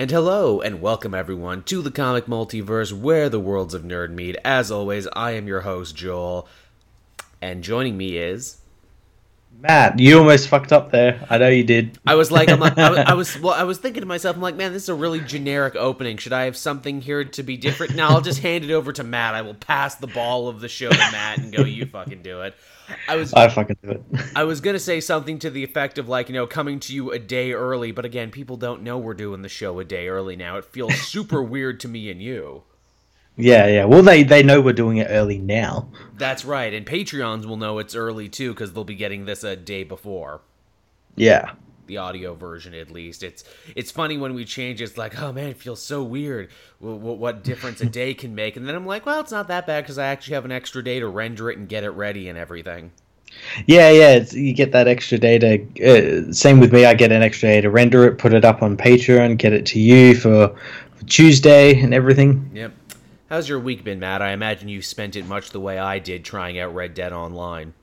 [0.00, 4.36] And hello, and welcome everyone to the comic multiverse where the worlds of nerd meet.
[4.44, 6.46] As always, I am your host, Joel,
[7.42, 8.57] and joining me is.
[9.60, 11.26] Matt, you almost fucked up there.
[11.28, 11.98] I know you did.
[12.06, 14.36] I was like, I'm like, I was, I was, well, I was thinking to myself,
[14.36, 16.16] I'm like, man, this is a really generic opening.
[16.16, 17.96] Should I have something here to be different?
[17.96, 19.34] Now I'll just hand it over to Matt.
[19.34, 22.42] I will pass the ball of the show to Matt and go, you fucking do
[22.42, 22.54] it.
[23.08, 24.02] I was, I fucking do it.
[24.36, 27.10] I was gonna say something to the effect of like, you know, coming to you
[27.10, 30.36] a day early, but again, people don't know we're doing the show a day early
[30.36, 30.56] now.
[30.56, 32.62] It feels super weird to me and you.
[33.38, 33.84] Yeah, yeah.
[33.84, 35.88] Well, they they know we're doing it early now.
[36.16, 39.54] That's right, and Patreons will know it's early too because they'll be getting this a
[39.54, 40.40] day before.
[41.14, 41.52] Yeah.
[41.86, 43.22] The audio version, at least.
[43.22, 43.44] It's
[43.76, 44.82] it's funny when we change.
[44.82, 46.50] It's like, oh man, it feels so weird.
[46.80, 49.66] What, what difference a day can make, and then I'm like, well, it's not that
[49.66, 52.28] bad because I actually have an extra day to render it and get it ready
[52.28, 52.90] and everything.
[53.66, 56.28] Yeah, yeah, you get that extra day to.
[56.28, 58.62] Uh, same with me, I get an extra day to render it, put it up
[58.62, 60.56] on Patreon, get it to you for,
[60.96, 62.50] for Tuesday and everything.
[62.52, 62.72] Yep.
[63.28, 64.22] How's your week been, Matt?
[64.22, 67.74] I imagine you spent it much the way I did trying out Red Dead Online.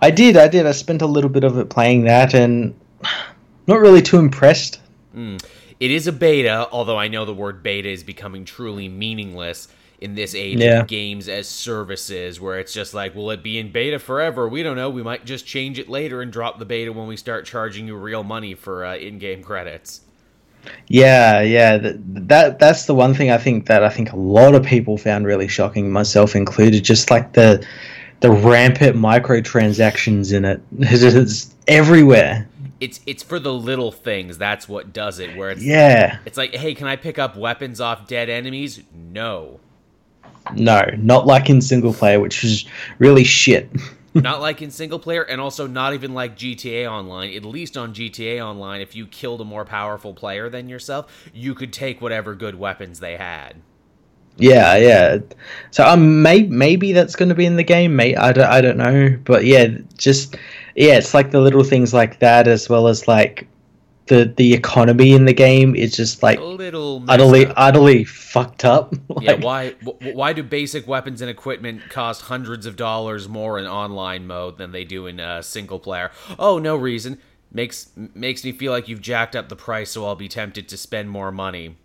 [0.00, 0.64] I did, I did.
[0.64, 2.78] I spent a little bit of it playing that and
[3.66, 4.80] not really too impressed.
[5.12, 5.44] Mm.
[5.80, 9.66] It is a beta, although I know the word beta is becoming truly meaningless
[10.00, 10.82] in this age yeah.
[10.82, 14.48] of games as services, where it's just like, will it be in beta forever?
[14.48, 14.88] We don't know.
[14.88, 17.96] We might just change it later and drop the beta when we start charging you
[17.96, 20.02] real money for uh, in-game credits.
[20.88, 24.54] Yeah, yeah, that, that that's the one thing I think that I think a lot
[24.54, 26.82] of people found really shocking, myself included.
[26.82, 27.64] Just like the
[28.20, 32.48] the rampant microtransactions in it, it's everywhere.
[32.80, 34.38] It's it's for the little things.
[34.38, 35.36] That's what does it.
[35.36, 38.82] Where it's yeah, it's like, hey, can I pick up weapons off dead enemies?
[38.94, 39.60] No,
[40.54, 42.64] no, not like in single player, which is
[42.98, 43.70] really shit.
[44.14, 47.34] not like in single player, and also not even like GTA Online.
[47.34, 51.54] At least on GTA Online, if you killed a more powerful player than yourself, you
[51.54, 53.56] could take whatever good weapons they had.
[54.36, 55.18] Yeah, yeah.
[55.70, 57.94] So um, may, maybe that's going to be in the game.
[57.94, 59.68] May I don't, I don't know, but yeah,
[59.98, 60.36] just
[60.76, 63.46] yeah, it's like the little things like that, as well as like
[64.10, 67.54] the the economy in the game is just like a little utterly up.
[67.56, 68.92] utterly fucked up.
[69.08, 69.70] like, yeah, why
[70.12, 74.72] why do basic weapons and equipment cost hundreds of dollars more in online mode than
[74.72, 76.10] they do in uh, single player?
[76.38, 77.18] Oh, no reason.
[77.52, 80.76] Makes makes me feel like you've jacked up the price, so I'll be tempted to
[80.76, 81.76] spend more money.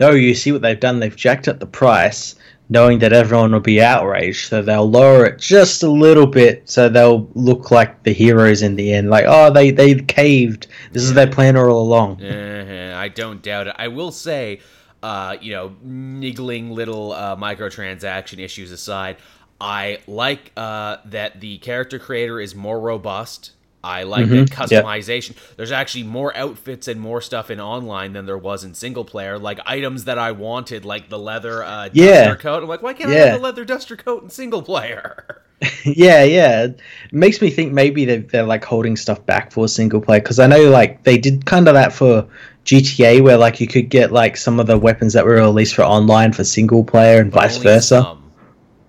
[0.00, 0.98] No, you see what they've done?
[0.98, 2.34] They've jacked up the price
[2.68, 6.88] knowing that everyone will be outraged, so they'll lower it just a little bit, so
[6.88, 9.08] they'll look like the heroes in the end.
[9.10, 10.66] Like, oh, they they caved.
[10.92, 12.22] This is their plan all along.
[12.22, 12.96] Uh-huh.
[12.96, 13.76] I don't doubt it.
[13.78, 14.60] I will say,
[15.02, 19.16] uh, you know, niggling little uh, microtransaction issues aside,
[19.60, 23.52] I like uh, that the character creator is more robust
[23.82, 24.44] I like mm-hmm.
[24.44, 25.30] that customization.
[25.30, 25.56] Yep.
[25.56, 29.38] There's actually more outfits and more stuff in online than there was in single player.
[29.38, 32.24] Like items that I wanted, like the leather uh, yeah.
[32.24, 32.62] duster coat.
[32.62, 33.16] I'm like, why can't yeah.
[33.16, 35.42] I have the leather duster coat in single player?
[35.84, 36.64] yeah, yeah.
[36.64, 36.80] It
[37.12, 40.46] makes me think maybe they're, they're like holding stuff back for single player because I
[40.46, 42.28] know like they did kind of that for
[42.64, 45.82] GTA where like you could get like some of the weapons that were released for
[45.82, 48.02] online for single player and but vice versa.
[48.02, 48.32] Some.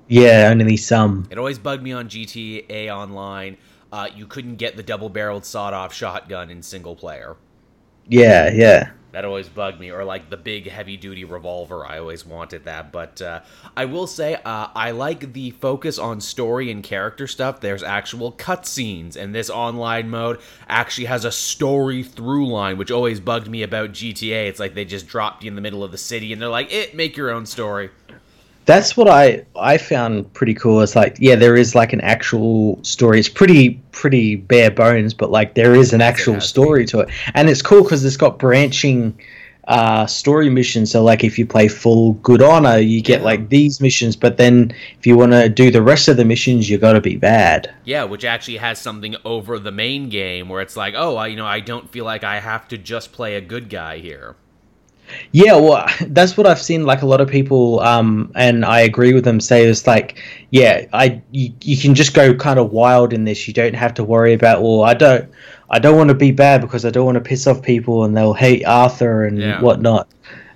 [0.08, 1.28] Yeah, only some.
[1.30, 3.58] It always bugged me on GTA Online
[3.92, 7.38] uh, you couldn't get the double barreled sawed off shotgun in single player.
[8.08, 8.92] Yeah, yeah.
[9.12, 11.84] That always bugged me, or like the big heavy duty revolver.
[11.84, 13.42] I always wanted that, but uh,
[13.76, 17.60] I will say uh, I like the focus on story and character stuff.
[17.60, 23.20] There's actual cutscenes, and this online mode actually has a story through line, which always
[23.20, 24.48] bugged me about GTA.
[24.48, 26.72] It's like they just dropped you in the middle of the city, and they're like,
[26.72, 27.90] "It, make your own story."
[28.70, 30.82] That's what I I found pretty cool.
[30.82, 33.20] It's like yeah, there is like an actual story.
[33.20, 37.50] It's pretty pretty bare bones, but like there is an actual story to it, and
[37.50, 39.20] it's cool because it's got branching
[39.68, 40.92] uh, story missions.
[40.92, 43.26] So like if you play full good honor, you get yeah.
[43.26, 46.70] like these missions, but then if you want to do the rest of the missions,
[46.70, 47.74] you got to be bad.
[47.86, 51.38] Yeah, which actually has something over the main game where it's like, oh, I, you
[51.38, 54.36] know, I don't feel like I have to just play a good guy here.
[55.32, 56.84] Yeah, well, that's what I've seen.
[56.84, 59.40] Like a lot of people, um, and I agree with them.
[59.40, 60.22] Say it's like,
[60.52, 63.48] yeah, I you, you can just go kind of wild in this.
[63.48, 64.62] You don't have to worry about.
[64.62, 65.30] Well, I don't,
[65.70, 68.16] I don't want to be bad because I don't want to piss off people and
[68.16, 69.62] they'll hate Arthur and yeah.
[69.62, 70.08] whatnot.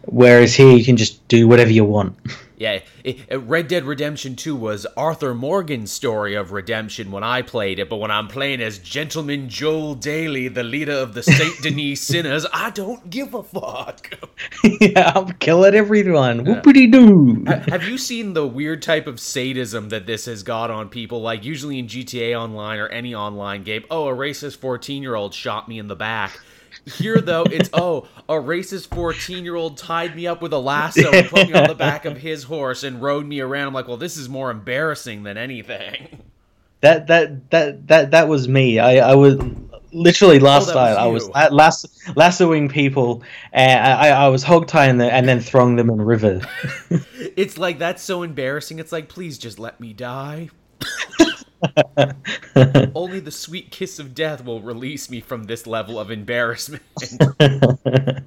[0.06, 2.18] Whereas here, you can just do whatever you want.
[2.58, 7.42] Yeah, it, it, Red Dead Redemption 2 was Arthur Morgan's story of redemption when I
[7.42, 11.54] played it, but when I'm playing as Gentleman Joel Daly, the leader of the Saint
[11.62, 14.18] Denis Sinners, I don't give a fuck.
[14.82, 16.46] yeah, I'm killing everyone.
[16.46, 16.62] Yeah.
[16.62, 17.44] Whoopity doo.
[17.72, 21.22] Have you seen the weird type of sadism that this has got on people?
[21.22, 25.34] Like, usually in GTA Online or any online game, oh, a racist 14 year old
[25.34, 26.40] shot me in the back
[26.86, 31.12] Here, though, it's oh, a racist 14 year old tied me up with a lasso
[31.12, 33.68] and put me on the back of his horse and rode me around.
[33.68, 36.22] I'm like, well, this is more embarrassing than anything.
[36.82, 38.78] That that that that that was me.
[38.80, 39.40] I I was
[39.94, 41.04] literally oh, last Oh, that was night.
[41.04, 45.40] I was la- lasso, lassoing people, and I, I was hog tying them and then
[45.40, 46.42] throwing them in the river.
[47.36, 48.78] It's like that's so embarrassing.
[48.78, 50.50] It's like, please just let me die.
[52.96, 56.84] Only the sweet kiss of death will release me from this level of embarrassment.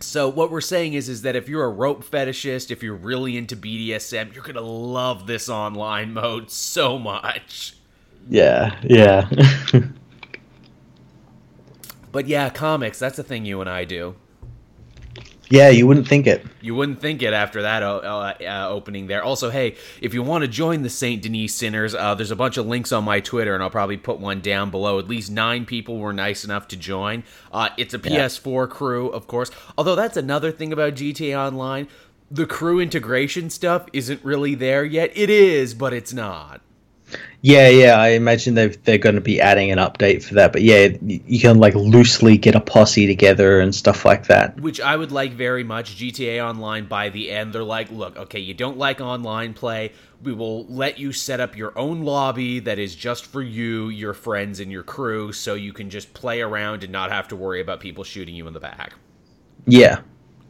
[0.00, 3.36] so what we're saying is is that if you're a rope fetishist, if you're really
[3.36, 7.74] into BDSM, you're going to love this online mode so much.
[8.28, 9.28] yeah, yeah.
[12.12, 14.16] But yeah, comics, that's the thing you and I do.
[15.50, 16.46] Yeah, you wouldn't think it.
[16.60, 19.24] You wouldn't think it after that uh, uh, uh, opening there.
[19.24, 21.20] Also, hey, if you want to join the St.
[21.20, 24.20] Denis Sinners, uh, there's a bunch of links on my Twitter, and I'll probably put
[24.20, 25.00] one down below.
[25.00, 27.24] At least nine people were nice enough to join.
[27.50, 29.50] Uh, it's a PS4 crew, of course.
[29.76, 31.88] Although that's another thing about GTA Online.
[32.30, 35.10] The crew integration stuff isn't really there yet.
[35.16, 36.60] It is, but it's not.
[37.42, 37.94] Yeah, yeah.
[37.98, 40.52] I imagine they they're going to be adding an update for that.
[40.52, 44.60] But yeah, you can like loosely get a posse together and stuff like that.
[44.60, 45.96] which I would like very much.
[45.96, 49.92] GTA Online by the end, they're like, look, okay, you don't like online play.
[50.22, 54.12] We will let you set up your own lobby that is just for you, your
[54.12, 57.62] friends, and your crew, so you can just play around and not have to worry
[57.62, 58.92] about people shooting you in the back.
[59.66, 60.00] Yeah,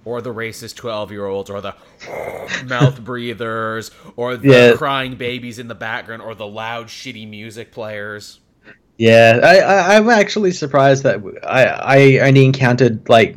[0.05, 1.75] Or the racist 12 year olds, or the
[2.67, 4.73] mouth breathers, or the Yeah.
[4.77, 8.41] crying babies in the background, or the loud, shitty music players.
[8.97, 9.41] yeah.
[9.43, 13.37] I, I I'm actually surprised that I I only encountered like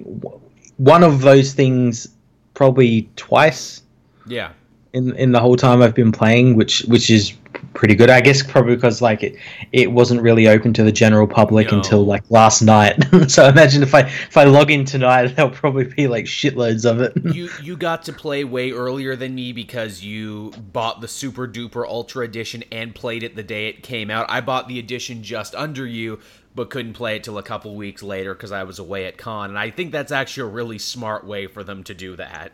[0.77, 2.07] one of those things
[2.53, 3.81] probably twice
[4.25, 4.51] Yeah.
[4.93, 7.33] in in the whole time I've been playing, which which is
[7.73, 8.09] pretty good.
[8.09, 9.35] I guess probably because like it
[9.71, 11.77] it wasn't really open to the general public No.
[11.77, 12.97] until like last night.
[13.29, 17.01] so imagine if I if I log in tonight, there'll probably be like shitloads of
[17.01, 17.13] it.
[17.35, 21.85] you you got to play way earlier than me because you bought the super duper
[21.87, 24.25] ultra edition and played it the day it came out.
[24.29, 26.19] I bought the edition just under you,
[26.55, 29.49] but couldn't play it till a couple weeks later because I was away at con.
[29.49, 32.51] And I think that's actually a really smart way for them to do that.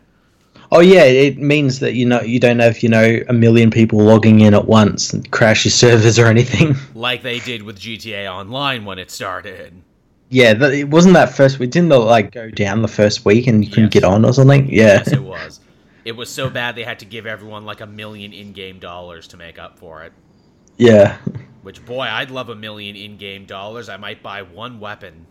[0.71, 4.00] Oh yeah, it means that you know you don't have you know a million people
[4.00, 6.75] logging in at once and crash your servers or anything.
[6.95, 9.74] Like they did with GTA Online when it started.
[10.30, 11.71] yeah, that, it wasn't that first week.
[11.71, 14.01] Didn't like go down the first week and you couldn't Yes.
[14.01, 14.68] get on or something?
[14.69, 14.98] Yeah.
[15.04, 15.60] Yes, it was.
[16.06, 19.38] It was so bad they had to give everyone like a million in-game dollars to
[19.38, 20.13] make up for it.
[20.77, 21.18] yeah.
[21.62, 23.89] Which boy, I'd love a million in-game dollars.
[23.89, 25.25] I might buy one weapon.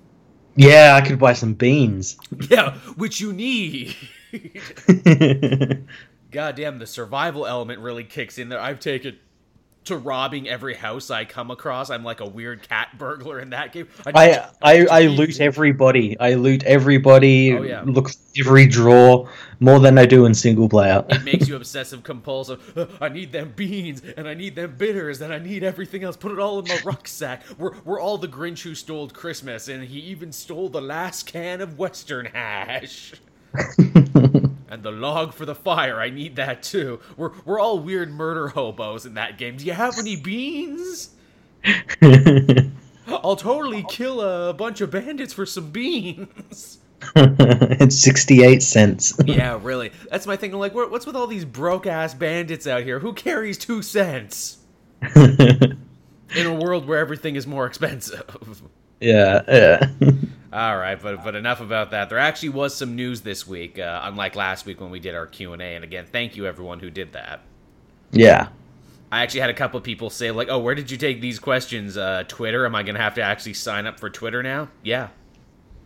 [0.56, 2.17] Yeah, I could buy some beans.
[2.50, 3.96] Yeah, which you need.
[6.30, 8.60] God damn, the survival element really kicks in there.
[8.60, 9.19] I've taken
[9.88, 11.88] to robbing every house I come across.
[11.88, 13.88] I'm like a weird cat burglar in that game.
[14.06, 16.19] I I, I loot everybody.
[16.20, 17.54] I loot everybody.
[17.54, 17.82] Oh, yeah.
[17.86, 19.30] Look every drawer
[19.60, 21.04] more than I do in single player.
[21.08, 22.76] It makes you obsessive compulsive.
[22.76, 26.16] "Uh, I need them beans, and I need them bitters, and I need everything else.
[26.16, 27.42] Put it all in my rucksack.
[27.56, 31.62] We're, we're all the Grinch who stole Christmas, and he even stole the last can
[31.62, 33.14] of Western hash.
[33.78, 37.00] and the log for the fire, I need that too.
[37.16, 39.56] We're, we're all weird murder hobos in that game.
[39.56, 41.10] Do you have any beans?
[43.06, 46.78] I'll totally kill a bunch of bandits for some beans.
[47.16, 49.14] it's sixty eight cents.
[49.24, 49.92] yeah, really.
[50.11, 50.52] That's my thing.
[50.52, 52.99] I'm like, what's with all these broke ass bandits out here?
[52.99, 54.58] Who carries two cents
[55.14, 55.78] in
[56.37, 58.68] a world where everything is more expensive?
[59.00, 59.87] Yeah, yeah.
[60.52, 62.09] all right, but but enough about that.
[62.09, 65.26] There actually was some news this week, uh, unlike last week when we did our
[65.26, 65.75] Q and A.
[65.75, 67.40] And again, thank you everyone who did that.
[68.12, 68.49] yeah.
[69.11, 71.38] I actually had a couple of people say like, "Oh, where did you take these
[71.38, 71.97] questions?
[71.97, 72.67] Uh, Twitter?
[72.67, 75.09] Am I gonna have to actually sign up for Twitter now?" Yeah,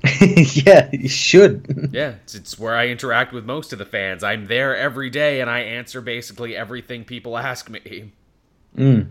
[0.20, 1.90] yeah, you should.
[1.92, 2.14] yeah.
[2.24, 4.24] It's, it's where I interact with most of the fans.
[4.24, 8.10] I'm there every day, and I answer basically everything people ask me.
[8.76, 9.08] Mm.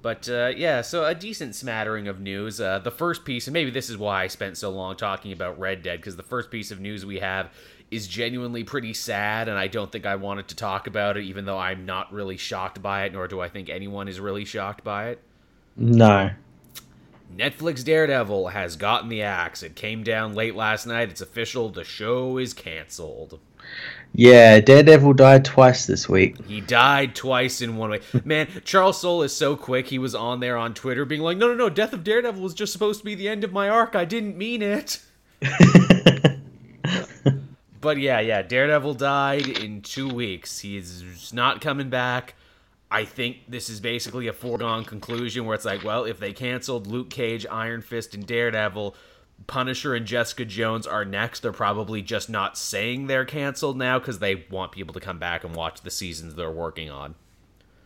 [0.00, 2.60] But uh, yeah, so a decent smattering of news.
[2.60, 5.58] Uh, the first piece, and maybe this is why I spent so long talking about
[5.58, 7.50] Red Dead, because the first piece of news we have
[7.90, 11.46] is genuinely pretty sad, and I don't think I wanted to talk about it, even
[11.46, 14.84] though I'm not really shocked by it, nor do I think anyone is really shocked
[14.84, 15.22] by it.
[15.76, 16.30] No.
[17.34, 19.62] Netflix Daredevil has gotten the axe.
[19.62, 21.10] It came down late last night.
[21.10, 21.70] It's official.
[21.70, 23.38] The show is canceled.
[24.14, 26.44] Yeah, Daredevil died twice this week.
[26.46, 28.00] He died twice in one way.
[28.24, 29.86] Man, Charles Soule is so quick.
[29.86, 32.54] He was on there on Twitter being like, no, no, no, Death of Daredevil was
[32.54, 33.94] just supposed to be the end of my arc.
[33.94, 35.00] I didn't mean it.
[37.80, 40.58] But yeah, yeah, Daredevil died in two weeks.
[40.60, 42.34] He's not coming back.
[42.90, 46.86] I think this is basically a foregone conclusion where it's like, well, if they canceled
[46.86, 48.96] Luke Cage, Iron Fist, and Daredevil,
[49.46, 51.40] Punisher and Jessica Jones are next.
[51.40, 55.44] They're probably just not saying they're canceled now because they want people to come back
[55.44, 57.14] and watch the seasons they're working on.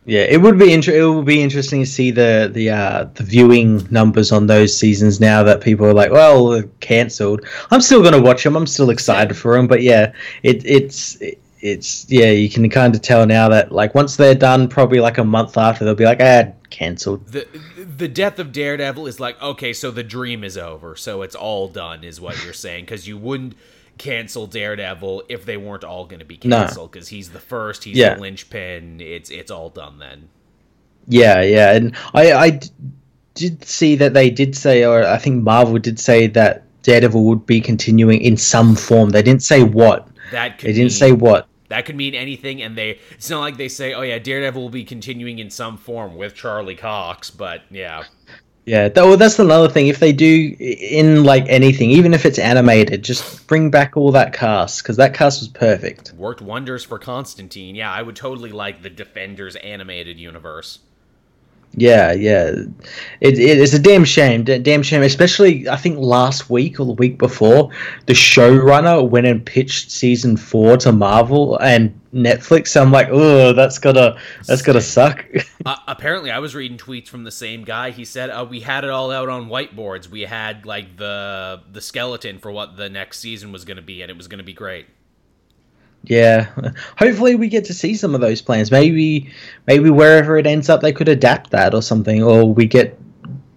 [0.05, 3.23] Yeah, it would be inter- it would be interesting to see the the uh, the
[3.23, 7.45] viewing numbers on those seasons now that people are like, well, they're cancelled.
[7.71, 8.57] I'm still going to watch them.
[8.57, 10.11] I'm still excited for them, but yeah,
[10.43, 11.17] it it's
[11.63, 15.17] it's yeah, you can kind of tell now that like once they're done, probably like
[15.17, 17.25] a month after, they'll be like, ah, cancelled.
[17.27, 17.47] The
[17.97, 21.69] the death of Daredevil is like okay, so the dream is over, so it's all
[21.69, 23.55] done, is what you're saying because you wouldn't
[23.97, 27.15] cancel Daredevil if they weren't all going to be canceled because no.
[27.15, 28.15] he's the first, he's yeah.
[28.15, 28.99] the linchpin.
[28.99, 30.27] It's it's all done then.
[31.07, 32.59] Yeah, yeah, and I I
[33.35, 37.45] did see that they did say, or I think Marvel did say that Daredevil would
[37.45, 39.11] be continuing in some form.
[39.11, 40.09] They didn't say what.
[40.31, 41.47] That they didn't say what.
[41.69, 42.99] That could mean anything, and they.
[43.11, 46.35] It's not like they say, "Oh yeah, Daredevil will be continuing in some form with
[46.35, 48.03] Charlie Cox," but yeah.
[48.65, 49.87] Yeah, that, well, that's another thing.
[49.87, 54.31] If they do in like anything, even if it's animated, just bring back all that
[54.31, 56.13] cast because that cast was perfect.
[56.13, 57.75] Worked wonders for Constantine.
[57.75, 60.79] Yeah, I would totally like the Defenders animated universe.
[61.75, 62.51] Yeah, yeah,
[63.19, 65.01] it, it, it's a damn shame, damn shame.
[65.01, 67.71] Especially, I think last week or the week before,
[68.05, 72.67] the showrunner went and pitched season four to Marvel and Netflix.
[72.67, 75.25] So I'm like, oh, that's gotta, that's gotta suck.
[75.65, 77.89] uh, apparently, I was reading tweets from the same guy.
[77.89, 80.07] He said uh, we had it all out on whiteboards.
[80.07, 84.03] We had like the the skeleton for what the next season was going to be,
[84.03, 84.85] and it was going to be great.
[86.03, 86.49] Yeah,
[86.97, 88.71] hopefully we get to see some of those plans.
[88.71, 89.31] Maybe,
[89.67, 92.99] maybe wherever it ends up, they could adapt that or something, or we get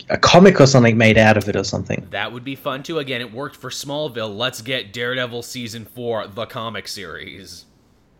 [0.08, 2.06] a comic or something made out of it or something.
[2.10, 2.98] That would be fun too.
[2.98, 4.36] Again, it worked for Smallville.
[4.36, 7.66] Let's get Daredevil season four, the comic series.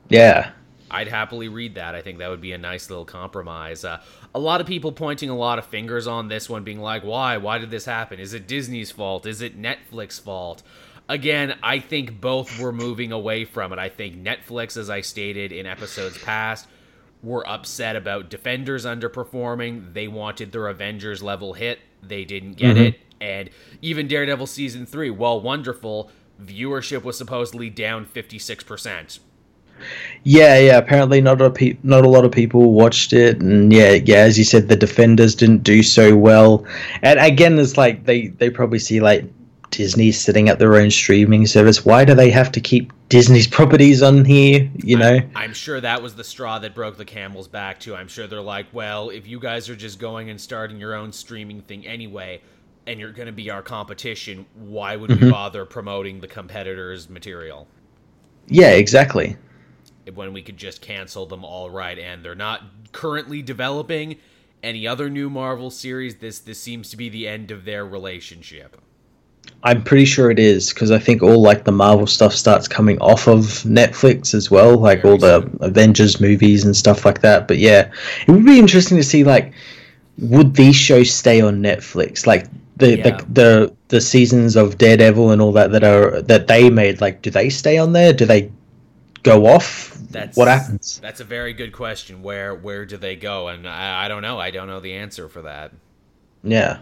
[0.09, 0.51] Yeah.
[0.91, 1.95] I'd happily read that.
[1.95, 3.85] I think that would be a nice little compromise.
[3.85, 4.01] Uh,
[4.35, 7.39] a lot of people pointing a lot of fingers on this one, being like, why?
[7.39, 8.21] Why did this happen?
[8.21, 9.27] Is it Disney's fault?
[9.27, 10.63] Is it Netflix's fault?
[11.09, 13.79] Again, I think both were moving away from it.
[13.79, 16.69] I think Netflix, as I stated in episodes past,
[17.23, 19.93] were upset about Defenders underperforming.
[19.93, 21.81] They wanted their Avengers level hit.
[22.03, 22.85] They didn't get mm-hmm.
[22.85, 23.01] it.
[23.21, 26.11] And even Daredevil season three, while wonderful,
[26.43, 29.19] viewership was supposedly down 56%.
[30.23, 30.79] Yeah, yeah.
[30.79, 34.21] Apparently, not a pe- not a lot of people watched it, and yeah, yeah.
[34.21, 36.65] As you said, the defenders didn't do so well.
[37.03, 39.31] And again, it's like they they probably see like
[39.77, 41.85] Disney setting up their own streaming service.
[41.85, 44.71] Why do they have to keep Disney's properties on here?
[44.77, 47.95] You know, I'm, I'm, sure that was the straw that broke the camel's back too.
[47.95, 51.13] I'm sure they're like, well, if you guys are just going and starting your own
[51.13, 52.41] streaming thing anyway,
[52.87, 55.27] and you're going to be our competition, why would mm-hmm.
[55.27, 57.67] we bother promoting the competitors' material?
[58.47, 59.37] Yeah, exactly.
[60.15, 64.17] When we could just cancel them all right, and they're not currently developing
[64.63, 66.17] any other new Marvel series.
[66.17, 68.81] This this seems to be the end of their relationship.
[69.67, 72.99] I'm pretty sure it is because I think all like the Marvel stuff starts coming
[73.01, 77.49] off of Netflix as well, like all the Avengers movies and stuff like that.
[77.49, 77.91] But yeah,
[78.29, 79.53] it would be interesting to see like
[80.19, 82.27] would these shows stay on Netflix?
[82.27, 83.03] Like the, yeah.
[83.03, 87.23] the the the seasons of Daredevil and all that that are that they made, like
[87.23, 88.13] do they stay on there?
[88.13, 88.53] Do they
[89.25, 89.99] go off?
[90.11, 91.01] That's what happens?
[91.03, 92.23] That's a very good question.
[92.23, 93.49] Where where do they go?
[93.49, 94.39] And I, I don't know.
[94.39, 95.73] I don't know the answer for that.
[96.45, 96.79] Yeah.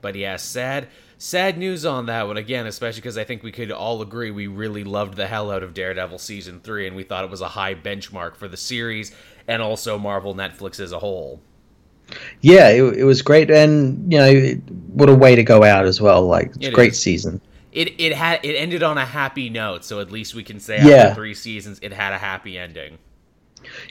[0.00, 3.72] But yeah, sad sad news on that one again, especially because I think we could
[3.72, 7.24] all agree we really loved the hell out of Daredevil season three, and we thought
[7.24, 9.14] it was a high benchmark for the series
[9.48, 11.40] and also Marvel Netflix as a whole.
[12.40, 14.50] Yeah, it, it was great, and you know,
[14.92, 16.26] what a way to go out as well.
[16.26, 17.00] Like, it's great is.
[17.00, 17.40] season.
[17.72, 20.76] It it had it ended on a happy note, so at least we can say
[20.76, 21.14] after yeah.
[21.14, 22.98] three seasons, it had a happy ending.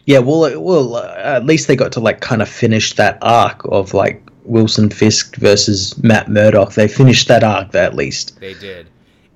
[0.05, 3.65] Yeah, well, well, uh, at least they got to like kind of finish that arc
[3.65, 6.73] of like Wilson Fisk versus Matt Murdock.
[6.73, 8.39] They finished that arc at least.
[8.39, 8.87] They did.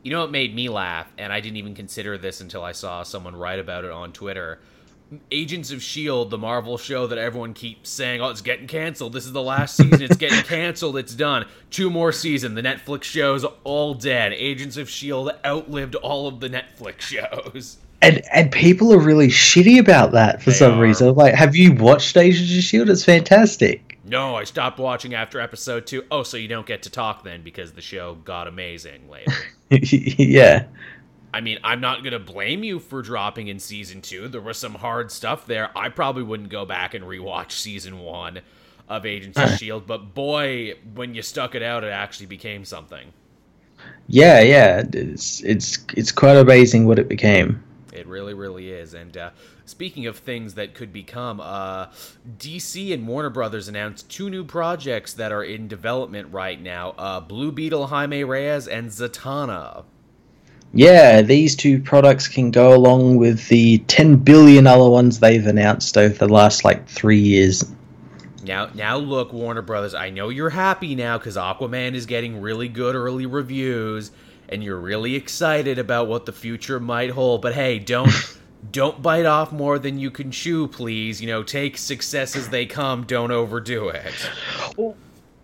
[0.03, 3.03] You know what made me laugh, and I didn't even consider this until I saw
[3.03, 4.59] someone write about it on Twitter.
[5.31, 9.11] Agents of S.H.I.E.L.D., the Marvel show that everyone keeps saying, oh, it's getting canceled.
[9.11, 10.01] This is the last season.
[10.03, 10.97] It's getting canceled.
[10.97, 11.45] It's done.
[11.71, 12.53] Two more season.
[12.53, 14.33] The Netflix show's all dead.
[14.33, 15.31] Agents of S.H.I.E.L.D.
[15.43, 17.77] outlived all of the Netflix shows.
[18.01, 20.81] And and people are really shitty about that for they some are.
[20.81, 21.13] reason.
[21.15, 22.91] Like, have you watched Agents of S.H.I.E.L.D.?
[22.91, 23.88] It's fantastic.
[24.09, 26.03] No, I stopped watching after episode two.
[26.09, 29.31] Oh, so you don't get to talk then because the show got amazing later.
[29.69, 30.65] yeah.
[31.31, 34.27] I mean, I'm not going to blame you for dropping in season two.
[34.27, 35.69] There was some hard stuff there.
[35.77, 38.41] I probably wouldn't go back and rewatch season one
[38.87, 43.13] of Agents of S.H.I.E.L.D., but boy, when you stuck it out, it actually became something.
[44.07, 44.85] Yeah, yeah.
[44.91, 47.63] It's, it's, it's quite amazing what it became.
[47.91, 48.93] It really, really is.
[48.93, 49.31] And uh,
[49.65, 51.87] speaking of things that could become, uh,
[52.37, 57.19] DC and Warner Brothers announced two new projects that are in development right now: uh,
[57.19, 59.83] Blue Beetle, Jaime Reyes, and Zatanna.
[60.73, 65.97] Yeah, these two products can go along with the 10 billion other ones they've announced
[65.97, 67.63] over the last like three years.
[68.43, 69.95] Now, now look, Warner Brothers.
[69.95, 74.11] I know you're happy now because Aquaman is getting really good early reviews,
[74.49, 77.41] and you're really excited about what the future might hold.
[77.41, 78.11] But hey, don't
[78.71, 81.21] don't bite off more than you can chew, please.
[81.21, 83.03] You know, take success as they come.
[83.03, 84.29] Don't overdo it.
[84.75, 84.95] Well,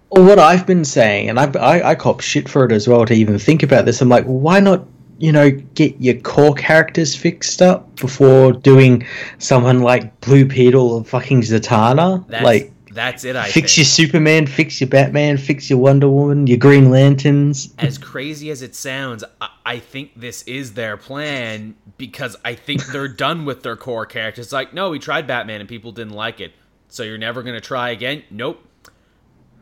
[0.09, 3.13] what I've been saying, and I've, I I cop shit for it as well to
[3.13, 4.01] even think about this.
[4.01, 4.85] I'm like, why not
[5.17, 9.05] you know, get your core characters fixed up before doing
[9.37, 12.27] someone like Blue Beetle or fucking Zatanna.
[12.27, 13.35] That's, like that's it.
[13.35, 13.77] I fix think.
[13.77, 17.73] your Superman, fix your Batman, fix your Wonder Woman, your Green Lanterns.
[17.77, 22.85] As crazy as it sounds, I, I think this is their plan because I think
[22.87, 24.51] they're done with their core characters.
[24.51, 26.53] Like, no, we tried Batman and people didn't like it,
[26.87, 28.23] so you're never gonna try again.
[28.31, 28.64] Nope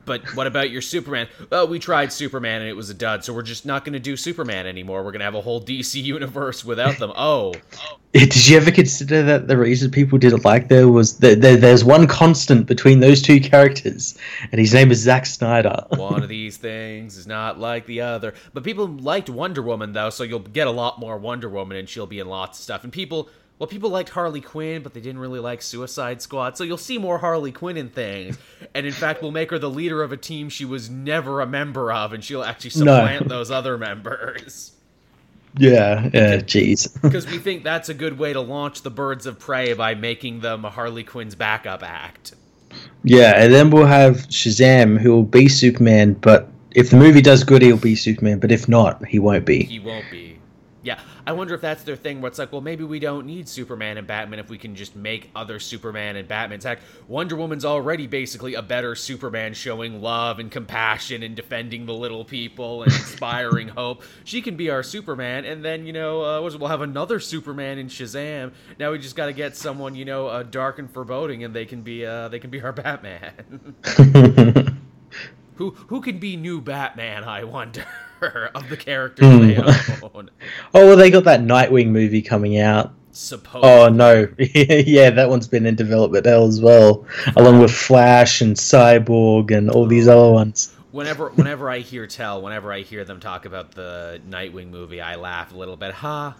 [0.05, 1.27] but what about your Superman?
[1.49, 3.99] Well, we tried Superman and it was a dud, so we're just not going to
[3.99, 5.03] do Superman anymore.
[5.03, 7.11] We're going to have a whole DC universe without them.
[7.15, 7.53] Oh.
[8.13, 11.83] Eh, did you ever consider that the reason people didn't like there was that there's
[11.83, 14.15] one constant between those two characters,
[14.51, 15.83] and his name is Zack Snyder.
[15.89, 18.35] one of these things is not like the other.
[18.53, 21.89] But people liked Wonder Woman, though, so you'll get a lot more Wonder Woman, and
[21.89, 22.83] she'll be in lots of stuff.
[22.83, 23.29] And people
[23.63, 26.57] well, people liked Harley Quinn, but they didn't really like Suicide Squad.
[26.57, 28.37] So you'll see more Harley Quinn in things.
[28.75, 31.47] And in fact, we'll make her the leader of a team she was never a
[31.47, 33.37] member of, and she'll actually supplant no.
[33.37, 34.73] those other members.
[35.57, 36.93] Yeah, yeah, jeez.
[37.01, 40.41] Because we think that's a good way to launch the Birds of Prey by making
[40.41, 42.33] them Harley Quinn's backup act.
[43.05, 47.45] Yeah, and then we'll have Shazam, who will be Superman, but if the movie does
[47.45, 49.63] good, he'll be Superman, but if not, he won't be.
[49.63, 50.37] He won't be.
[50.81, 53.47] Yeah, I wonder if that's their thing where it's like, well, maybe we don't need
[53.47, 56.65] Superman and Batman if we can just make other Superman and Batman's.
[56.65, 61.93] Heck, Wonder Woman's already basically a better Superman showing love and compassion and defending the
[61.93, 64.03] little people and inspiring hope.
[64.25, 67.87] She can be our Superman, and then, you know, uh, we'll have another Superman in
[67.87, 68.51] Shazam.
[68.77, 71.65] Now we just got to get someone, you know, uh, dark and foreboding, and they
[71.65, 73.75] can be, uh, they can be our Batman.
[75.55, 77.85] who, who can be new Batman, I wonder?
[78.55, 79.55] of the characters mm.
[79.55, 80.29] they own.
[80.73, 82.93] Oh, well, they got that Nightwing movie coming out.
[83.11, 83.61] Suppose.
[83.63, 88.55] Oh no, yeah, that one's been in development hell as well, along with Flash and
[88.55, 90.75] Cyborg and all these other ones.
[90.91, 95.15] Whenever, whenever I hear tell, whenever I hear them talk about the Nightwing movie, I
[95.15, 95.93] laugh a little bit.
[95.93, 96.35] Ha!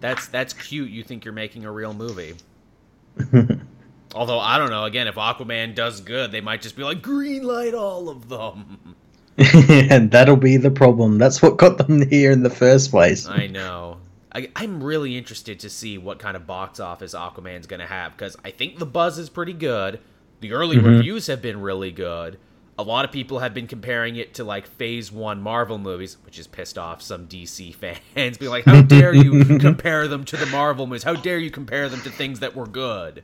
[0.00, 0.90] that's that's cute.
[0.90, 2.34] You think you're making a real movie.
[4.14, 4.84] Although I don't know.
[4.84, 8.94] Again, if Aquaman does good, they might just be like green light all of them.
[9.36, 11.18] and that'll be the problem.
[11.18, 13.26] That's what got them here in the first place.
[13.26, 13.98] I know.
[14.32, 18.12] I, am really interested to see what kind of box office Aquaman's going to have
[18.12, 20.00] because I think the buzz is pretty good.
[20.40, 20.86] The early mm-hmm.
[20.86, 22.38] reviews have been really good.
[22.76, 26.36] A lot of people have been comparing it to like Phase One Marvel movies, which
[26.38, 27.74] has pissed off some DC
[28.14, 28.38] fans.
[28.38, 31.04] Being like, "How dare you compare them to the Marvel movies?
[31.04, 33.22] How dare you compare them to things that were good?"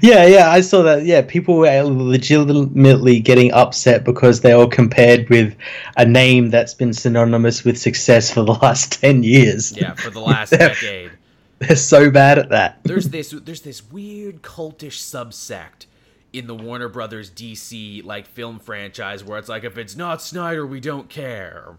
[0.00, 1.04] Yeah, yeah, I saw that.
[1.04, 5.56] Yeah, people were legitimately getting upset because they were compared with
[5.96, 9.76] a name that's been synonymous with success for the last ten years.
[9.76, 11.12] Yeah, for the last decade.
[11.58, 12.80] They're so bad at that.
[12.84, 15.86] There's this there's this weird cultish subsect
[16.32, 20.66] in the Warner Brothers DC like film franchise where it's like if it's not Snyder,
[20.66, 21.78] we don't care.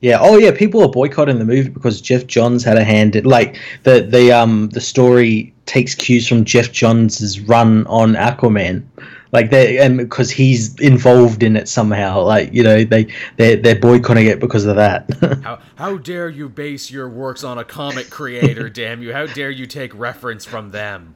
[0.00, 0.18] Yeah.
[0.20, 0.50] Oh, yeah.
[0.50, 3.16] People are boycotting the movie because Geoff Johns had a hand.
[3.16, 8.84] In, like the the um the story takes cues from Geoff Johns' run on Aquaman.
[9.32, 12.22] Like they and because he's involved in it somehow.
[12.22, 15.10] Like you know they they they're boycotting it because of that.
[15.42, 18.68] how how dare you base your works on a comic creator?
[18.68, 19.12] damn you!
[19.12, 21.14] How dare you take reference from them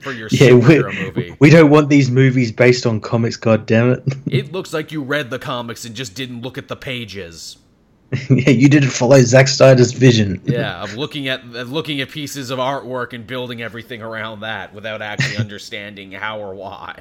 [0.00, 1.36] for your yeah, superhero movie?
[1.38, 3.36] We don't want these movies based on comics.
[3.36, 4.02] God damn it!
[4.26, 7.58] it looks like you read the comics and just didn't look at the pages.
[8.30, 10.40] yeah, you didn't follow Zack Snyder's vision.
[10.44, 14.72] yeah, of looking at of looking at pieces of artwork and building everything around that
[14.72, 17.00] without actually understanding how or why.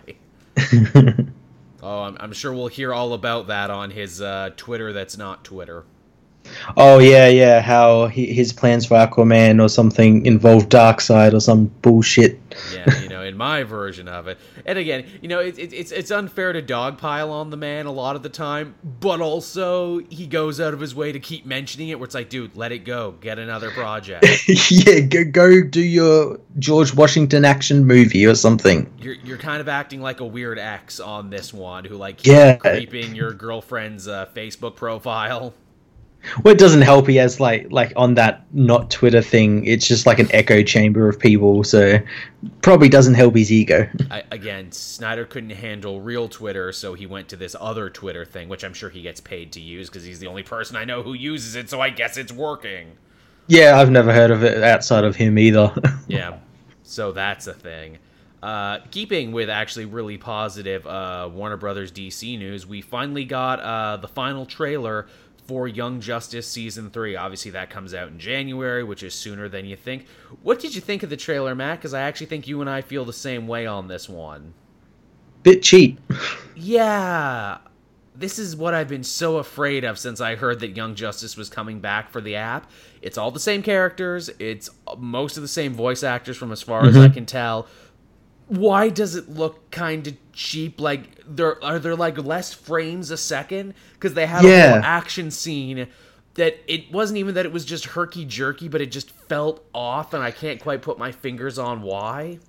[1.83, 4.93] oh, I'm, I'm, sure we'll hear all about that on his uh, Twitter.
[4.93, 5.83] That's not Twitter.
[6.75, 7.61] Oh yeah, yeah.
[7.61, 12.39] How he, his plans for Aquaman or something involved Darkseid or some bullshit.
[12.73, 14.37] Yeah, you know, in my version of it.
[14.65, 17.91] And again, you know, it, it, it's it's unfair to dogpile on the man a
[17.91, 21.89] lot of the time, but also he goes out of his way to keep mentioning
[21.89, 21.99] it.
[21.99, 24.25] Where it's like, dude, let it go, get another project.
[24.71, 28.91] yeah, go, go do your George Washington action movie or something.
[28.99, 32.55] You're you're kind of acting like a weird ex on this one, who like yeah
[32.55, 35.53] creeping your girlfriend's uh, Facebook profile.
[36.43, 37.07] Well, it doesn't help.
[37.07, 39.65] He has like like on that not Twitter thing.
[39.65, 41.63] It's just like an echo chamber of people.
[41.63, 41.99] So
[42.61, 43.89] probably doesn't help his ego.
[44.11, 48.49] I, again, Snyder couldn't handle real Twitter, so he went to this other Twitter thing,
[48.49, 51.03] which I'm sure he gets paid to use because he's the only person I know
[51.03, 51.69] who uses it.
[51.69, 52.93] So I guess it's working.
[53.47, 55.71] Yeah, I've never heard of it outside of him either.
[56.07, 56.39] yeah,
[56.83, 57.99] so that's a thing.
[58.41, 63.97] Uh, keeping with actually really positive uh, Warner Brothers DC news, we finally got uh,
[63.97, 65.07] the final trailer
[65.45, 67.15] for Young Justice Season 3.
[67.15, 70.07] Obviously, that comes out in January, which is sooner than you think.
[70.41, 71.79] What did you think of the trailer, Matt?
[71.79, 74.53] Because I actually think you and I feel the same way on this one.
[75.43, 75.99] Bit cheap.
[76.55, 77.59] Yeah.
[78.15, 81.49] This is what I've been so afraid of since I heard that Young Justice was
[81.49, 82.71] coming back for the app.
[83.01, 86.83] It's all the same characters, it's most of the same voice actors from as far
[86.83, 86.97] mm-hmm.
[86.97, 87.67] as I can tell
[88.47, 90.79] why does it look kind of cheap?
[90.79, 94.65] Like there are there like less frames a second because they have yeah.
[94.65, 95.87] a whole action scene
[96.35, 100.13] that it wasn't even that it was just herky jerky, but it just felt off,
[100.13, 102.39] and I can't quite put my fingers on why.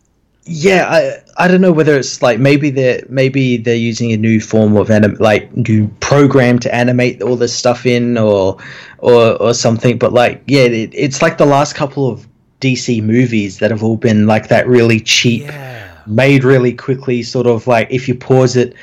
[0.44, 4.40] Yeah, I I don't know whether it's like maybe they're maybe they're using a new
[4.40, 8.58] form of anim like new program to animate all this stuff in or
[8.98, 9.98] or or something.
[9.98, 12.28] But like yeah, it, it's like the last couple of
[12.60, 15.42] DC movies that have all been like that really cheap.
[15.42, 17.22] Yeah made really quickly.
[17.22, 18.74] Sort of like if you pause it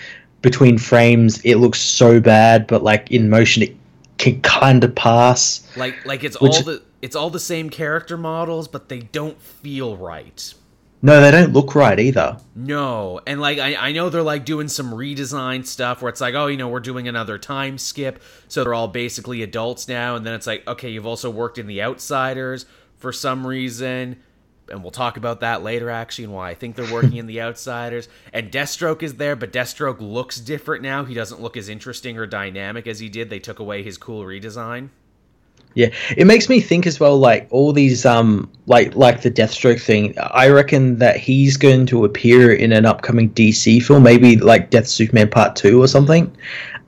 [0.42, 3.76] between frames, it looks so bad, but like in motion, it
[4.18, 5.68] can kind of pass.
[5.76, 9.42] Like like it's which, all the it's all the same character models, but they don't
[9.42, 10.54] feel right.
[11.06, 12.38] No, they don't look right either.
[12.56, 16.34] No, and like I, I know they're like doing some redesign stuff where it's like,
[16.34, 20.26] oh, you know, we're doing another time skip, so they're all basically adults now, and
[20.26, 22.66] then it's like, okay, you've also worked in The Outsiders
[23.00, 24.18] for some reason
[24.70, 27.42] and we'll talk about that later actually and why I think they're working in the
[27.48, 28.08] outsiders.
[28.32, 31.06] And Deathstroke is there, but Deathstroke looks different now.
[31.06, 33.30] He doesn't look as interesting or dynamic as he did.
[33.30, 34.90] They took away his cool redesign.
[35.76, 37.18] Yeah, it makes me think as well.
[37.18, 40.14] Like all these, um, like like the Deathstroke thing.
[40.20, 44.88] I reckon that he's going to appear in an upcoming DC film, maybe like Death
[44.88, 46.36] Superman Part Two or something.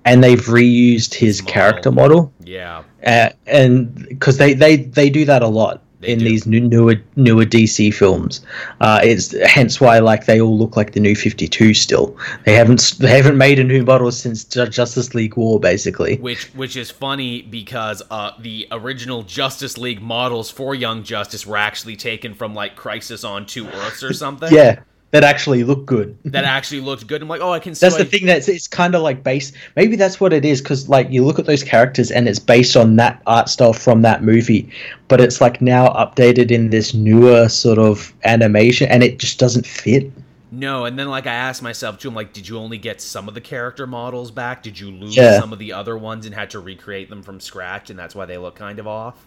[0.08, 1.54] And they've reused his model.
[1.54, 2.34] character model.
[2.44, 6.26] Yeah, uh, and because they, they they do that a lot they in do.
[6.26, 8.42] these new, newer newer DC films.
[8.82, 11.74] Uh, it's hence why like they all look like the new Fifty Two.
[11.74, 16.18] Still, they haven't they haven't made a new model since Justice League War, basically.
[16.18, 21.58] Which which is funny because uh, the original Justice League models for Young Justice were
[21.58, 24.54] actually taken from like Crisis on Two Earths or something.
[24.54, 24.82] yeah,
[25.16, 26.18] that actually look good.
[26.26, 27.22] that actually looked good.
[27.22, 27.74] I'm like, oh, I can.
[27.74, 28.26] See that's the thing.
[28.26, 29.54] That's it's kind of like based.
[29.78, 32.76] Maybe that's what it is because like you look at those characters and it's based
[32.76, 34.70] on that art style from that movie,
[35.08, 39.66] but it's like now updated in this newer sort of animation, and it just doesn't
[39.66, 40.12] fit.
[40.52, 43.30] No, and then like I asked myself too, I'm like, did you only get some
[43.30, 44.64] of the character models back?
[44.64, 45.40] Did you lose yeah.
[45.40, 48.26] some of the other ones and had to recreate them from scratch, and that's why
[48.26, 49.26] they look kind of off?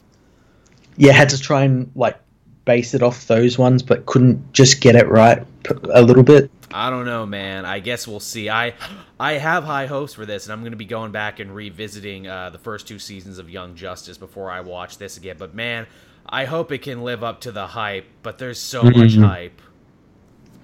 [0.98, 2.18] Yeah, had to try and like
[2.68, 5.42] base it off those ones, but couldn't just get it right
[5.94, 6.50] a little bit.
[6.70, 7.64] I don't know, man.
[7.64, 8.50] I guess we'll see.
[8.50, 8.74] I
[9.18, 12.28] I have high hopes for this, and I'm going to be going back and revisiting
[12.28, 15.36] uh, the first two seasons of Young Justice before I watch this again.
[15.38, 15.86] But man,
[16.28, 18.04] I hope it can live up to the hype.
[18.22, 19.00] But there's so mm-hmm.
[19.00, 19.62] much hype.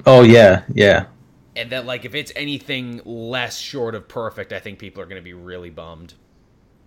[0.04, 1.06] Oh yeah, yeah.
[1.56, 5.20] And that like if it's anything less short of perfect, I think people are going
[5.20, 6.12] to be really bummed.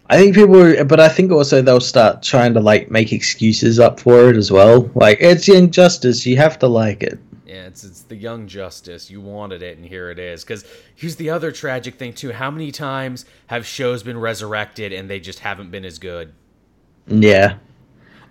[0.10, 4.00] I think people, but I think also they'll start trying to like make excuses up
[4.00, 4.90] for it as well.
[4.96, 7.20] Like it's Young Justice, you have to like it.
[7.46, 9.10] Yeah, it's it's the Young Justice.
[9.10, 10.44] You wanted it, and here it is.
[10.44, 10.66] Because
[10.96, 15.20] here's the other tragic thing too: how many times have shows been resurrected and they
[15.20, 16.34] just haven't been as good?
[17.08, 17.58] Yeah.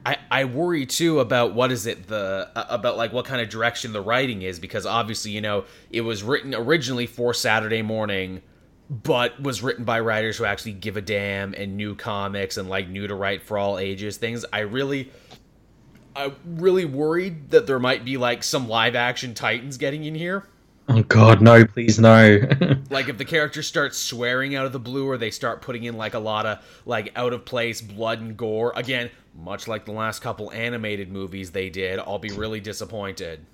[0.06, 3.48] I, I worry too about what is it the uh, about like what kind of
[3.48, 8.40] direction the writing is because obviously you know it was written originally for Saturday morning
[8.88, 12.88] but was written by writers who actually give a damn and knew comics and like
[12.88, 14.44] knew to write for all ages things.
[14.52, 15.10] I really
[16.14, 20.46] I really worried that there might be like some live action Titans getting in here.
[20.88, 22.40] Oh god, no, please no.
[22.90, 25.96] like if the characters start swearing out of the blue or they start putting in
[25.96, 29.92] like a lot of like out of place blood and gore, again, much like the
[29.92, 33.44] last couple animated movies they did, I'll be really disappointed.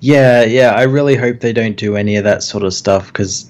[0.00, 0.70] Yeah, yeah.
[0.70, 3.48] I really hope they don't do any of that sort of stuff because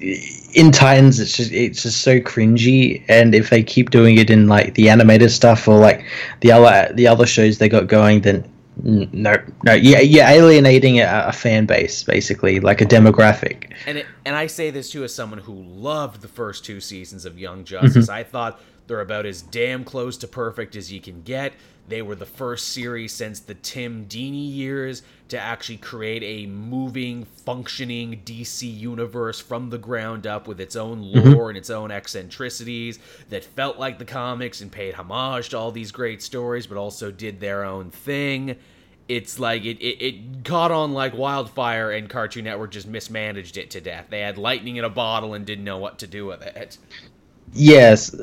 [0.57, 3.05] in Titans, it's just it's just so cringy.
[3.09, 6.05] And if they keep doing it in like the animated stuff or like
[6.41, 8.51] the other the other shows they got going, then
[8.83, 13.73] no, no, yeah, you're alienating a, a, fan base basically, like a demographic.
[13.87, 17.25] And it, and I say this too as someone who loved the first two seasons
[17.25, 18.07] of Young Justice.
[18.07, 18.15] Mm-hmm.
[18.15, 21.53] I thought They're about as damn close to perfect as you can get.
[21.89, 27.25] They were the first series since the Timm Dini years to actually create a moving,
[27.25, 31.49] functioning DC universe from the ground up with its own lore mm-hmm.
[31.49, 32.99] and its own eccentricities
[33.31, 37.11] that felt like the comics and paid homage to all these great stories, but also
[37.11, 38.57] did their own thing.
[39.09, 43.71] It's like it, it, it caught on like wildfire, and Cartoon Network just mismanaged it
[43.71, 44.07] to death.
[44.11, 46.79] They had lightning in a bottle and didn't know what to do with it
[47.57, 48.15] yes.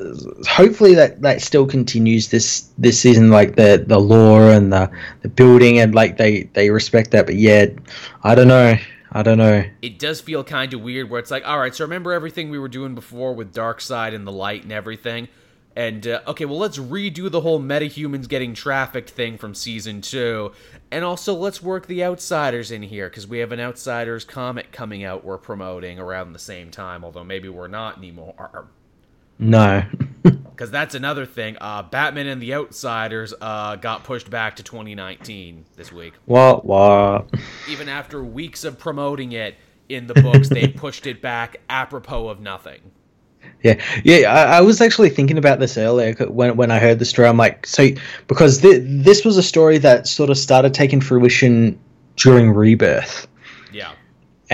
[0.48, 4.90] Hopefully that that still continues this this season like the the lore and the
[5.22, 7.26] the building and like they they respect that.
[7.26, 7.66] But yeah
[8.22, 8.76] i don't know.
[9.16, 9.64] I don't know.
[9.80, 12.58] It does feel kind of weird where it's like all right so remember everything we
[12.58, 15.28] were doing before with Darkseid and the light and everything?
[15.76, 20.52] And uh, okay well let's redo the whole metahumans getting trafficked thing from season two.
[20.90, 25.04] And also let's work the outsiders in here because we have an outsiders comic coming
[25.04, 28.68] out we're promoting around the same time although maybe we're not anymore
[29.38, 29.84] no.
[30.54, 31.56] Because that's another thing.
[31.60, 36.14] Uh, Batman and the Outsiders uh, got pushed back to 2019 this week.
[36.26, 36.64] What?
[36.64, 37.28] What?
[37.68, 39.56] Even after weeks of promoting it
[39.88, 42.92] in the books, they pushed it back apropos of nothing.
[43.64, 44.32] Yeah, yeah.
[44.32, 47.26] I, I, was actually thinking about this earlier when when I heard the story.
[47.26, 47.88] I'm like, so
[48.28, 51.78] because th- this was a story that sort of started taking fruition
[52.16, 53.26] during Rebirth.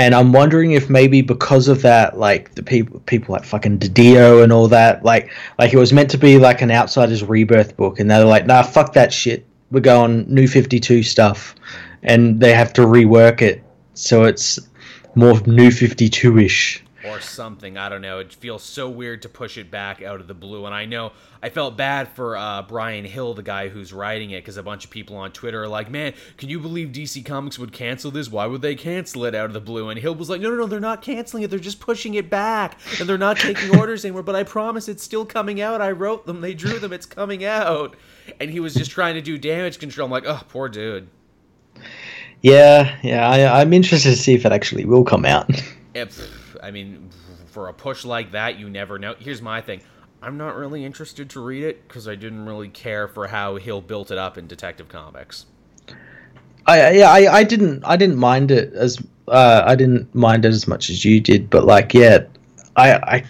[0.00, 4.42] And I'm wondering if maybe because of that, like the people people like fucking DiDio
[4.42, 8.00] and all that, like like it was meant to be like an Outsiders rebirth book,
[8.00, 9.44] and they're like, nah, fuck that shit.
[9.70, 11.54] We're going New Fifty Two stuff,
[12.02, 14.58] and they have to rework it so it's
[15.16, 17.78] more New Fifty Two ish or something.
[17.78, 18.18] I don't know.
[18.18, 20.66] It feels so weird to push it back out of the blue.
[20.66, 24.42] And I know I felt bad for uh, Bryan Hill, the guy who's writing it,
[24.42, 27.58] because a bunch of people on Twitter are like, man, can you believe DC Comics
[27.58, 28.30] would cancel this?
[28.30, 29.88] Why would they cancel it out of the blue?
[29.88, 31.50] And Hill was like, no, no, no, they're not canceling it.
[31.50, 32.78] They're just pushing it back.
[32.98, 34.22] And they're not taking orders anymore.
[34.22, 35.80] But I promise it's still coming out.
[35.80, 37.96] I wrote them, they drew them, it's coming out.
[38.40, 40.06] And he was just trying to do damage control.
[40.06, 41.08] I'm like, oh, poor dude.
[42.42, 45.50] Yeah, yeah, I, I'm interested to see if it actually will come out.
[45.92, 46.18] If,
[46.62, 47.10] I mean,
[47.46, 49.14] for a push like that, you never know.
[49.18, 49.80] Here's my thing.
[50.22, 53.80] I'm not really interested to read it because I didn't really care for how Hill
[53.80, 55.46] built it up in Detective Comics.
[56.66, 60.48] I yeah I, I didn't I didn't mind it as uh, I didn't mind it
[60.48, 62.24] as much as you did, but like yeah,
[62.76, 63.24] I I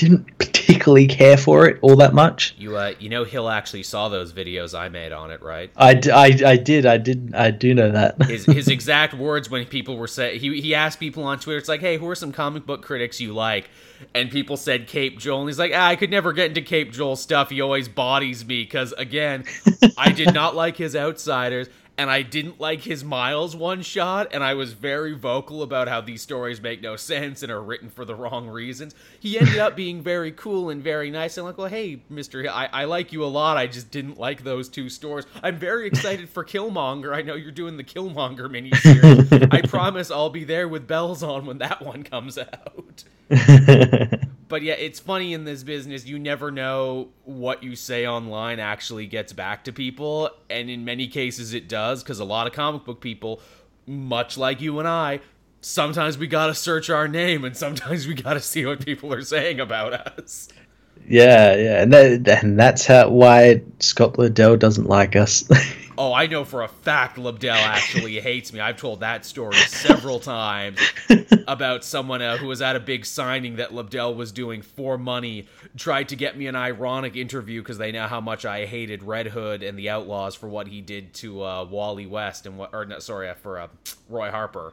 [0.00, 2.54] didn't particularly care for it all that much.
[2.56, 5.70] You uh, you know, Hill actually saw those videos I made on it, right?
[5.76, 8.22] I, I, I did, I did, I do know that.
[8.26, 11.68] his his exact words when people were saying he he asked people on Twitter, it's
[11.68, 13.68] like, hey, who are some comic book critics you like?
[14.14, 16.94] And people said Caped Joel, and he's like, ah, I could never get into Caped
[16.94, 17.50] Joel stuff.
[17.50, 19.44] He always bodies me because again,
[19.98, 21.68] I did not like his Outsiders
[22.00, 26.00] and I didn't like his Miles one shot, and I was very vocal about how
[26.00, 28.94] these stories make no sense and are written for the wrong reasons.
[29.20, 31.36] He ended up being very cool and very nice.
[31.36, 33.58] And like, well, hey, Mister, I, I like you a lot.
[33.58, 35.26] I just didn't like those two stories.
[35.42, 37.14] I'm very excited for Killmonger.
[37.14, 39.52] I know you're doing the Killmonger miniseries.
[39.52, 43.04] I promise I'll be there with bells on when that one comes out.
[44.50, 46.04] but yeah, it's funny in this business.
[46.04, 51.06] You never know what you say online actually gets back to people, and in many
[51.06, 53.40] cases it does, because a lot of comic book people,
[53.86, 55.20] much like you and I,
[55.62, 59.60] sometimes we gotta search our name, and sometimes we gotta see what people are saying
[59.60, 60.48] about us.
[61.08, 65.44] Yeah, yeah, and, that, and that's how why Scott Lobdell doesn't like us.
[66.02, 68.60] Oh, I know for a fact Lobdell actually hates me.
[68.60, 70.78] I've told that story several times
[71.46, 75.46] about someone uh, who was at a big signing that Lobdell was doing for money,
[75.76, 79.26] tried to get me an ironic interview because they know how much I hated Red
[79.26, 82.86] Hood and the Outlaws for what he did to uh, Wally West and what, or
[82.86, 83.68] no, sorry, uh, for uh,
[84.08, 84.72] Roy Harper.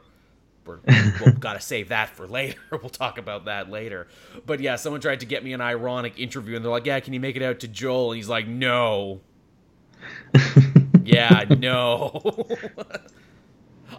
[0.68, 0.80] We're,
[1.20, 2.58] we'll gotta save that for later.
[2.70, 4.06] we'll talk about that later.
[4.46, 7.14] But yeah, someone tried to get me an ironic interview, and they're like, "Yeah, can
[7.14, 9.20] you make it out to Joel?" And he's like, "No."
[11.04, 12.46] yeah, no.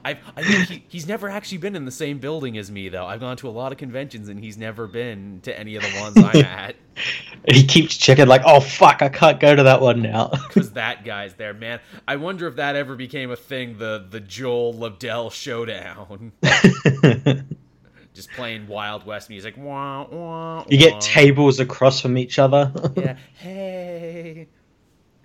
[0.06, 3.06] I I think he, he's never actually been in the same building as me though.
[3.06, 6.00] I've gone to a lot of conventions and he's never been to any of the
[6.00, 6.76] ones I'm at.
[7.48, 10.32] he keeps checking like, oh fuck, I can't go to that one now.
[10.50, 11.80] Because that guy's there, man.
[12.08, 13.78] I wonder if that ever became a thing.
[13.78, 16.32] The the Joel Lobdell showdown.
[18.14, 19.56] Just playing Wild West music.
[19.58, 22.72] Wah, wah, you get tables across from each other.
[22.96, 23.16] yeah.
[23.36, 24.48] Hey.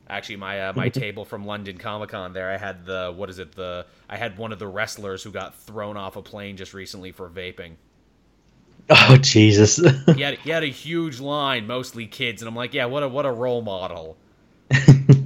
[0.08, 3.38] Actually, my uh, my table from London Comic Con there, I had the what is
[3.38, 6.74] it the I had one of the wrestlers who got thrown off a plane just
[6.74, 7.72] recently for vaping.
[8.90, 9.76] Oh Jesus!
[10.14, 13.08] he had he had a huge line, mostly kids, and I'm like, yeah, what a
[13.08, 14.18] what a role model.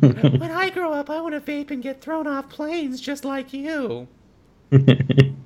[0.00, 3.52] when I grow up, I want to vape and get thrown off planes just like
[3.52, 4.06] you.
[4.70, 5.36] and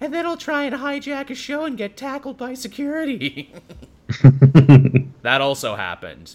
[0.00, 3.52] then I'll try and hijack a show and get tackled by security.
[5.22, 6.34] that also happened.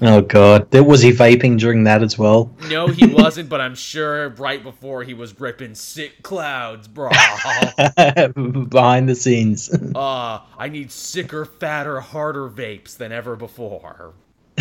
[0.00, 2.50] Oh god, was he vaping during that as well?
[2.68, 3.50] No, he wasn't.
[3.50, 7.10] but I'm sure right before he was ripping sick clouds, bro.
[8.68, 9.70] Behind the scenes.
[9.94, 14.14] Uh, I need sicker, fatter, harder vapes than ever before.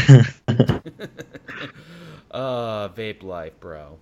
[2.32, 3.98] uh, vape life, bro.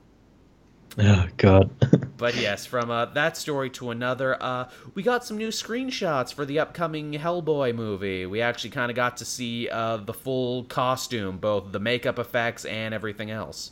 [1.00, 1.70] Oh God.
[2.18, 6.46] but yes, from uh, that story to another, uh, we got some new screenshots for
[6.46, 8.26] the upcoming Hellboy movie.
[8.26, 12.66] We actually kind of got to see uh, the full costume, both the makeup effects
[12.66, 13.72] and everything else.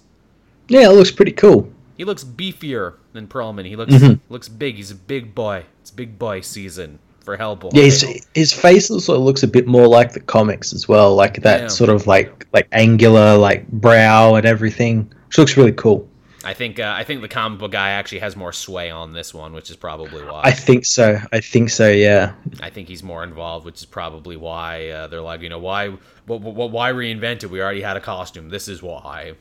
[0.67, 1.71] Yeah, it looks pretty cool.
[1.97, 3.65] He looks beefier than Perlman.
[3.65, 4.31] He looks mm-hmm.
[4.31, 4.75] looks big.
[4.75, 5.65] He's a big boy.
[5.81, 7.71] It's big boy season for Hellboy.
[7.73, 11.41] Yeah, his, his face also looks a bit more like the comics as well, like
[11.41, 11.67] that yeah.
[11.67, 15.11] sort of like like angular like brow and everything.
[15.27, 16.07] Which looks really cool.
[16.45, 19.33] I think uh, I think the comic book guy actually has more sway on this
[19.33, 20.41] one, which is probably why.
[20.43, 21.19] I think so.
[21.33, 21.89] I think so.
[21.89, 22.33] Yeah.
[22.61, 25.89] I think he's more involved, which is probably why uh, they're like, you know, why,
[26.27, 27.49] why reinvent it?
[27.49, 28.49] We already had a costume.
[28.49, 29.33] This is why.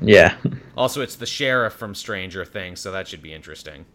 [0.00, 0.36] Yeah.
[0.76, 3.86] Also, it's the sheriff from Stranger Things, so that should be interesting.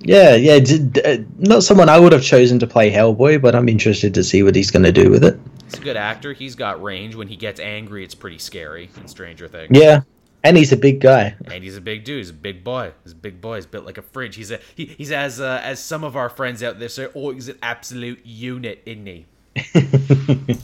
[0.00, 0.58] Yeah, yeah.
[0.58, 4.24] Did, uh, not someone I would have chosen to play Hellboy, but I'm interested to
[4.24, 5.38] see what he's going to do with it.
[5.64, 6.32] He's a good actor.
[6.32, 7.14] He's got range.
[7.14, 9.70] When he gets angry, it's pretty scary in Stranger Things.
[9.72, 10.00] Yeah,
[10.44, 11.34] and he's a big guy.
[11.46, 12.18] And he's a big dude.
[12.18, 12.92] He's a big boy.
[13.04, 13.56] He's a big boy.
[13.56, 14.36] He's built like a fridge.
[14.36, 17.30] He's a he, he's as uh, as some of our friends out there say, oh,
[17.30, 19.26] he's an absolute unit, isn't he?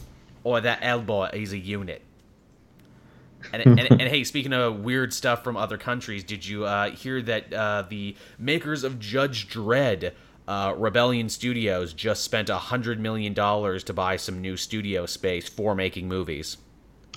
[0.44, 2.02] or that elbow, he's a unit.
[3.52, 7.22] And, and, and, hey, speaking of weird stuff from other countries, did you uh, hear
[7.22, 10.12] that uh, the makers of Judge Dredd,
[10.46, 15.48] uh, Rebellion Studios, just spent a hundred million dollars to buy some new studio space
[15.48, 16.56] for making movies?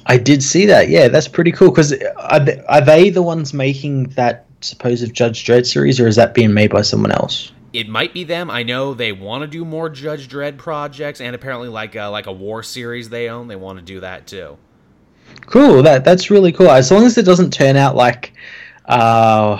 [0.05, 0.89] I did see that.
[0.89, 1.69] Yeah, that's pretty cool.
[1.69, 6.15] Because are, they, are they the ones making that supposed Judge Dredd series, or is
[6.15, 7.51] that being made by someone else?
[7.73, 8.51] It might be them.
[8.51, 12.27] I know they want to do more Judge Dredd projects, and apparently, like a, like
[12.27, 14.57] a war series they own, they want to do that too.
[15.45, 15.83] Cool.
[15.83, 16.69] That that's really cool.
[16.69, 18.33] As long as it doesn't turn out like,
[18.85, 19.57] uh,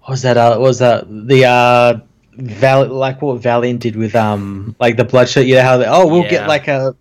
[0.00, 0.36] what was that?
[0.36, 2.00] Uh, what was that the uh,
[2.34, 5.46] Val- like what Valiant did with um, like the Bloodshot?
[5.46, 6.30] You know how they oh we'll yeah.
[6.30, 6.94] get like a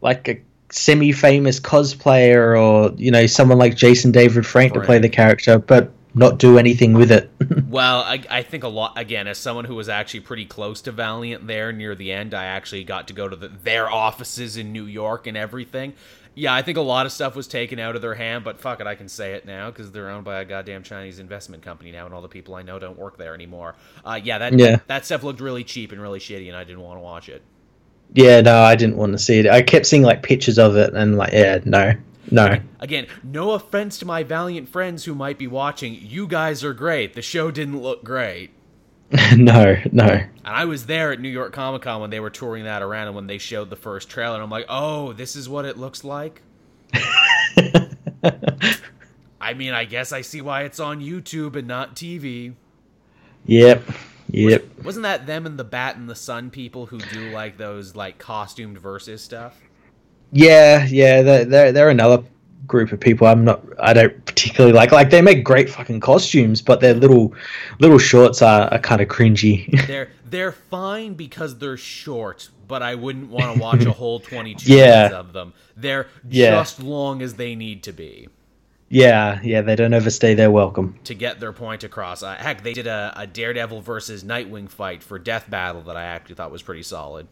[0.00, 4.80] like a semi-famous cosplayer or you know someone like Jason David Frank right.
[4.80, 7.30] to play the character, but not do anything with it.
[7.68, 10.92] well, I, I, think a lot again as someone who was actually pretty close to
[10.92, 12.32] Valiant there near the end.
[12.32, 15.92] I actually got to go to the, their offices in New York and everything.
[16.34, 18.80] Yeah, I think a lot of stuff was taken out of their hand, but fuck
[18.80, 21.92] it, I can say it now because they're owned by a goddamn Chinese investment company
[21.92, 23.74] now, and all the people I know don't work there anymore.
[24.04, 24.80] Uh, yeah, that yeah.
[24.86, 27.42] that stuff looked really cheap and really shitty, and I didn't want to watch it.
[28.14, 29.46] Yeah, no, I didn't want to see it.
[29.46, 31.94] I kept seeing like pictures of it and like, yeah, no,
[32.30, 32.58] no.
[32.80, 35.94] Again, no offense to my valiant friends who might be watching.
[35.94, 37.14] You guys are great.
[37.14, 38.50] The show didn't look great.
[39.36, 40.04] no, no.
[40.04, 43.06] And I was there at New York Comic Con when they were touring that around
[43.08, 44.42] and when they showed the first trailer.
[44.42, 46.42] I'm like, oh, this is what it looks like.
[49.40, 52.54] I mean, I guess I see why it's on YouTube and not TV.
[53.44, 53.84] Yep.
[54.30, 54.84] Yep.
[54.84, 57.94] Was, not that them and the Bat in the Sun people who do like those
[57.94, 59.58] like costumed versus stuff?
[60.32, 62.24] Yeah, yeah, they're, they're they're another
[62.66, 64.92] group of people I'm not I don't particularly like.
[64.92, 67.34] Like they make great fucking costumes, but their little
[67.78, 69.70] little shorts are, are kind of cringy.
[69.86, 74.72] they're they're fine because they're short, but I wouldn't want to watch a whole 22
[74.76, 75.10] yeah.
[75.10, 75.52] of them.
[75.76, 76.50] They're yeah.
[76.50, 78.28] just long as they need to be.
[78.88, 80.98] Yeah, yeah, they don't overstay their welcome.
[81.04, 82.22] To get their point across.
[82.22, 86.04] Uh, heck, they did a, a, Daredevil versus Nightwing fight for Death Battle that I
[86.04, 87.26] actually thought was pretty solid.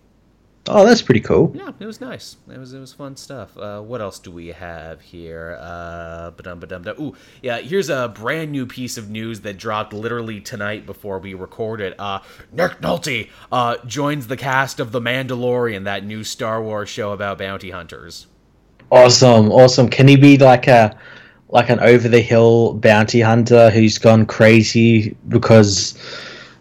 [0.66, 1.52] Oh, that's pretty cool.
[1.54, 2.38] Yeah, it was nice.
[2.50, 3.56] It was it was fun stuff.
[3.56, 5.58] Uh, what else do we have here?
[5.60, 6.86] Uh, ba-dum, ba-dum.
[6.98, 7.58] Ooh, yeah.
[7.58, 11.94] Here's a brand new piece of news that dropped literally tonight before we recorded.
[11.98, 17.12] Uh, Nick Nolte uh, joins the cast of The Mandalorian, that new Star Wars show
[17.12, 18.26] about bounty hunters.
[18.90, 19.90] Awesome, awesome.
[19.90, 20.98] Can he be like a
[21.48, 25.96] like an over the hill bounty hunter who's gone crazy because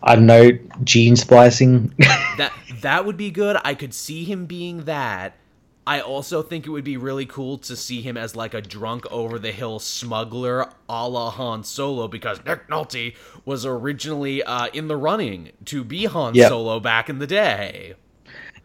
[0.03, 0.51] I don't know
[0.83, 1.93] gene splicing.
[2.37, 3.57] that that would be good.
[3.63, 5.37] I could see him being that.
[5.85, 9.05] I also think it would be really cool to see him as like a drunk
[9.11, 14.87] over the hill smuggler a la Han Solo because Nick Nolte was originally uh, in
[14.87, 16.49] the running to be Han yep.
[16.49, 17.95] Solo back in the day.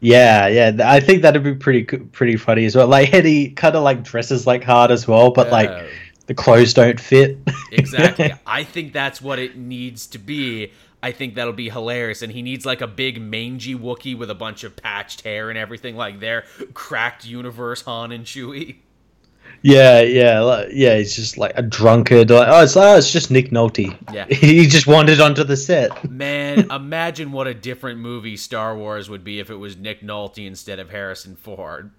[0.00, 2.86] Yeah, yeah, I think that'd be pretty pretty funny as well.
[2.86, 5.70] Like Eddie kind of like dresses like hard as well, but like
[6.28, 7.38] the clothes don't fit.
[7.72, 8.32] exactly.
[8.46, 10.72] I think that's what it needs to be.
[11.02, 12.22] I think that'll be hilarious.
[12.22, 15.58] And he needs like a big mangy Wookie with a bunch of patched hair and
[15.58, 18.76] everything like their cracked universe Han and Chewie.
[19.62, 20.98] Yeah, yeah, like, yeah.
[20.98, 22.28] He's just like a drunkard.
[22.28, 23.96] Like, oh, it's oh, it's just Nick Nolte.
[24.12, 24.26] Yeah.
[24.30, 26.08] he just wandered onto the set.
[26.10, 30.46] Man, imagine what a different movie Star Wars would be if it was Nick Nolte
[30.46, 31.90] instead of Harrison Ford.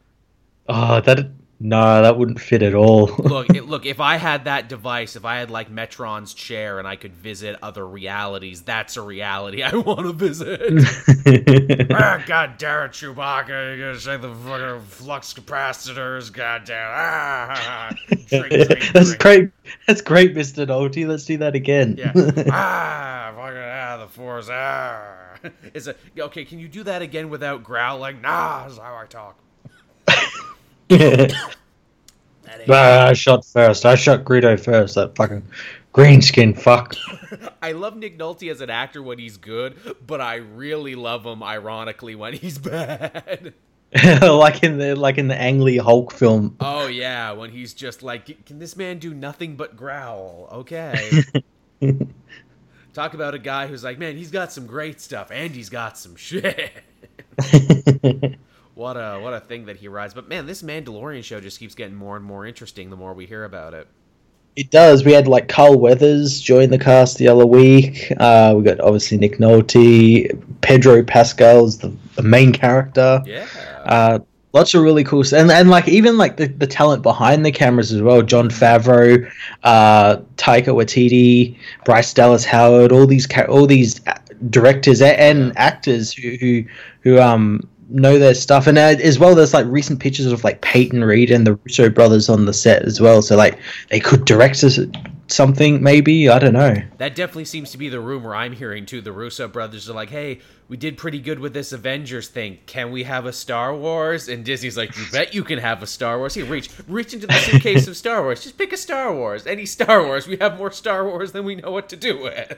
[0.68, 1.32] Oh, that
[1.62, 3.08] no, that wouldn't fit at all.
[3.18, 3.86] look, it, look.
[3.86, 7.60] If I had that device, if I had like Metron's chair, and I could visit
[7.62, 10.62] other realities, that's a reality I want to visit.
[11.92, 13.76] ah, God damn it, Chewbacca!
[13.76, 16.32] You gotta say the fucking flux capacitors.
[16.32, 16.92] God damn!
[16.92, 17.94] Ah,
[18.28, 19.20] drink, drink, that's drink.
[19.20, 19.52] great.
[19.86, 21.06] That's great, Mister Nolte.
[21.06, 21.96] Let's do that again.
[21.98, 22.14] Yeah.
[22.16, 24.48] ah, fucking ah, the force.
[24.50, 25.26] Ah.
[25.74, 26.46] Is it okay?
[26.46, 28.22] Can you do that again without growling?
[28.22, 29.38] Nah, that's how I talk.
[30.90, 31.54] I
[33.14, 33.86] shot first.
[33.86, 34.96] I shot Greedo first.
[34.96, 35.44] That fucking
[35.92, 36.96] green skin fuck.
[37.62, 39.76] I love Nick Nolte as an actor when he's good,
[40.06, 43.54] but I really love him ironically when he's bad.
[44.22, 46.56] like in the like in the Ang Lee Hulk film.
[46.60, 50.48] Oh yeah, when he's just like, can this man do nothing but growl?
[50.52, 51.24] Okay.
[52.94, 55.98] Talk about a guy who's like, man, he's got some great stuff and he's got
[55.98, 56.84] some shit
[58.80, 60.14] what a what a thing that he rides.
[60.14, 63.26] But man, this Mandalorian show just keeps getting more and more interesting the more we
[63.26, 63.88] hear about it.
[64.56, 65.04] It does.
[65.04, 68.12] We had like Carl Weathers join the cast the other week.
[68.18, 73.22] Uh, we got obviously Nick Nolte, Pedro Pascal's the, the main character.
[73.26, 73.48] Yeah.
[73.84, 74.20] Uh,
[74.54, 77.92] lots of really cool and and like even like the, the talent behind the cameras
[77.92, 78.22] as well.
[78.22, 79.30] Jon Favreau,
[79.64, 84.00] uh, Taika Waititi, Bryce Dallas Howard, all these all these
[84.50, 86.64] directors and actors who who,
[87.02, 90.62] who um know their stuff, and uh, as well, there's like recent pictures of like
[90.62, 93.22] Peyton Reed and the Russo brothers on the set as well.
[93.22, 93.60] So like
[93.90, 94.80] they could direct us
[95.28, 96.76] something, maybe I don't know.
[96.98, 99.02] That definitely seems to be the rumor I'm hearing too.
[99.02, 102.60] The Russo brothers are like, "Hey, we did pretty good with this Avengers thing.
[102.66, 105.88] Can we have a Star Wars?" And Disney's like, "You bet you can have a
[105.88, 106.34] Star Wars.
[106.34, 108.44] Here, reach, reach into the suitcase of Star Wars.
[108.44, 110.28] Just pick a Star Wars, any Star Wars.
[110.28, 112.58] We have more Star Wars than we know what to do with."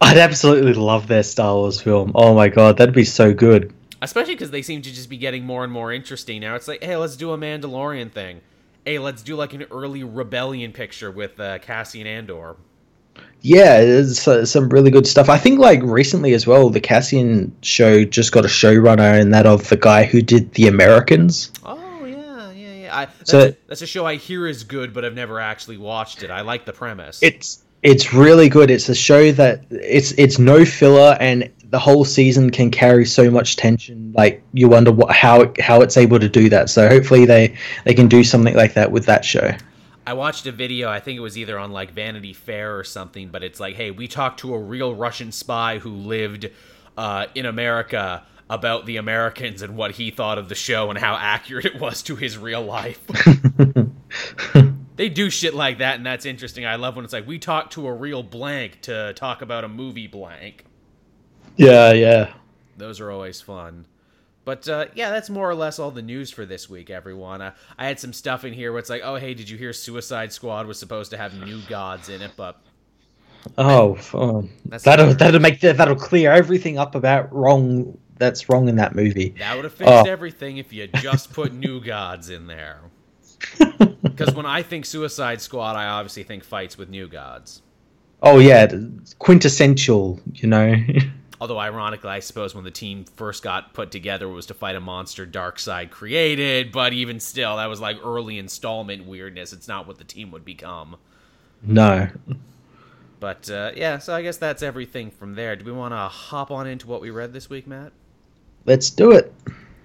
[0.00, 2.12] I'd absolutely love their Star Wars film.
[2.14, 3.72] Oh my god, that'd be so good
[4.04, 6.54] especially because they seem to just be getting more and more interesting now.
[6.54, 8.40] It's like, hey, let's do a Mandalorian thing.
[8.84, 12.56] Hey, let's do like an early rebellion picture with uh, Cassian Andor.
[13.40, 15.28] Yeah, there's uh, some really good stuff.
[15.28, 19.46] I think like recently as well, the Cassian show just got a showrunner, and that
[19.46, 21.52] of the guy who did The Americans.
[21.62, 22.96] Oh yeah, yeah, yeah.
[22.96, 25.76] I, that's, so a, that's a show I hear is good, but I've never actually
[25.76, 26.30] watched it.
[26.30, 27.22] I like the premise.
[27.22, 28.70] It's it's really good.
[28.70, 33.28] It's a show that it's it's no filler and the whole season can carry so
[33.28, 34.12] much tension.
[34.16, 36.70] Like you wonder what how it, how it's able to do that.
[36.70, 39.50] So hopefully they they can do something like that with that show.
[40.06, 40.88] I watched a video.
[40.88, 43.30] I think it was either on like Vanity Fair or something.
[43.30, 46.48] But it's like, hey, we talked to a real Russian spy who lived
[46.96, 51.16] uh, in America about the Americans and what he thought of the show and how
[51.16, 53.04] accurate it was to his real life.
[54.94, 56.64] they do shit like that, and that's interesting.
[56.64, 59.68] I love when it's like we talked to a real blank to talk about a
[59.68, 60.66] movie blank.
[61.56, 62.34] Yeah, yeah.
[62.76, 63.86] Those are always fun.
[64.44, 67.40] But uh, yeah, that's more or less all the news for this week, everyone.
[67.40, 69.72] Uh, I had some stuff in here where it's like, oh, hey, did you hear
[69.72, 72.32] Suicide Squad was supposed to have new gods in it?
[72.36, 72.60] But
[73.56, 78.94] oh, um, that'll that'll make that'll clear everything up about wrong that's wrong in that
[78.94, 79.34] movie.
[79.38, 80.04] That would have fixed oh.
[80.04, 82.80] everything if you just put new gods in there.
[84.02, 87.62] Because when I think Suicide Squad, I obviously think fights with new gods.
[88.22, 88.70] Oh yeah,
[89.18, 90.76] quintessential, you know.
[91.40, 94.76] Although ironically, I suppose when the team first got put together it was to fight
[94.76, 99.52] a monster Darkseid created, but even still, that was like early installment weirdness.
[99.52, 100.96] It's not what the team would become.
[101.62, 102.08] No.
[103.20, 105.56] But uh, yeah, so I guess that's everything from there.
[105.56, 107.92] Do we want to hop on into what we read this week, Matt?
[108.66, 109.32] Let's do it.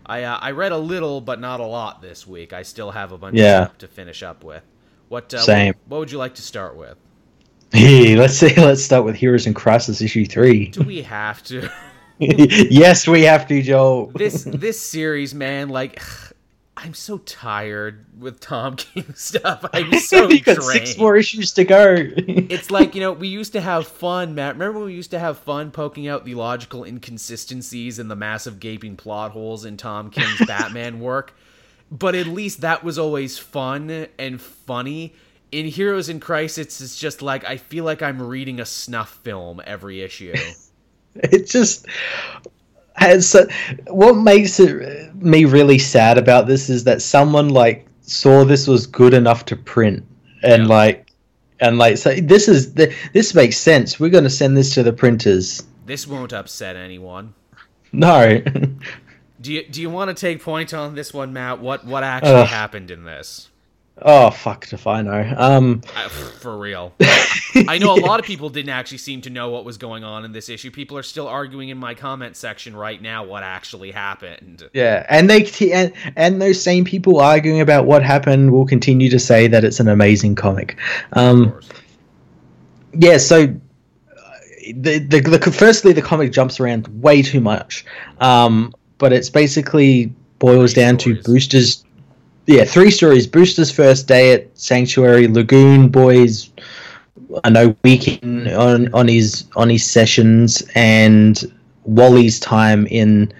[0.05, 2.51] I uh, I read a little, but not a lot this week.
[2.53, 3.61] I still have a bunch yeah.
[3.61, 4.63] of stuff to finish up with.
[5.07, 5.67] What uh, Same.
[5.67, 6.97] What, what would you like to start with?
[7.71, 10.67] Hey, let's say let's start with Heroes in Crisis issue three.
[10.69, 11.69] Do we have to?
[12.19, 14.11] yes, we have to, Joe.
[14.15, 16.01] This this series, man, like
[16.77, 19.63] I'm so tired with Tom King stuff.
[19.73, 21.95] I'm so you got six more issues to go.
[21.97, 24.55] it's like you know we used to have fun, Matt.
[24.55, 28.59] Remember when we used to have fun poking out the logical inconsistencies and the massive
[28.59, 31.35] gaping plot holes in Tom King's Batman work.
[31.91, 35.13] But at least that was always fun and funny
[35.51, 39.61] in Heroes in Crisis, it's just like I feel like I'm reading a snuff film
[39.65, 40.33] every issue.
[41.15, 41.87] it just
[42.93, 43.35] has
[43.87, 48.85] what makes it me really sad about this is that someone like saw this was
[48.85, 50.03] good enough to print
[50.43, 50.69] and yeah.
[50.69, 51.11] like
[51.59, 53.99] and like so this is the, this makes sense.
[53.99, 55.63] We're going to send this to the printers.
[55.85, 57.33] This won't upset anyone.
[57.91, 58.39] No.
[59.41, 61.59] do you do you want to take point on this one, Matt?
[61.59, 63.48] What what actually uh, happened in this?
[64.01, 65.33] Oh fuck if I know.
[65.35, 66.93] Um, uh, for real.
[67.67, 70.23] I know a lot of people didn't actually seem to know what was going on
[70.25, 70.71] in this issue.
[70.71, 74.69] People are still arguing in my comment section right now what actually happened.
[74.73, 79.19] Yeah, and they and, and those same people arguing about what happened will continue to
[79.19, 80.77] say that it's an amazing comic.
[81.13, 81.59] Um,
[82.93, 84.31] yeah, so uh,
[84.75, 87.85] the, the, the firstly the comic jumps around way too much,
[88.19, 91.23] um, but it's basically boils Three down stories.
[91.23, 91.85] to Booster's
[92.45, 93.27] yeah, three stories.
[93.27, 96.49] Booster's first day at Sanctuary, Lagoon Boys,
[97.43, 101.39] I know weekend on on his on his sessions, and
[101.83, 103.31] Wally's time in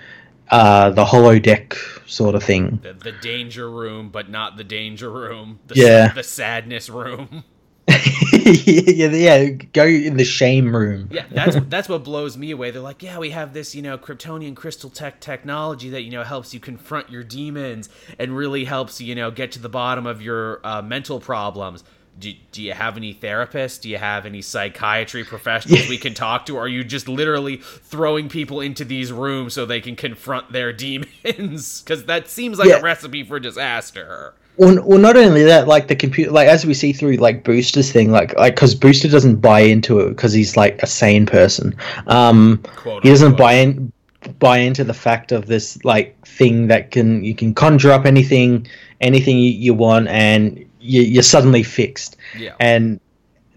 [0.51, 1.75] uh, the holodeck
[2.09, 2.79] sort of thing.
[2.81, 5.59] The, the, danger room, but not the danger room.
[5.67, 7.43] The, yeah, the sadness room.
[8.65, 11.09] yeah, yeah, go in the shame room.
[11.11, 12.69] yeah, that's that's what blows me away.
[12.71, 16.23] They're like, yeah, we have this, you know, Kryptonian crystal tech technology that you know
[16.23, 20.21] helps you confront your demons and really helps you know get to the bottom of
[20.21, 21.83] your uh, mental problems.
[22.19, 23.79] Do, do you have any therapists?
[23.81, 26.57] Do you have any psychiatry professionals we can talk to?
[26.57, 30.73] Or are you just literally throwing people into these rooms so they can confront their
[31.25, 31.81] demons?
[31.81, 32.79] Because that seems like yeah.
[32.79, 34.33] a recipe for disaster.
[34.59, 37.93] Well, well, not only that, like the computer, like as we see through like Booster's
[37.93, 41.77] thing, like like because Booster doesn't buy into it because he's like a sane person.
[42.07, 43.93] Um, Quote, he doesn't buy in
[44.37, 48.67] buy into the fact of this like thing that can you can conjure up anything
[48.99, 52.17] anything you, you want and you, you're suddenly fixed.
[52.37, 52.55] Yeah.
[52.59, 52.99] And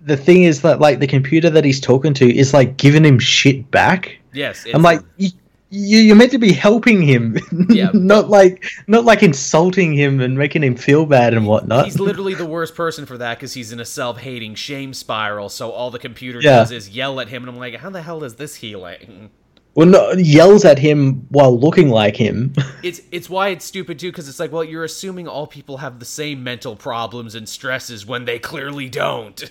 [0.04, 3.18] the thing is that like the computer that he's talking to is like giving him
[3.18, 4.18] shit back.
[4.32, 4.64] Yes.
[4.72, 5.30] I'm like, you,
[5.74, 7.38] you're meant to be helping him,
[7.70, 11.86] yeah, not like not like insulting him and making him feel bad and whatnot.
[11.86, 15.48] He's literally the worst person for that because he's in a self-hating shame spiral.
[15.48, 16.56] So all the computer yeah.
[16.56, 19.30] does is yell at him, and I'm like, how the hell is this healing?
[19.74, 22.52] Well, no, yells at him while looking like him.
[22.82, 25.98] it's it's why it's stupid too, because it's like, well, you're assuming all people have
[25.98, 29.50] the same mental problems and stresses when they clearly don't.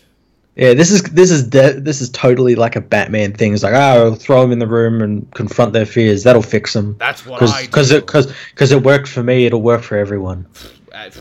[0.55, 3.53] Yeah, this is this is de- this is totally like a Batman thing.
[3.53, 6.23] It's like, oh, throw them in the room and confront their fears.
[6.23, 6.97] That'll fix them.
[6.99, 9.45] That's what Cause, I because it because because it worked for me.
[9.45, 10.47] It'll work for everyone.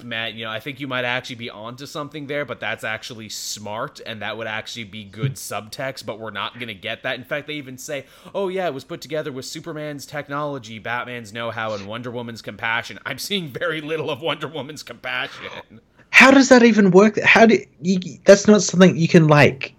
[0.03, 3.29] Matt, you know, I think you might actually be onto something there, but that's actually
[3.29, 6.05] smart, and that would actually be good subtext.
[6.05, 7.17] But we're not gonna get that.
[7.17, 11.33] In fact, they even say, "Oh yeah, it was put together with Superman's technology, Batman's
[11.33, 15.81] know-how, and Wonder Woman's compassion." I'm seeing very little of Wonder Woman's compassion
[16.21, 17.19] how does that even work?
[17.23, 17.99] How do you?
[18.27, 19.73] That's not something you can like,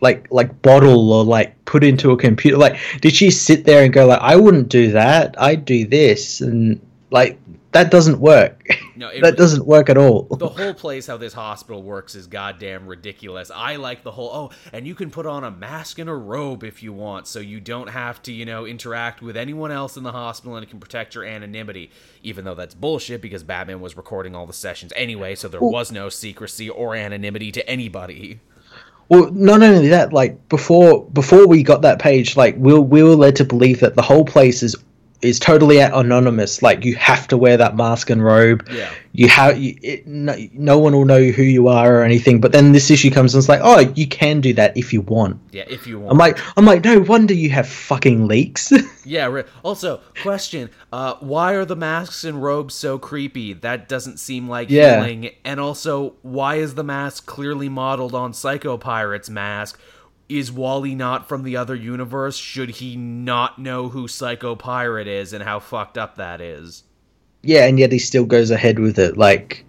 [0.00, 2.56] like, like bottle or like put into a computer.
[2.56, 5.34] Like, did she sit there and go like, I wouldn't do that.
[5.36, 6.80] I'd do this, and
[7.10, 7.40] like
[7.72, 8.66] that doesn't work.
[8.96, 10.24] No, it, that doesn't work at all.
[10.24, 13.50] The whole place how this hospital works is goddamn ridiculous.
[13.54, 16.64] I like the whole oh, and you can put on a mask and a robe
[16.64, 20.02] if you want, so you don't have to you know interact with anyone else in
[20.02, 21.90] the hospital, and it can protect your anonymity.
[22.22, 25.70] Even though that's bullshit because Batman was recording all the sessions anyway, so there well,
[25.70, 28.40] was no secrecy or anonymity to anybody.
[29.08, 33.16] Well, not only that, like before before we got that page, like we we were
[33.16, 34.76] led to believe that the whole place is
[35.22, 36.62] is totally anonymous.
[36.62, 38.66] Like you have to wear that mask and robe.
[38.70, 38.90] Yeah.
[39.12, 42.40] You have you, it, no, no, one will know who you are or anything.
[42.40, 45.00] But then this issue comes and it's like, oh, you can do that if you
[45.00, 45.40] want.
[45.50, 46.12] Yeah, if you want.
[46.12, 48.72] I'm like, I'm like, no wonder you have fucking leaks.
[49.04, 49.42] yeah.
[49.62, 53.52] Also, question: uh, Why are the masks and robes so creepy?
[53.52, 55.02] That doesn't seem like yeah.
[55.02, 55.30] healing.
[55.44, 59.80] And also, why is the mask clearly modeled on Psycho Pirate's mask?
[60.30, 62.36] Is Wally not from the other universe?
[62.36, 66.84] Should he not know who Psycho Pirate is and how fucked up that is?
[67.42, 69.16] Yeah, and yet he still goes ahead with it.
[69.16, 69.64] Like,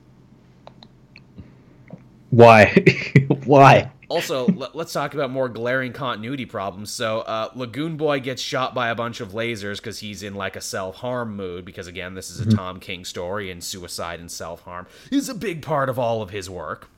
[2.30, 2.86] why?
[3.46, 3.92] why?
[4.10, 6.92] Also, let, us talk about more glaring continuity problems.
[6.92, 10.58] So, uh, Lagoon Boy gets shot by a bunch of lasers because he's in like
[10.58, 11.64] a self harm mood.
[11.64, 12.58] Because again, this is a mm-hmm.
[12.58, 16.30] Tom King story, and suicide and self harm is a big part of all of
[16.30, 16.90] his work.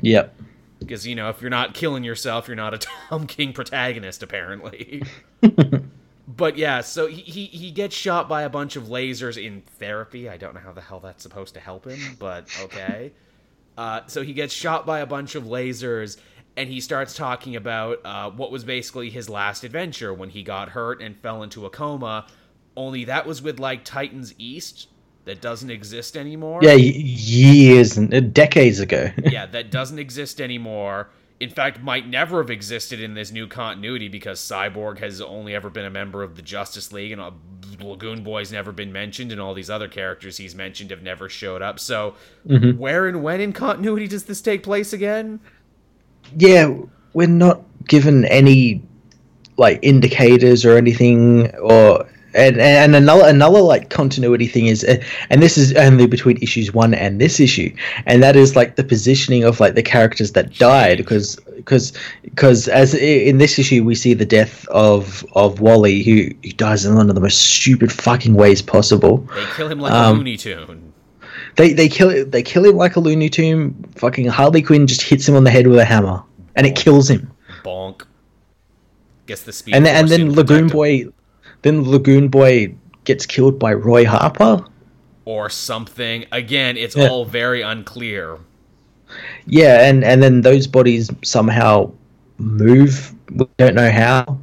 [0.00, 0.34] Yep
[0.78, 5.02] because you know if you're not killing yourself you're not a tom king protagonist apparently.
[6.30, 10.28] But yeah so he, he, he gets shot by a bunch of lasers in therapy.
[10.28, 13.12] I don't know how the hell that's supposed to help him but okay.
[13.76, 16.18] Uh, so he gets shot by a bunch of lasers
[16.58, 20.70] and he starts talking about uh, what was basically his last adventure when he got
[20.70, 22.26] hurt and fell into a coma.
[22.76, 24.88] Only that was with like titans east
[25.28, 26.60] that doesn't exist anymore.
[26.62, 29.10] Yeah, years and uh, decades ago.
[29.24, 31.10] yeah, that doesn't exist anymore.
[31.38, 35.68] In fact, might never have existed in this new continuity because Cyborg has only ever
[35.68, 37.32] been a member of the Justice League, and uh,
[37.78, 41.60] Lagoon Boy's never been mentioned, and all these other characters he's mentioned have never showed
[41.60, 41.78] up.
[41.78, 42.14] So,
[42.46, 42.78] mm-hmm.
[42.78, 45.40] where and when in continuity does this take place again?
[46.38, 46.74] Yeah,
[47.12, 48.82] we're not given any
[49.58, 55.42] like indicators or anything, or and and another another like continuity thing is uh, and
[55.42, 57.74] this is only between issues one and this issue
[58.04, 62.68] and that is like the positioning of like the characters that died because because because
[62.68, 66.94] as in this issue we see the death of of wally who, who dies in
[66.94, 69.18] one of the most stupid fucking ways possible.
[69.34, 70.92] They kill him like um, a looney tune.
[71.56, 73.74] they they kill they kill him like a looney tune.
[73.96, 76.22] Fucking harley quinn just hits him on the head with a hammer
[76.56, 77.30] and it kills him.
[77.64, 78.02] Bonk.
[79.26, 81.06] Gets the speed and then, and then lagoon boy
[81.68, 84.64] then Lagoon Boy gets killed by Roy Harper
[85.24, 86.24] or something.
[86.32, 87.08] Again, it's yeah.
[87.08, 88.38] all very unclear.
[89.46, 91.92] Yeah, and and then those bodies somehow
[92.38, 93.14] move.
[93.30, 94.38] We don't know how.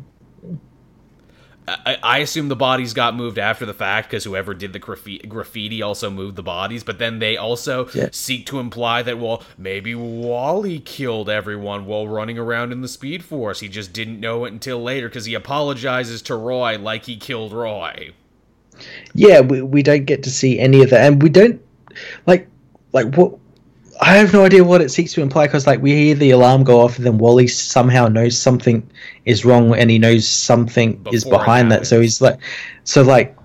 [1.67, 5.27] I, I assume the bodies got moved after the fact because whoever did the graffiti,
[5.27, 6.83] graffiti also moved the bodies.
[6.83, 8.09] But then they also yeah.
[8.11, 13.23] seek to imply that well, maybe Wally killed everyone while running around in the Speed
[13.23, 13.59] Force.
[13.59, 17.51] He just didn't know it until later because he apologizes to Roy like he killed
[17.51, 18.11] Roy.
[19.13, 21.61] Yeah, we we don't get to see any of that, and we don't
[22.27, 22.47] like
[22.91, 23.37] like what
[24.01, 26.63] I have no idea what it seeks to imply because, like, we hear the alarm
[26.63, 28.89] go off, and then Wally somehow knows something
[29.25, 31.87] is wrong, and he knows something Before is behind that.
[31.87, 32.39] So he's like,
[32.83, 33.37] so like,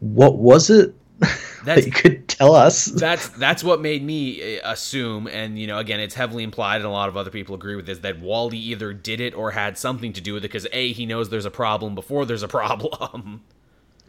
[0.00, 0.94] what was it?
[1.64, 2.86] that you could tell us.
[2.86, 6.84] That's that's what made me uh, assume, and you know, again, it's heavily implied, and
[6.84, 9.78] a lot of other people agree with this that Wally either did it or had
[9.78, 12.48] something to do with it because a he knows there's a problem before there's a
[12.48, 13.42] problem.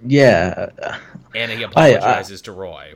[0.05, 0.69] Yeah,
[1.34, 2.93] and he apologizes I, I, to Roy.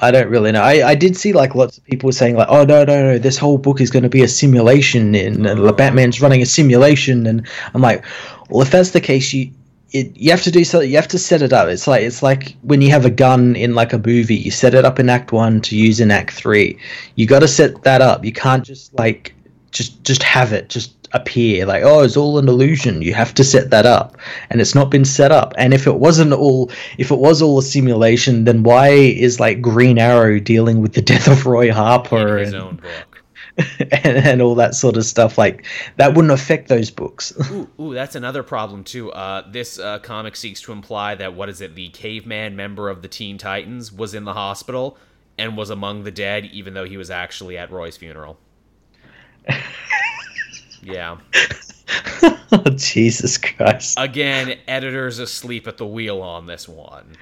[0.00, 0.62] I don't really know.
[0.62, 3.36] I, I did see like lots of people saying like, oh no no no, this
[3.36, 7.46] whole book is going to be a simulation, and, and Batman's running a simulation, and
[7.74, 8.04] I'm like,
[8.48, 9.52] well, if that's the case, you
[9.92, 10.88] it, you have to do something.
[10.88, 11.68] You have to set it up.
[11.68, 14.36] It's like it's like when you have a gun in like a movie.
[14.36, 16.78] You set it up in Act One to use in Act Three.
[17.16, 18.24] You got to set that up.
[18.24, 19.34] You can't just like
[19.70, 20.68] just just have it.
[20.68, 23.02] Just appear like oh it's all an illusion.
[23.02, 24.16] You have to set that up.
[24.50, 25.54] And it's not been set up.
[25.56, 29.60] And if it wasn't all if it was all a simulation then why is like
[29.60, 32.54] green arrow dealing with the death of roy harper and,
[33.90, 35.36] and, and, all that sort of stuff?
[35.36, 37.32] Like that wouldn't affect those books.
[37.50, 39.12] Ooh, ooh that's another problem too.
[39.12, 43.02] Uh, this uh, comic seeks to imply that what is it the caveman member of
[43.02, 44.96] the teen titans was in the hospital
[45.40, 48.38] and was among the dead even though he was actually at roy's funeral
[50.82, 51.18] yeah.
[52.52, 53.96] oh, Jesus Christ.
[53.98, 57.16] Again, editors asleep at the wheel on this one.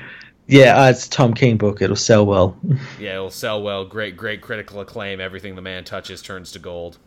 [0.47, 1.83] Yeah, uh, it's a Tom King book.
[1.83, 2.57] It'll sell well.
[2.99, 3.85] yeah, it'll sell well.
[3.85, 5.21] Great, great critical acclaim.
[5.21, 6.99] Everything the man touches turns to gold.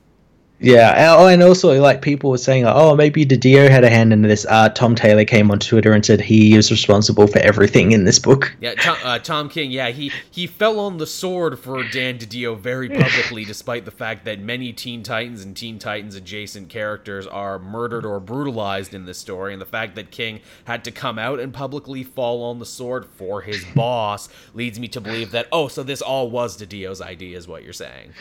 [0.61, 4.13] Yeah, oh, and also like people were saying, like, oh, maybe DiDio had a hand
[4.13, 4.45] in this.
[4.47, 8.19] Uh, Tom Taylor came on Twitter and said he is responsible for everything in this
[8.19, 8.55] book.
[8.61, 9.71] Yeah, Tom, uh, Tom King.
[9.71, 14.23] Yeah, he he fell on the sword for Dan DiDio very publicly, despite the fact
[14.25, 19.17] that many Teen Titans and Teen Titans adjacent characters are murdered or brutalized in this
[19.17, 22.67] story, and the fact that King had to come out and publicly fall on the
[22.67, 27.01] sword for his boss leads me to believe that oh, so this all was DiDio's
[27.01, 28.13] idea, is what you're saying.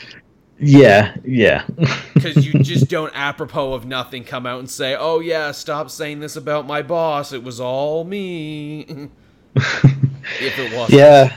[0.61, 1.65] Yeah, yeah.
[2.15, 6.21] Because you just don't, apropos of nothing, come out and say, "Oh yeah, stop saying
[6.21, 7.33] this about my boss.
[7.33, 8.81] It was all me."
[9.57, 10.91] if it was.
[10.91, 11.37] Yeah,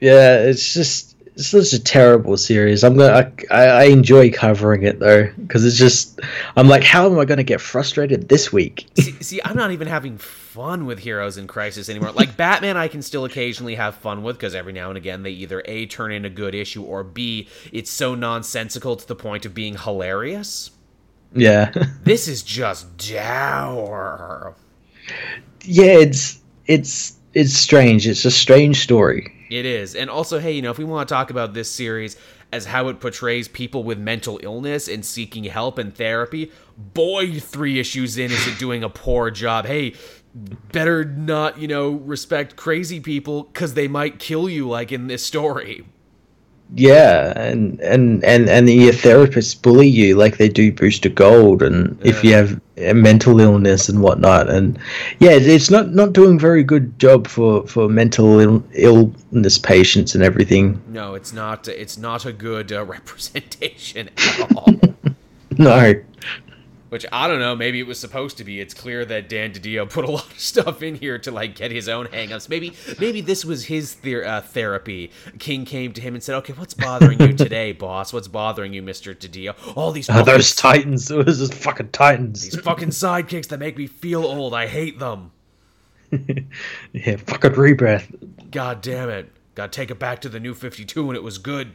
[0.00, 0.38] yeah.
[0.38, 2.82] It's just it's such a terrible series.
[2.82, 6.18] I'm gonna I, I enjoy covering it though because it's just
[6.56, 8.86] I'm like, how am I gonna get frustrated this week?
[8.96, 12.12] see, see, I'm not even having fun with Heroes in Crisis anymore.
[12.12, 15.30] Like Batman, I can still occasionally have fun with because every now and again they
[15.30, 19.44] either a turn in a good issue or b it's so nonsensical to the point
[19.44, 20.70] of being hilarious.
[21.34, 21.70] Yeah,
[22.04, 24.54] this is just dour.
[25.64, 28.08] Yeah, it's it's it's strange.
[28.08, 29.35] It's a strange story.
[29.50, 29.94] It is.
[29.94, 32.16] And also, hey, you know, if we want to talk about this series
[32.52, 37.78] as how it portrays people with mental illness and seeking help and therapy, boy, three
[37.78, 39.66] issues in is it doing a poor job.
[39.66, 39.94] Hey,
[40.34, 45.24] better not, you know, respect crazy people because they might kill you, like in this
[45.24, 45.86] story
[46.74, 51.98] yeah and and and and your therapists bully you like they do booster gold and
[52.02, 52.08] yeah.
[52.08, 54.50] if you have a mental illness and whatnot.
[54.50, 54.78] And
[55.18, 60.22] yeah it's not not doing very good job for for mental Ill, illness patients and
[60.22, 60.82] everything.
[60.88, 64.74] No it's not it's not a good uh, representation at all.
[65.58, 65.94] No
[66.88, 67.56] which I don't know.
[67.56, 68.60] Maybe it was supposed to be.
[68.60, 71.70] It's clear that Dan DiDio put a lot of stuff in here to like get
[71.70, 72.48] his own hangups.
[72.48, 75.10] Maybe maybe this was his ther- uh, therapy.
[75.38, 78.12] King came to him and said, "Okay, what's bothering you today, boss?
[78.12, 79.54] What's bothering you, Mister DiDio?
[79.76, 81.06] All these oh, those titans.
[81.16, 82.42] Those just fucking titans.
[82.42, 84.52] These fucking sidekicks that make me feel old.
[84.54, 85.30] I hate them.
[86.92, 88.14] yeah, fucking rebirth.
[88.50, 89.32] God damn it.
[89.54, 91.72] Got to take it back to the new Fifty Two when it was good."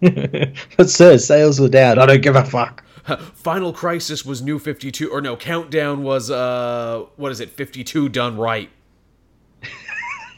[0.00, 1.98] but sir, sales were down.
[1.98, 2.84] I don't give a fuck.
[3.34, 7.84] Final Crisis was New Fifty Two, or no, Countdown was uh, what is it, Fifty
[7.84, 8.70] Two done right.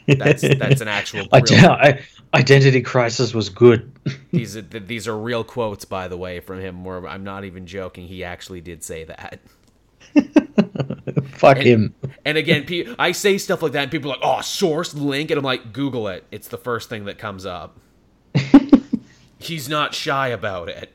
[0.07, 1.27] That's that's an actual.
[1.33, 2.01] Real, I,
[2.33, 3.91] Identity Crisis was good.
[4.31, 6.83] these are these are real quotes, by the way, from him.
[6.83, 8.07] Where I'm not even joking.
[8.07, 9.39] He actually did say that.
[11.31, 11.95] Fuck and, him.
[12.25, 15.37] And again, I say stuff like that, and people are like, "Oh, source link," and
[15.37, 16.25] I'm like, "Google it.
[16.31, 17.79] It's the first thing that comes up."
[19.39, 20.93] he's not shy about it.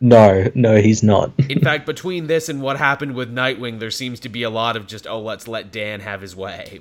[0.00, 1.32] No, no, he's not.
[1.48, 4.76] In fact, between this and what happened with Nightwing, there seems to be a lot
[4.76, 6.80] of just, "Oh, let's let Dan have his way."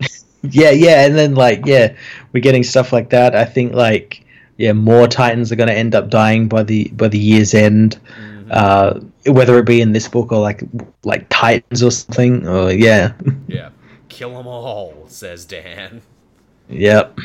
[0.42, 1.94] yeah, yeah, and then like, yeah,
[2.32, 3.34] we're getting stuff like that.
[3.34, 4.24] I think like,
[4.56, 7.98] yeah, more Titans are going to end up dying by the by the year's end.
[8.16, 8.50] Mm-hmm.
[8.50, 9.00] Uh,
[9.32, 10.62] whether it be in this book or like
[11.04, 12.46] like Titans or something.
[12.46, 13.12] Or yeah.
[13.48, 13.70] Yeah,
[14.08, 16.02] kill them all, says Dan.
[16.68, 17.18] Yep.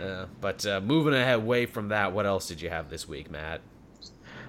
[0.00, 3.30] Uh, but uh, moving ahead away from that, what else did you have this week,
[3.30, 3.60] Matt?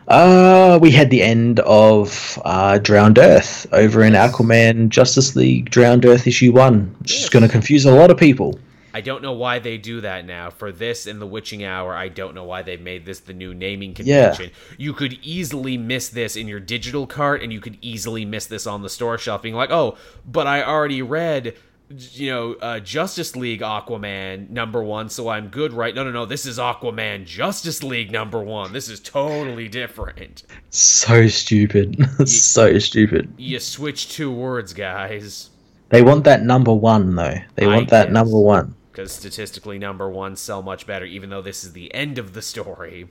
[0.08, 6.06] Uh, we had the end of uh, Drowned Earth over in Aquaman Justice League Drowned
[6.06, 7.24] Earth issue one, which yes.
[7.24, 8.58] is going to confuse a lot of people.
[8.94, 10.50] I don't know why they do that now.
[10.50, 13.54] For this and the Witching Hour, I don't know why they've made this the new
[13.54, 14.46] naming convention.
[14.46, 14.76] Yeah.
[14.78, 18.66] You could easily miss this in your digital cart, and you could easily miss this
[18.66, 21.56] on the store shelf, being like, "Oh, but I already read."
[21.90, 25.96] You know, uh, Justice League Aquaman number one, so I'm good, right?
[25.96, 26.26] No, no, no.
[26.26, 28.74] This is Aquaman Justice League number one.
[28.74, 30.44] This is totally different.
[30.70, 31.98] So stupid.
[32.28, 33.34] so stupid.
[33.38, 35.50] You switch two words, guys.
[35.90, 37.36] They want that number one, though.
[37.56, 38.14] They want that guess.
[38.14, 42.18] number one because statistically number one sell much better even though this is the end
[42.18, 43.08] of the story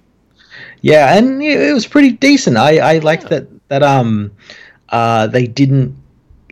[0.81, 3.29] yeah and it was pretty decent i i liked yeah.
[3.29, 4.33] that that um
[4.89, 5.97] uh they didn't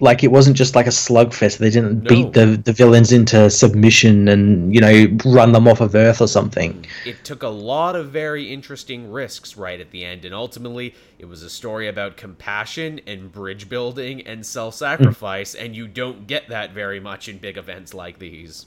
[0.05, 2.09] like it wasn't just like a slugfest they didn't no.
[2.09, 6.29] beat the the villains into submission and you know run them off of earth or
[6.29, 10.95] something it took a lot of very interesting risks right at the end and ultimately
[11.19, 15.65] it was a story about compassion and bridge building and self-sacrifice mm.
[15.65, 18.67] and you don't get that very much in big events like these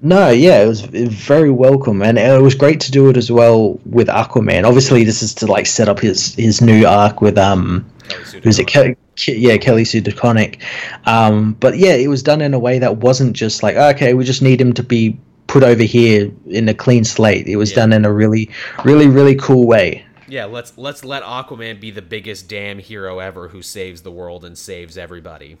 [0.00, 3.80] no, yeah, it was very welcome, and it was great to do it as well
[3.84, 4.64] with Aquaman.
[4.64, 8.98] Obviously, this is to like set up his his new arc with um, who's it?
[9.26, 10.62] Yeah, Kelly Sue DeConnick.
[11.06, 14.24] Um, but yeah, it was done in a way that wasn't just like okay, we
[14.24, 17.46] just need him to be put over here in a clean slate.
[17.46, 17.76] It was yeah.
[17.76, 18.50] done in a really,
[18.84, 20.04] really, really cool way.
[20.28, 24.44] Yeah, let's let's let Aquaman be the biggest damn hero ever who saves the world
[24.44, 25.56] and saves everybody.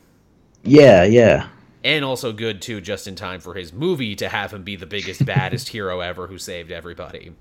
[0.62, 1.48] Yeah, yeah
[1.84, 4.86] and also good too, just in time for his movie to have him be the
[4.86, 7.32] biggest, baddest hero ever who saved everybody.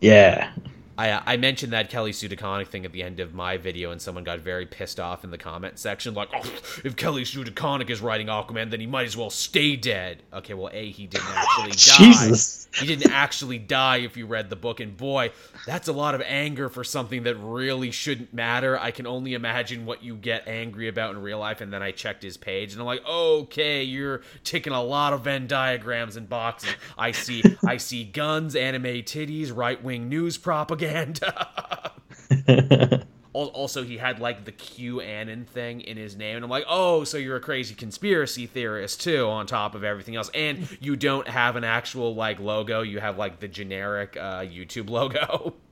[0.00, 0.52] Yeah.
[1.00, 4.02] I, I mentioned that Kelly Sue DeConnick thing at the end of my video, and
[4.02, 6.42] someone got very pissed off in the comment section, like, "Oh,
[6.84, 10.52] if Kelly Sue DeConnick is writing Aquaman, then he might as well stay dead." Okay,
[10.52, 11.96] well, a he didn't actually die.
[11.96, 12.68] Jesus.
[12.74, 15.32] He didn't actually die if you read the book, and boy,
[15.66, 18.78] that's a lot of anger for something that really shouldn't matter.
[18.78, 21.62] I can only imagine what you get angry about in real life.
[21.62, 25.22] And then I checked his page, and I'm like, okay, you're ticking a lot of
[25.22, 26.74] Venn diagrams and boxes.
[26.98, 30.89] I see, I see guns, anime titties, right wing news propaganda.
[33.32, 37.16] also he had like the QAnon thing in his name, and I'm like, oh, so
[37.16, 41.56] you're a crazy conspiracy theorist too, on top of everything else, and you don't have
[41.56, 45.54] an actual like logo, you have like the generic uh, YouTube logo.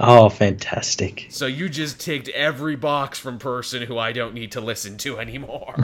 [0.00, 1.26] Oh, fantastic!
[1.28, 5.18] So you just ticked every box from person who I don't need to listen to
[5.18, 5.74] anymore.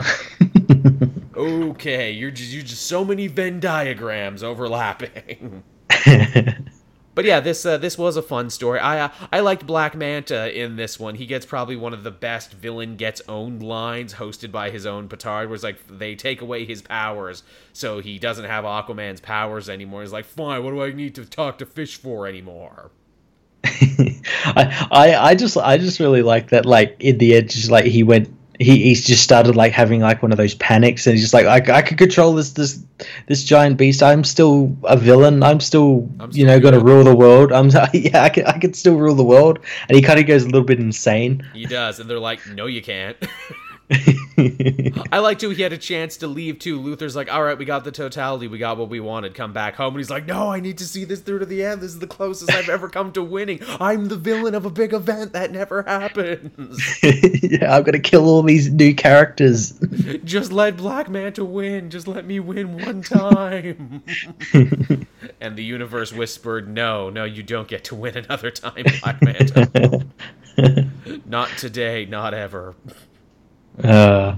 [1.35, 5.63] okay, you're just you just so many Venn diagrams overlapping.
[7.15, 8.77] But yeah, this uh, this was a fun story.
[8.79, 11.15] I uh, I liked Black Manta in this one.
[11.15, 15.07] He gets probably one of the best villain gets owned lines, hosted by his own
[15.07, 15.49] petard.
[15.49, 20.01] Was like they take away his powers, so he doesn't have Aquaman's powers anymore.
[20.01, 22.91] He's like, fine, what do I need to talk to fish for anymore?
[23.63, 26.65] I, I I just I just really like that.
[26.65, 30.21] Like in the end, just like he went he he's just started like having like
[30.21, 32.81] one of those panics and he's just like I, I could control this this
[33.27, 34.01] this giant beast.
[34.01, 35.43] I'm still a villain.
[35.43, 37.51] I'm still, I'm still you know going to rule the world.
[37.51, 39.59] I'm yeah i can i can still rule the world.
[39.89, 41.47] And he kind of goes a little bit insane.
[41.53, 41.99] He does.
[41.99, 43.17] And they're like no you can't
[45.11, 45.51] I like too.
[45.51, 46.79] He had a chance to leave too.
[46.79, 48.47] Luther's like, "All right, we got the totality.
[48.47, 49.35] We got what we wanted.
[49.35, 51.63] Come back home." And he's like, "No, I need to see this through to the
[51.63, 51.81] end.
[51.81, 53.59] This is the closest I've ever come to winning.
[53.79, 58.41] I'm the villain of a big event that never happens." yeah, I'm gonna kill all
[58.41, 59.73] these new characters.
[60.23, 61.91] Just let Black Manta win.
[61.91, 64.01] Just let me win one time.
[65.39, 70.07] and the universe whispered, "No, no, you don't get to win another time, Black Manta.
[71.27, 72.05] not today.
[72.05, 72.73] Not ever."
[73.83, 74.35] Uh,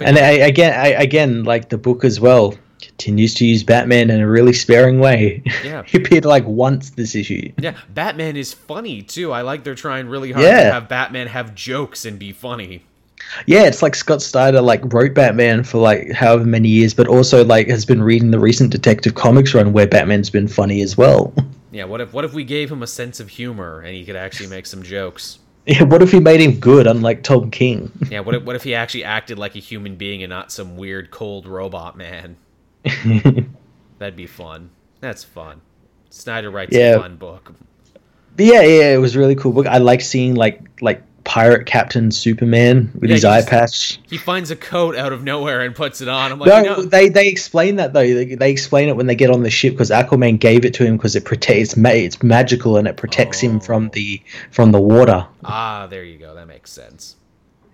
[0.00, 4.20] and I, again, I, again, like the book as well, continues to use Batman in
[4.20, 5.42] a really sparing way.
[5.64, 5.82] Yeah.
[5.86, 7.52] he appeared like once this issue.
[7.58, 9.32] Yeah, Batman is funny too.
[9.32, 10.64] I like they're trying really hard Yeah.
[10.64, 12.82] to have Batman have jokes and be funny.
[13.46, 17.42] Yeah, it's like Scott Snyder like wrote Batman for like however many years, but also
[17.44, 21.32] like has been reading the recent Detective Comics run where Batman's been funny as well.
[21.72, 24.16] Yeah, what if what if we gave him a sense of humor and he could
[24.16, 25.38] actually make some jokes?
[25.66, 27.90] Yeah, what if he made him good, unlike Tom King?
[28.10, 30.76] Yeah, what if what if he actually acted like a human being and not some
[30.76, 32.36] weird cold robot man?
[33.98, 34.70] That'd be fun.
[35.00, 35.60] That's fun.
[36.10, 36.96] Snyder writes Yeah.
[36.96, 37.52] a fun book.
[38.36, 39.66] But yeah, yeah, it was a really cool book.
[39.66, 43.98] I like seeing like like pirate captain Superman with Yeah, his eye patch.
[44.08, 46.32] He finds a coat out of nowhere and puts it on.
[46.32, 48.02] I'm like, No, you know, they they explain that though.
[48.02, 50.84] They, they explain it when they get on the ship because Aquaman gave it to
[50.84, 53.90] him because it protects it's, ma- it's magical and it protects him from Oh.
[53.94, 55.26] the from the water.
[55.44, 56.34] ah, there you go.
[56.34, 57.16] That makes sense.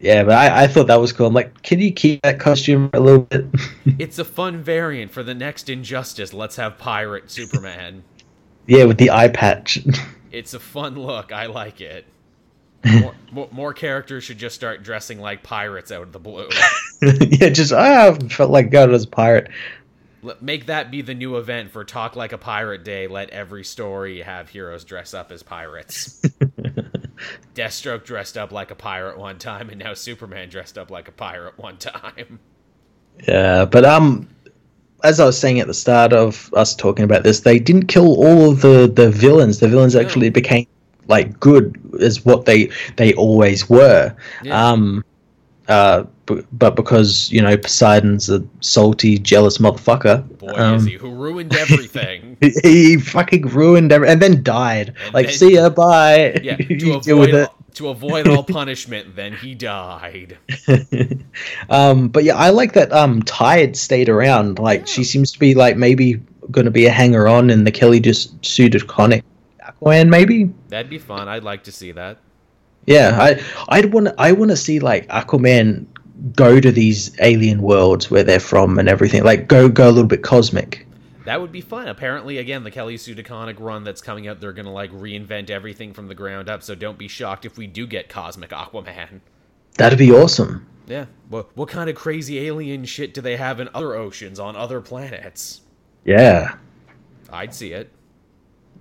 [0.03, 1.27] Yeah, but I, I thought that was cool.
[1.27, 3.45] I'm like, can you keep that costume a little bit?
[3.99, 6.33] It's a fun variant for the next Injustice.
[6.33, 8.03] Let's have pirate Superman.
[8.67, 9.81] yeah, with the eye patch.
[10.33, 11.33] It's a fun look.
[11.33, 12.07] I like it.
[12.85, 16.49] More, more, more characters should just start dressing like pirates out of the blue.
[17.03, 19.51] yeah, just ah, felt like God was a pirate.
[20.41, 23.07] Make that be the new event for Talk Like a Pirate Day.
[23.07, 26.21] Let every story have heroes dress up as pirates.
[27.55, 31.13] Deathstroke dressed up like a pirate one time, and now Superman dressed up like a
[31.13, 32.39] pirate one time.
[33.27, 34.29] Yeah, but um,
[35.05, 38.17] as I was saying at the start of us talking about this, they didn't kill
[38.25, 39.59] all of the the villains.
[39.61, 40.01] The villains No.
[40.01, 40.67] actually became
[41.11, 44.15] like good is what they they always were.
[44.43, 44.71] Yeah.
[44.71, 45.05] Um,
[45.69, 50.27] uh, b- but because you know Poseidon's a salty, jealous motherfucker.
[50.39, 52.39] Boy, um, is he who ruined everything.
[52.63, 54.95] he, fucking ruined everything, and then died.
[55.05, 56.39] And like, then- see ya, bye.
[56.43, 57.51] Yeah, to avoid it.
[57.75, 60.39] to avoid all punishment, then he died.
[61.69, 62.93] um, but yeah, I like that.
[62.93, 64.59] Um, Tide stayed around.
[64.59, 67.71] Like, she seems to be like maybe going to be a hanger on, and the
[67.71, 69.23] Kelly Sue DeConnick
[69.81, 70.09] Aquaman.
[70.09, 70.53] Maybe.
[70.69, 71.29] That'd be fun.
[71.29, 72.19] I'd like to see that.
[72.87, 75.87] Yeah, I I'd want I want to see like Aquaman
[76.35, 79.23] go to these alien worlds where they're from and everything.
[79.23, 80.87] Like, go go a little bit cosmic.
[81.25, 81.89] That would be fun.
[81.89, 85.93] Apparently, again, the Kelly Sue DeConnick run that's coming out, they're gonna like reinvent everything
[85.93, 86.63] from the ground up.
[86.63, 89.21] So don't be shocked if we do get Cosmic Aquaman.
[89.77, 90.67] That'd be awesome.
[90.87, 91.07] Yeah.
[91.29, 94.81] What what kind of crazy alien shit do they have in other oceans on other
[94.81, 95.61] planets?
[96.05, 96.55] Yeah,
[97.31, 97.91] I'd see it.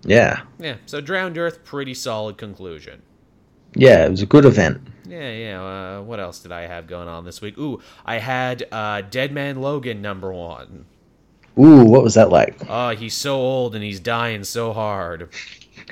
[0.03, 0.75] Yeah, Yeah.
[0.85, 3.01] So Drowned Earth, pretty solid conclusion.
[3.75, 4.05] yeah.
[4.05, 4.81] It was a good event.
[5.07, 5.61] Yeah, yeah.
[5.63, 7.57] Uh, what else did I have going on this week?
[7.57, 10.85] Ooh, I had uh, Dead Man Logan number one.
[11.57, 12.55] Ooh, what was that like?
[12.69, 15.29] Oh, he's so old and he's dying so hard.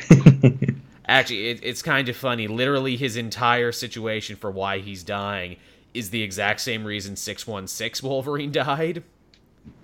[1.07, 2.47] Actually, it, it's kind of funny.
[2.47, 5.57] Literally, his entire situation for why he's dying
[5.93, 9.03] is the exact same reason 616 Wolverine died.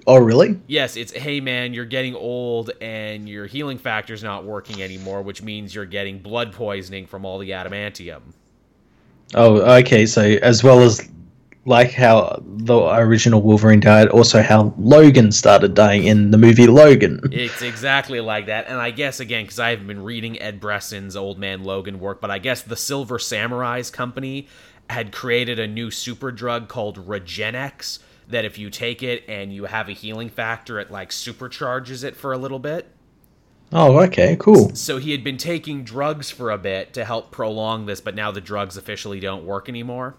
[0.06, 0.60] Oh, really?
[0.68, 5.42] Yes, it's hey man, you're getting old and your healing factor's not working anymore, which
[5.42, 8.22] means you're getting blood poisoning from all the adamantium.
[9.34, 10.06] Oh, okay.
[10.06, 11.10] So as well as
[11.66, 17.22] like how the original Wolverine died, also how Logan started dying in the movie Logan.
[17.32, 18.68] It's exactly like that.
[18.68, 22.20] And I guess, again, because I haven't been reading Ed Brisson's Old Man Logan work,
[22.20, 24.48] but I guess the Silver Samurais company
[24.90, 29.66] had created a new super drug called Regenix that if you take it and you
[29.66, 32.90] have a healing factor, it like supercharges it for a little bit.
[33.72, 34.76] Oh, okay, cool.
[34.76, 38.30] So he had been taking drugs for a bit to help prolong this, but now
[38.30, 40.16] the drugs officially don't work anymore.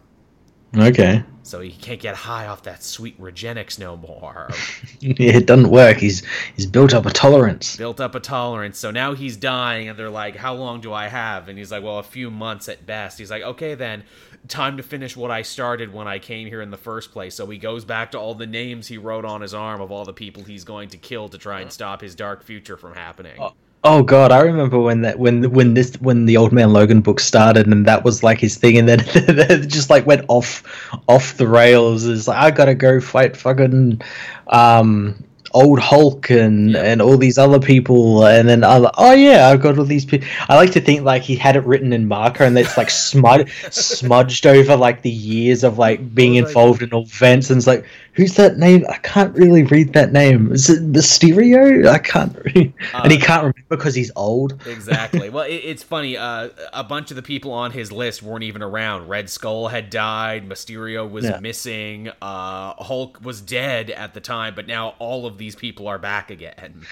[0.77, 1.23] Okay.
[1.43, 4.49] So he can't get high off that sweet Regenix no more.
[5.01, 5.99] Yeah, it doesn't work.
[5.99, 6.23] He's
[6.57, 7.77] he's built up a tolerance.
[7.77, 8.79] built up a tolerance.
[8.79, 11.83] So now he's dying, and they're like, "How long do I have?" And he's like,
[11.83, 14.05] "Well, a few months at best." He's like, "Okay, then,
[14.49, 17.45] time to finish what I started when I came here in the first place." So
[17.47, 20.15] he goes back to all the names he wrote on his arm of all the
[20.15, 23.39] people he's going to kill to try and stop his dark future from happening.
[23.39, 23.51] Uh,
[23.87, 27.21] Oh god, I remember when that when when this when the Old Man Logan book
[27.21, 30.63] started and that was like his thing and then it just like went off
[31.07, 32.07] off the rails.
[32.07, 34.01] It's like I gotta go fight fucking
[34.47, 35.23] um
[35.53, 36.81] old Hulk and Yeah.
[36.83, 40.27] and all these other people and then I oh yeah I've got all these people.
[40.49, 43.51] I like to think like he had it written in marker and it's like smud
[43.73, 47.51] smudged over like the years of like being What was I- involved in all events
[47.51, 47.85] and it's like
[48.15, 48.85] who's that name?
[48.89, 50.53] I can't really read that name.
[50.53, 51.87] Is it Mysterio?
[51.89, 52.73] I can't read.
[52.95, 54.61] and he Uh, can't remember because he's old.
[54.67, 55.31] Exactly.
[55.31, 56.17] well, it, it's funny.
[56.17, 59.09] Uh, a bunch of the people on his list weren't even around.
[59.09, 60.49] Red Skull had died.
[60.49, 61.39] Mysterio was Yeah.
[61.41, 62.09] missing.
[62.23, 66.31] Uh, Hulk was dead at the time, but now all of these people are back
[66.31, 66.83] again.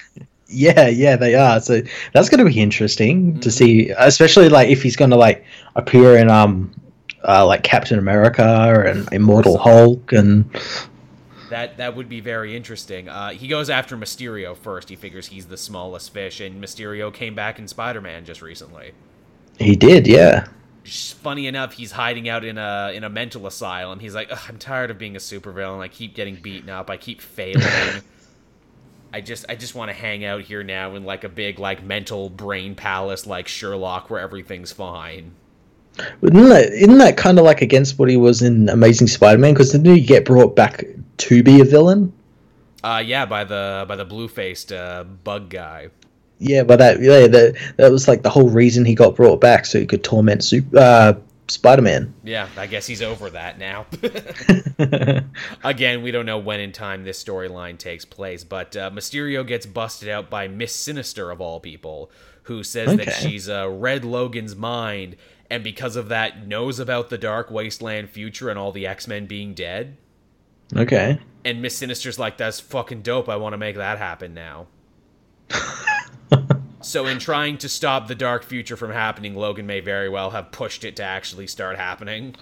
[0.47, 1.59] Yeah, yeah, they are.
[1.61, 1.81] So
[2.13, 3.51] that's going to be interesting to Mhm.
[3.51, 5.43] see, especially like if he's going to like
[5.75, 6.71] appear in um,
[7.27, 10.45] uh, like Captain America and Immortal Hulk and
[11.53, 13.07] that that would be very interesting.
[13.07, 14.89] Uh, he goes after Mysterio first.
[14.89, 18.93] He figures he's the smallest fish, and Mysterio came back in Spider-Man just recently.
[19.59, 20.47] He did, yeah.
[20.83, 23.99] Funny enough, he's hiding out in a in a mental asylum.
[23.99, 25.79] He's like, I'm tired of being a supervillain.
[25.79, 26.89] I keep getting beaten up.
[26.89, 27.63] I keep failing.
[29.13, 31.83] I just I just want to hang out here now in like a big like
[31.83, 35.33] mental brain palace like Sherlock where everything's fine.
[36.23, 39.53] Isn't that, isn't that kind of like against what he was in Amazing Spider-Man?
[39.53, 40.83] Because didn't he get brought back
[41.17, 42.13] to be a villain?
[42.83, 45.89] Uh, yeah, by the by the blue-faced uh, bug guy.
[46.39, 49.65] Yeah, but that yeah that that was like the whole reason he got brought back,
[49.65, 51.13] so he could torment super, uh,
[51.47, 52.13] Spider-Man.
[52.23, 53.85] Yeah, I guess he's over that now.
[55.63, 59.65] Again, we don't know when in time this storyline takes place, but uh, Mysterio gets
[59.65, 62.11] busted out by Miss Sinister of all people,
[62.43, 63.05] who says okay.
[63.05, 65.15] that she's uh, read Logan's mind
[65.53, 69.53] and because of that knows about the Dark Wasteland future and all the X-Men being
[69.53, 69.97] dead.
[70.75, 71.19] Okay.
[71.45, 73.29] And Miss Sinister's like, that's fucking dope.
[73.29, 74.67] I want to make that happen now.
[76.81, 80.51] so, in trying to stop the dark future from happening, Logan may very well have
[80.51, 82.35] pushed it to actually start happening.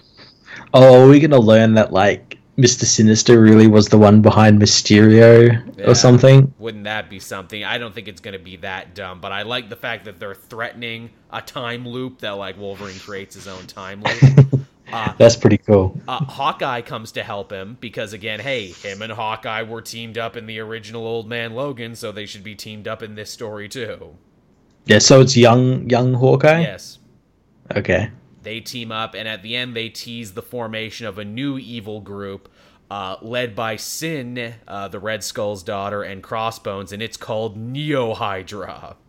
[0.72, 2.84] Oh, are we going to learn that, like, Mr.
[2.84, 6.52] Sinister really was the one behind Mysterio yeah, or something.
[6.58, 7.64] Wouldn't that be something?
[7.64, 10.20] I don't think it's going to be that dumb, but I like the fact that
[10.20, 14.60] they're threatening a time loop that like Wolverine creates his own time loop.
[14.92, 15.98] Uh, That's pretty cool.
[16.06, 20.36] Uh, Hawkeye comes to help him because again, hey, him and Hawkeye were teamed up
[20.36, 23.68] in the original Old Man Logan, so they should be teamed up in this story
[23.68, 24.16] too.
[24.84, 26.60] Yeah, so it's young young Hawkeye?
[26.60, 26.98] Yes.
[27.74, 28.10] Okay
[28.42, 32.00] they team up, and at the end, they tease the formation of a new evil
[32.00, 32.48] group
[32.90, 38.14] uh, led by Sin, uh, the Red Skull's daughter, and Crossbones, and it's called Neo
[38.14, 38.96] Hydra.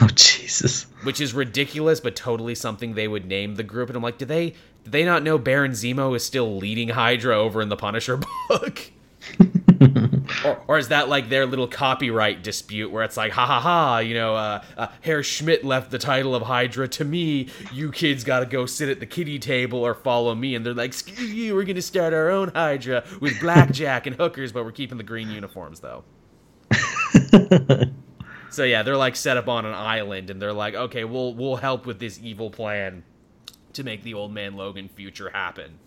[0.00, 0.86] Oh Jesus!
[1.04, 3.88] Which is ridiculous, but totally something they would name the group.
[3.88, 4.54] And I'm like, do they
[4.88, 8.18] did they not know Baron Zemo is still leading Hydra over in the Punisher
[8.48, 8.90] book?
[10.46, 13.98] or, or, is that like their little copyright dispute where it's like, ha ha ha,
[13.98, 17.48] you know, uh, uh, Herr Schmidt left the title of Hydra to me.
[17.70, 20.54] You kids got to go sit at the kitty table or follow me.
[20.54, 24.16] And they're like, screw you, we're going to start our own Hydra with blackjack and
[24.16, 26.02] hookers, but we're keeping the green uniforms though.
[28.48, 31.56] so yeah, they're like set up on an island, and they're like, okay, we'll we'll
[31.56, 33.04] help with this evil plan
[33.78, 35.78] to make the old man Logan future happen.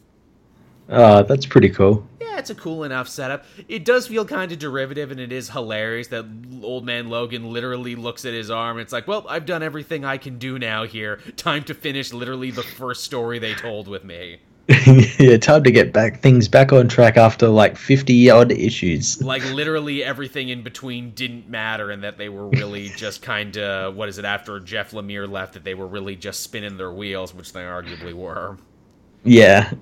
[0.89, 2.07] Uh, that's pretty cool.
[2.19, 3.45] Yeah, it's a cool enough setup.
[3.67, 6.25] It does feel kind of derivative, and it is hilarious that
[6.63, 8.79] old man Logan literally looks at his arm.
[8.79, 11.17] it's like, well, I've done everything I can do now here.
[11.37, 14.39] Time to finish literally the first story they told with me.
[15.19, 19.21] yeah, time to get back things back on track after like fifty odd issues.
[19.21, 23.95] Like literally everything in between didn't matter, and that they were really just kind of
[23.95, 27.33] what is it after Jeff Lemire left that they were really just spinning their wheels,
[27.33, 28.57] which they arguably were.
[29.23, 29.71] Yeah.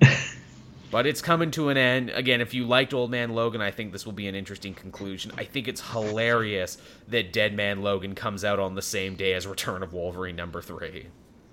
[0.90, 2.10] But it's coming to an end.
[2.10, 5.30] Again, if you liked Old Man Logan, I think this will be an interesting conclusion.
[5.38, 6.78] I think it's hilarious
[7.08, 10.60] that Dead Man Logan comes out on the same day as Return of Wolverine number
[10.60, 11.06] three.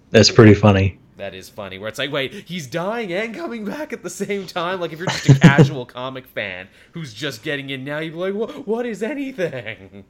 [0.09, 0.97] That's pretty funny.
[1.17, 1.79] That is funny.
[1.79, 4.79] Where it's like, wait, he's dying and coming back at the same time.
[4.79, 8.19] Like if you're just a casual comic fan who's just getting in now, you'd be
[8.19, 10.05] like, what, what is anything?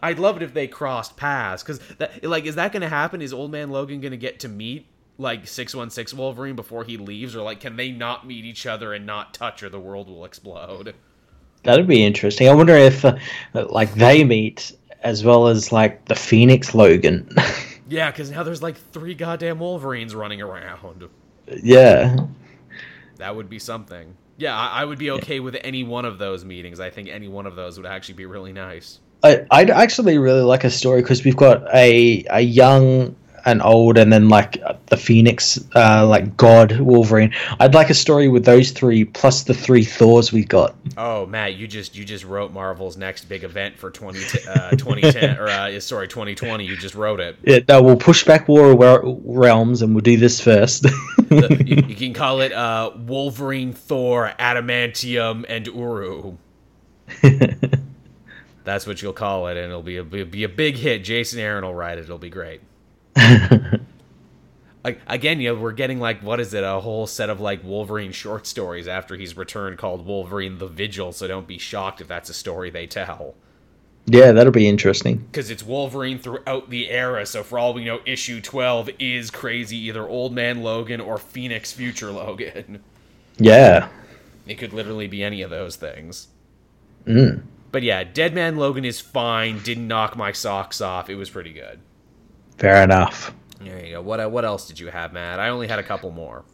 [0.03, 3.21] I'd love it if they crossed paths because that like is that going to happen?
[3.21, 4.87] Is Old Man Logan going to get to meet
[5.19, 9.05] like 616 Wolverine before he leaves or like can they not meet each other and
[9.05, 10.95] not touch or the world will explode?
[11.63, 12.49] That'd be interesting.
[12.49, 13.17] I wonder if uh,
[13.53, 17.29] like they meet as well as like the Phoenix Logan.
[17.91, 21.09] yeah, cuz now there's like three goddamn Wolverines running around.
[21.63, 22.15] Yeah.
[23.17, 24.15] That would be something.
[24.37, 26.79] Yeah, I, I would be okay with any one of those meetings.
[26.79, 28.99] I think any one of those would actually be really nice.
[29.23, 33.15] I, I'd actually really like a story because we've got a a young
[33.45, 37.33] and old, and then like the Phoenix, uh, like God Wolverine.
[37.59, 40.75] I'd like a story with those three plus the three Thors we got.
[40.97, 45.37] Oh, Matt, you just you just wrote Marvel's next big event for 20, uh, 2010
[45.37, 46.65] or uh, sorry 2020.
[46.65, 47.37] You just wrote it.
[47.43, 50.83] Yeah, no, we'll push back War Realms and we'll do this first.
[50.83, 56.37] the, you, you, can call it uh, Wolverine, Thor, Adamantium, and Uru.
[58.63, 61.03] That's what you'll call it, and it'll be a, be a big hit.
[61.03, 62.03] Jason Aaron will write it.
[62.03, 62.61] It'll be great.
[64.83, 66.63] Again, you know, we're getting like what is it?
[66.63, 71.11] A whole set of like Wolverine short stories after he's returned called Wolverine the Vigil.
[71.11, 73.35] So don't be shocked if that's a story they tell.
[74.07, 75.17] Yeah, that'll be interesting.
[75.17, 77.25] Because it's Wolverine throughout the era.
[77.27, 81.71] So for all we know, issue twelve is crazy, either Old Man Logan or Phoenix
[81.71, 82.83] Future Logan.
[83.37, 83.89] Yeah,
[84.47, 86.27] it could literally be any of those things.
[87.05, 87.43] Mm.
[87.71, 89.59] But yeah, Dead Man Logan is fine.
[89.59, 91.09] Didn't knock my socks off.
[91.09, 91.79] It was pretty good.
[92.61, 93.33] Fair enough.
[93.59, 94.01] There you go.
[94.03, 95.39] What uh, what else did you have, Matt?
[95.39, 96.45] I only had a couple more.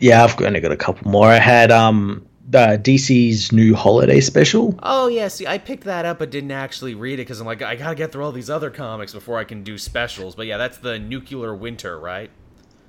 [0.00, 1.28] Yeah, I've only got a couple more.
[1.28, 4.76] I had um uh, DC's new holiday special.
[4.82, 7.62] Oh yeah, see, I picked that up but didn't actually read it because I'm like,
[7.62, 10.34] I gotta get through all these other comics before I can do specials.
[10.34, 12.32] But yeah, that's the Nuclear Winter, right?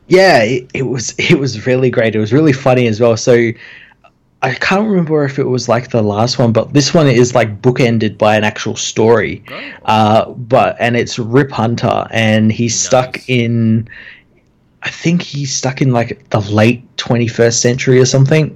[0.07, 2.15] Yeah, it, it was it was really great.
[2.15, 3.15] It was really funny as well.
[3.15, 3.51] So
[4.45, 7.63] I can't remember if it was like the last one, but this one is like
[7.63, 9.43] bookended by an actual story.
[9.49, 9.71] Oh.
[9.85, 12.85] Uh, but and it's Rip Hunter, and he's nice.
[12.85, 13.89] stuck in.
[14.83, 18.55] I think he's stuck in like the late 21st century or something,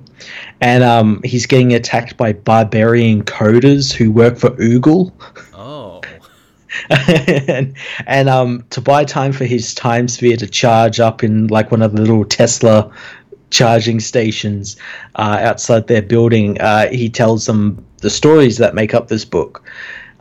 [0.61, 5.11] and um, he's getting attacked by barbarian coders who work for Oogle.
[5.55, 6.01] Oh.
[6.91, 7.75] and
[8.05, 11.81] and um, to buy time for his time sphere to charge up in like one
[11.81, 12.91] of the little Tesla
[13.49, 14.77] charging stations
[15.15, 19.63] uh, outside their building, uh, he tells them the stories that make up this book.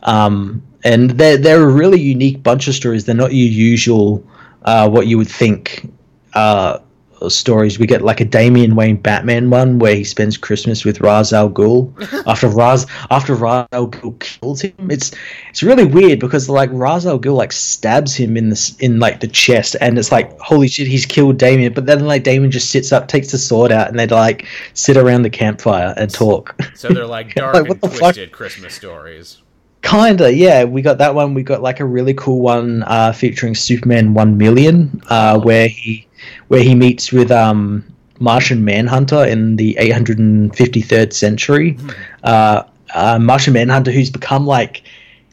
[0.01, 3.05] Um, and they're, they're a really unique bunch of stories.
[3.05, 4.25] They're not your usual,
[4.63, 5.89] uh, what you would think
[6.33, 6.79] uh,
[7.27, 7.79] stories.
[7.79, 11.49] We get like a Damian Wayne Batman one where he spends Christmas with Ra's al
[11.49, 11.91] Ghul
[12.27, 14.89] after Ra's after Ra's al Ghul kills him.
[14.89, 15.11] It's
[15.49, 19.19] it's really weird because like Ra's al Ghul like stabs him in the in like
[19.19, 21.73] the chest, and it's like holy shit, he's killed Damian.
[21.73, 24.95] But then like Damian just sits up, takes the sword out, and they like sit
[24.95, 26.55] around the campfire and talk.
[26.75, 28.37] So they're like dark like, and twisted fuck?
[28.37, 29.41] Christmas stories.
[29.81, 30.65] Kinda, yeah.
[30.65, 31.33] We got that one.
[31.33, 35.39] We got like a really cool one uh, featuring Superman One Million, uh, oh.
[35.39, 36.05] where he
[36.47, 37.83] where he meets with um,
[38.19, 41.73] Martian Manhunter in the 853rd century.
[41.73, 41.95] Mm.
[42.23, 42.63] Uh,
[42.93, 44.83] uh, Martian Manhunter, who's become like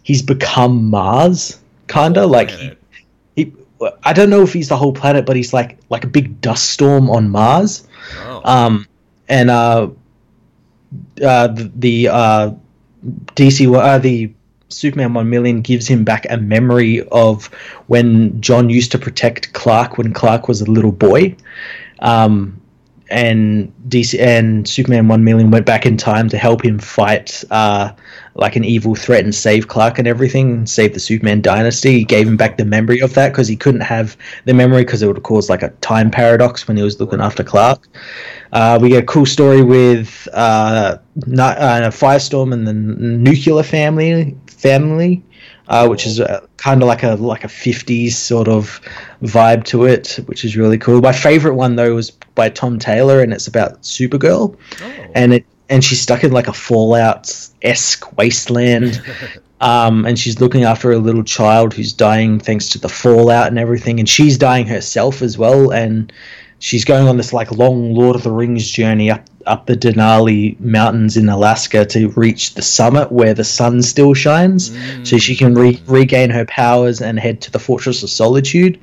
[0.02, 1.58] he's become Mars,
[1.88, 2.72] kinda oh, like he,
[3.34, 3.52] he.
[4.04, 6.70] I don't know if he's the whole planet, but he's like like a big dust
[6.70, 7.86] storm on Mars.
[8.18, 8.42] Oh.
[8.44, 8.86] Um,
[9.28, 9.90] and uh,
[11.22, 12.50] uh, the, the uh,
[13.34, 14.32] DC, uh, the
[14.68, 17.46] Superman 1 million gives him back a memory of
[17.86, 21.36] when John used to protect Clark when Clark was a little boy.
[22.00, 22.55] Um,
[23.08, 27.92] and DC and Superman 1 million went back in time to help him fight uh,
[28.34, 31.92] like an evil threat and save Clark and everything, save the Superman dynasty.
[31.98, 35.02] He gave him back the memory of that because he couldn't have the memory because
[35.02, 37.86] it would have caused like a time paradox when he was looking after Clark.
[38.52, 44.36] Uh, we get a cool story with uh, not, uh, Firestorm and the Nuclear family
[44.56, 45.22] family,
[45.68, 48.80] uh, which is uh, kind of like a like a '50s sort of
[49.22, 51.00] vibe to it, which is really cool.
[51.00, 54.92] My favorite one though was by Tom Taylor, and it's about Supergirl, oh.
[55.14, 59.02] and it and she's stuck in like a Fallout esque wasteland.
[59.58, 63.58] Um, and she's looking after a little child who's dying thanks to the fallout and
[63.58, 65.72] everything, and she's dying herself as well.
[65.72, 66.12] And
[66.58, 70.58] she's going on this like long Lord of the Rings journey up up the Denali
[70.60, 75.06] Mountains in Alaska to reach the summit where the sun still shines, mm.
[75.06, 78.78] so she can re- regain her powers and head to the Fortress of Solitude,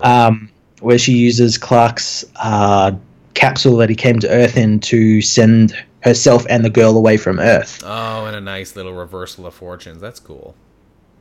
[0.00, 0.50] um,
[0.80, 2.92] where she uses Clark's uh,
[3.34, 7.38] capsule that he came to Earth in to send herself and the girl away from
[7.38, 7.82] Earth.
[7.84, 10.00] Oh, and a nice little reversal of fortunes.
[10.00, 10.54] That's cool.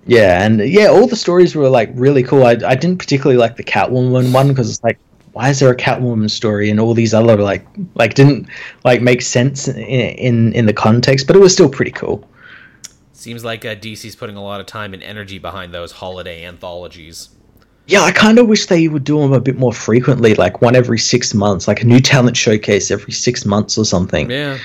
[0.05, 2.43] Yeah, and yeah, all the stories were like really cool.
[2.43, 4.99] I, I didn't particularly like the Catwoman one because it's like
[5.33, 7.65] why is there a Catwoman story and all these other like
[7.95, 8.47] like didn't
[8.83, 12.27] like make sense in in, in the context, but it was still pretty cool.
[13.11, 17.29] Seems like uh, DC's putting a lot of time and energy behind those holiday anthologies.
[17.87, 20.75] Yeah, I kind of wish they would do them a bit more frequently, like one
[20.75, 24.29] every six months, like a new talent showcase every six months or something.
[24.29, 24.57] Yeah,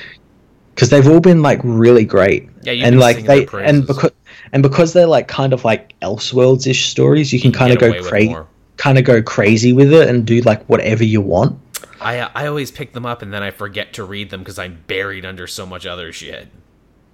[0.74, 2.48] because they've all been like really great.
[2.62, 4.12] Yeah, and like they and because
[4.52, 8.02] and because they're like kind of like Elseworlds ish stories, you can kind of go
[8.02, 8.34] crazy
[8.78, 11.60] kind of go crazy with it and do like whatever you want.
[12.00, 14.82] I I always pick them up and then I forget to read them because I'm
[14.86, 16.48] buried under so much other shit.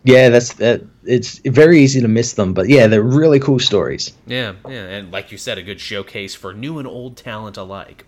[0.05, 0.83] Yeah, that's that.
[1.05, 4.13] It's very easy to miss them, but yeah, they're really cool stories.
[4.27, 8.05] Yeah, yeah, and like you said, a good showcase for new and old talent alike.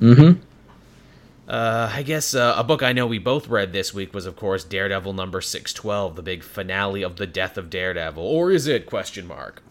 [0.00, 0.40] Mm-hmm.
[1.48, 4.34] Uh, I guess uh, a book I know we both read this week was, of
[4.34, 8.66] course, Daredevil number six twelve, the big finale of the death of Daredevil, or is
[8.66, 8.86] it?
[8.86, 9.62] Question mark.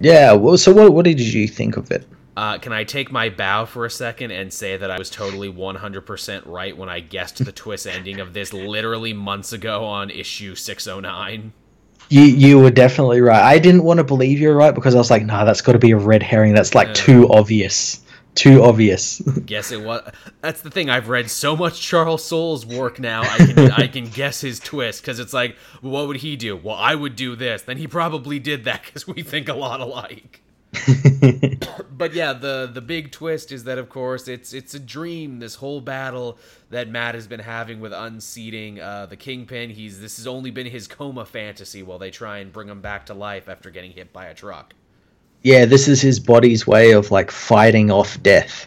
[0.00, 0.32] Yeah.
[0.32, 2.04] Well, so what what did you think of it?
[2.36, 5.52] Uh, can I take my bow for a second and say that I was totally
[5.52, 10.54] 100% right when I guessed the twist ending of this literally months ago on issue
[10.54, 11.52] 609?
[12.10, 13.42] You you were definitely right.
[13.42, 15.72] I didn't want to believe you were right because I was like, nah, that's got
[15.72, 16.54] to be a red herring.
[16.54, 18.02] That's like uh, too obvious.
[18.34, 19.20] Too obvious.
[19.46, 20.10] guess it was.
[20.40, 20.90] That's the thing.
[20.90, 23.22] I've read so much Charles Soule's work now.
[23.22, 26.56] I can I can guess his twist because it's like, what would he do?
[26.56, 27.62] Well, I would do this.
[27.62, 30.42] Then he probably did that because we think a lot alike.
[31.90, 35.38] but yeah, the the big twist is that of course it's it's a dream.
[35.38, 36.38] This whole battle
[36.70, 39.70] that Matt has been having with unseating uh, the Kingpin.
[39.70, 43.06] He's this has only been his coma fantasy while they try and bring him back
[43.06, 44.74] to life after getting hit by a truck.
[45.42, 48.66] Yeah, this is his body's way of like fighting off death.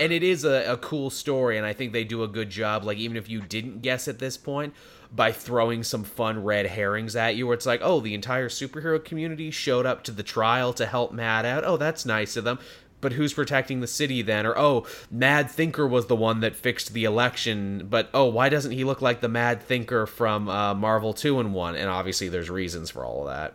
[0.00, 2.84] and it is a, a cool story, and I think they do a good job.
[2.84, 4.74] Like even if you didn't guess at this point,
[5.14, 9.02] by throwing some fun red herrings at you, where it's like, oh, the entire superhero
[9.02, 11.64] community showed up to the trial to help Matt out.
[11.64, 12.58] Oh, that's nice of them.
[13.00, 14.46] But who's protecting the city then?
[14.46, 17.86] Or oh, Mad Thinker was the one that fixed the election.
[17.90, 21.76] But oh, why doesn't he look like the Mad Thinker from uh, Marvel Two-in-One?
[21.76, 23.54] And obviously, there's reasons for all of that.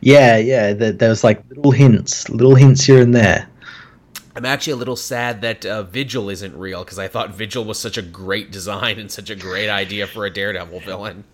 [0.00, 0.72] Yeah, yeah.
[0.74, 3.48] There was like little hints, little hints here and there.
[4.34, 7.78] I'm actually a little sad that uh, Vigil isn't real because I thought Vigil was
[7.78, 11.24] such a great design and such a great idea for a Daredevil villain.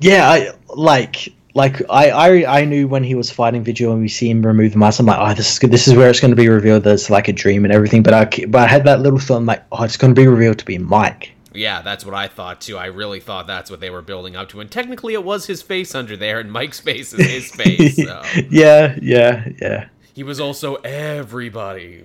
[0.00, 4.08] Yeah, I like like I, I I knew when he was fighting Vigil and we
[4.08, 4.98] see him remove the mask.
[4.98, 5.70] I'm like, oh, this is good.
[5.70, 8.02] This is where it's going to be revealed that it's like a dream and everything.
[8.02, 9.36] But I but I had that little thought.
[9.36, 11.32] I'm like, oh, it's going to be revealed to be Mike.
[11.54, 12.78] Yeah, that's what I thought too.
[12.78, 15.62] I really thought that's what they were building up to, and technically, it was his
[15.62, 17.96] face under there, and Mike's face is his face.
[17.96, 18.22] So.
[18.50, 19.88] yeah, yeah, yeah.
[20.14, 22.04] He was also everybody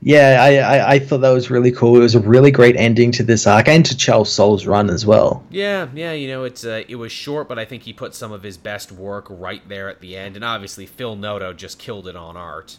[0.00, 1.96] yeah, I, I, I thought that was really cool.
[1.96, 5.04] It was a really great ending to this arc and to Charles Soule's run as
[5.06, 5.44] well.
[5.50, 8.32] Yeah, yeah, you know, it's uh, it was short, but I think he put some
[8.32, 12.06] of his best work right there at the end, and obviously Phil Noto just killed
[12.08, 12.78] it on art.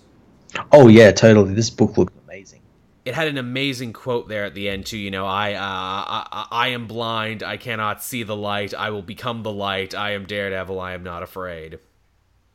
[0.71, 1.53] Oh yeah, totally.
[1.53, 2.61] This book looked amazing.
[3.03, 4.97] It had an amazing quote there at the end too.
[4.97, 7.41] You know, I, uh, I, I am blind.
[7.41, 8.73] I cannot see the light.
[8.73, 9.95] I will become the light.
[9.95, 10.79] I am Daredevil.
[10.79, 11.79] I am not afraid.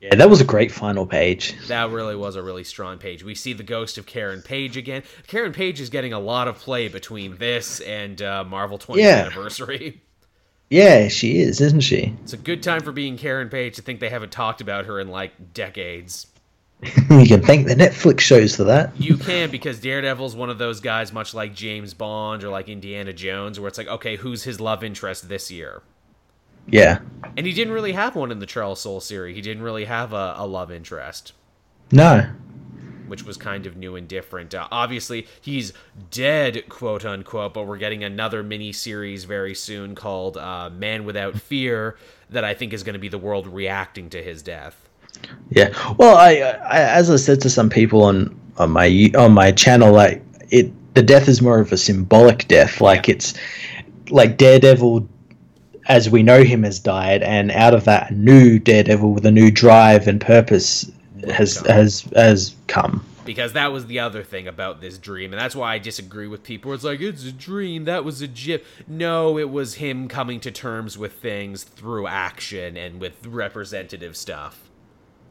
[0.00, 1.54] Yeah, that was a great final page.
[1.68, 3.24] That really was a really strong page.
[3.24, 5.02] We see the ghost of Karen Page again.
[5.26, 9.22] Karen Page is getting a lot of play between this and uh, Marvel 20th yeah.
[9.22, 10.02] anniversary.
[10.68, 12.14] Yeah, she is, isn't she?
[12.24, 14.98] It's a good time for being Karen Page to think they haven't talked about her
[14.98, 16.26] in like decades.
[16.82, 18.90] you can thank the Netflix shows for that.
[19.00, 23.12] You can because Daredevil's one of those guys, much like James Bond or like Indiana
[23.12, 25.82] Jones, where it's like, okay, who's his love interest this year?
[26.68, 27.00] Yeah.
[27.36, 29.36] And he didn't really have one in the Charles Soule series.
[29.36, 31.32] He didn't really have a, a love interest.
[31.92, 32.28] No.
[33.06, 34.54] Which was kind of new and different.
[34.54, 35.72] Uh, obviously, he's
[36.10, 41.38] dead, quote unquote, but we're getting another mini series very soon called uh, Man Without
[41.38, 41.96] Fear
[42.30, 44.88] that I think is going to be the world reacting to his death.
[45.50, 45.72] Yeah.
[45.96, 49.92] Well, I, I as I said to some people on on my on my channel,
[49.92, 52.80] like it, the death is more of a symbolic death.
[52.80, 53.14] Like yeah.
[53.14, 53.34] it's
[54.10, 55.08] like Daredevil
[55.88, 59.50] as we know him has died, and out of that, new Daredevil with a new
[59.50, 60.90] drive and purpose
[61.28, 63.04] has has has come.
[63.24, 66.42] Because that was the other thing about this dream, and that's why I disagree with
[66.42, 66.72] people.
[66.72, 67.84] It's like it's a dream.
[67.84, 68.64] That was a jip.
[68.86, 74.68] No, it was him coming to terms with things through action and with representative stuff.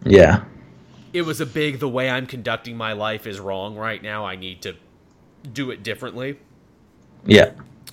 [0.04, 0.44] Yeah.
[1.14, 1.80] It was a big.
[1.80, 4.26] The way I'm conducting my life is wrong right now.
[4.26, 4.76] I need to
[5.52, 6.38] do it differently.
[7.26, 7.52] Yeah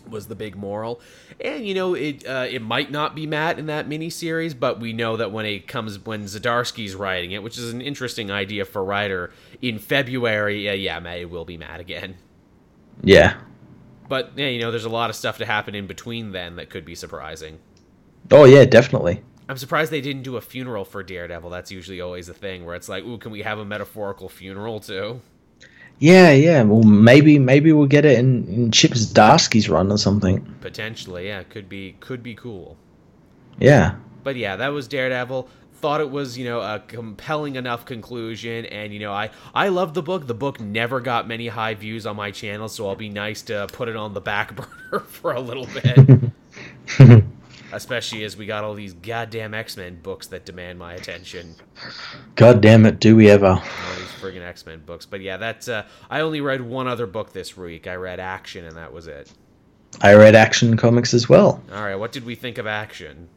[0.08, 1.00] was the big moral.
[1.40, 4.92] And you know, it uh, it might not be Matt in that miniseries, but we
[4.92, 8.84] know that when it comes when Zdarsky's writing it, which is an interesting idea for
[8.84, 12.16] writer in February, uh, yeah, Matt, it will be Matt again.
[13.02, 13.38] Yeah.
[14.08, 16.70] But yeah, you know, there's a lot of stuff to happen in between then that
[16.70, 17.58] could be surprising.
[18.30, 19.22] Oh yeah, definitely.
[19.48, 21.50] I'm surprised they didn't do a funeral for Daredevil.
[21.50, 24.80] That's usually always a thing where it's like, ooh, can we have a metaphorical funeral
[24.80, 25.20] too?
[26.02, 26.64] Yeah, yeah.
[26.64, 30.44] Well, maybe maybe we'll get it in, in Chip Zdarsky's run or something.
[30.60, 31.44] Potentially, yeah.
[31.44, 32.76] Could be could be cool.
[33.60, 33.94] Yeah.
[34.24, 35.48] But yeah, that was Daredevil.
[35.74, 39.94] Thought it was, you know, a compelling enough conclusion, and you know, I I love
[39.94, 40.26] the book.
[40.26, 43.68] The book never got many high views on my channel, so I'll be nice to
[43.72, 44.56] put it on the back
[44.90, 47.22] burner for a little bit.
[47.72, 51.54] especially as we got all these goddamn X Men books that demand my attention.
[52.36, 53.46] God damn it, do we ever?
[53.46, 55.06] All these friggin' X Men books.
[55.06, 55.68] But yeah, that's.
[55.68, 57.86] Uh, I only read one other book this week.
[57.86, 59.32] I read Action, and that was it.
[60.00, 61.62] I read Action comics as well.
[61.72, 63.28] All right, what did we think of Action?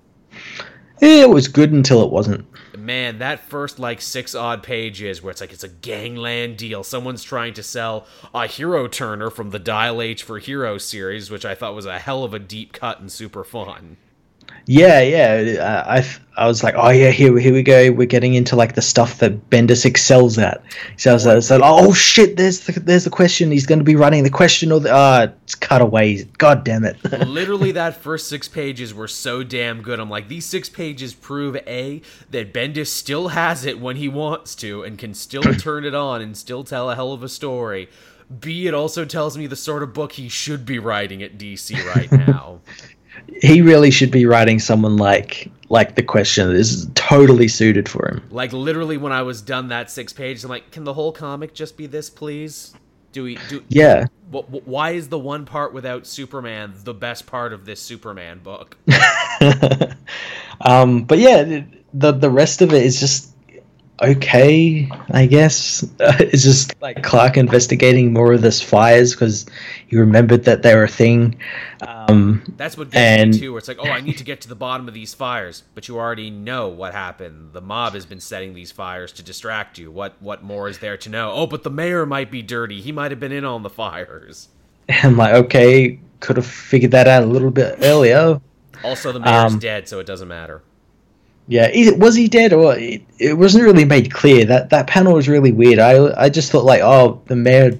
[1.02, 2.48] It was good until it wasn't.
[2.78, 6.84] Man, that first like six odd pages where it's like it's a gangland deal.
[6.84, 11.44] Someone's trying to sell a hero turner from the Dial H for Heroes series, which
[11.44, 13.98] I thought was a hell of a deep cut and super fun.
[14.68, 15.62] Yeah, yeah.
[15.62, 16.06] Uh, I
[16.38, 17.92] I was like, oh yeah, here here we go.
[17.92, 20.62] We're getting into like the stuff that Bendis excels at.
[20.98, 23.52] So I was, I was like, oh shit, there's the there's the question.
[23.52, 26.26] He's going to be running the question or the uh, it's cutaways.
[26.26, 26.98] God damn it.
[27.28, 30.00] Literally, that first six pages were so damn good.
[30.00, 32.02] I'm like, these six pages prove a
[32.32, 36.22] that Bendis still has it when he wants to and can still turn it on
[36.22, 37.88] and still tell a hell of a story.
[38.40, 41.86] B, it also tells me the sort of book he should be writing at DC
[41.96, 42.62] right now
[43.42, 48.08] he really should be writing someone like like the question this is totally suited for
[48.08, 48.24] him.
[48.30, 51.54] Like literally, when I was done that six pages, I'm like, can the whole comic
[51.54, 52.74] just be this, please?
[53.12, 53.64] Do we do?
[53.70, 54.08] Yeah.
[54.30, 58.78] why is the one part without Superman the best part of this Superman book?
[60.62, 63.32] um, but yeah, the the rest of it is just
[64.02, 65.88] okay, I guess.
[66.00, 69.46] it's just like Clark investigating more of this fires because
[69.88, 71.38] he remembered that they were a thing.
[72.08, 73.52] Um, That's what gets and- me too.
[73.54, 75.88] Where it's like, oh, I need to get to the bottom of these fires, but
[75.88, 77.54] you already know what happened.
[77.54, 79.92] The mob has been setting these fires to distract you.
[79.92, 81.32] What what more is there to know?
[81.34, 82.82] Oh, but the mayor might be dirty.
[82.82, 84.50] He might have been in on the fires.
[84.90, 88.40] I'm like, okay, could have figured that out a little bit earlier.
[88.84, 90.62] Also, the mayor's Um, dead, so it doesn't matter.
[91.48, 94.46] Yeah, was he dead or it, it wasn't really made clear.
[94.46, 95.78] That that panel was really weird.
[95.78, 97.78] I I just thought like, oh, the mayor,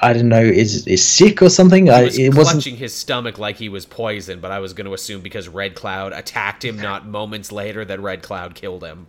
[0.00, 1.88] I don't know, is is sick or something.
[1.88, 2.78] I He was it clutching wasn't.
[2.78, 6.12] his stomach like he was poisoned, but I was going to assume because Red Cloud
[6.12, 9.06] attacked him not moments later that Red Cloud killed him.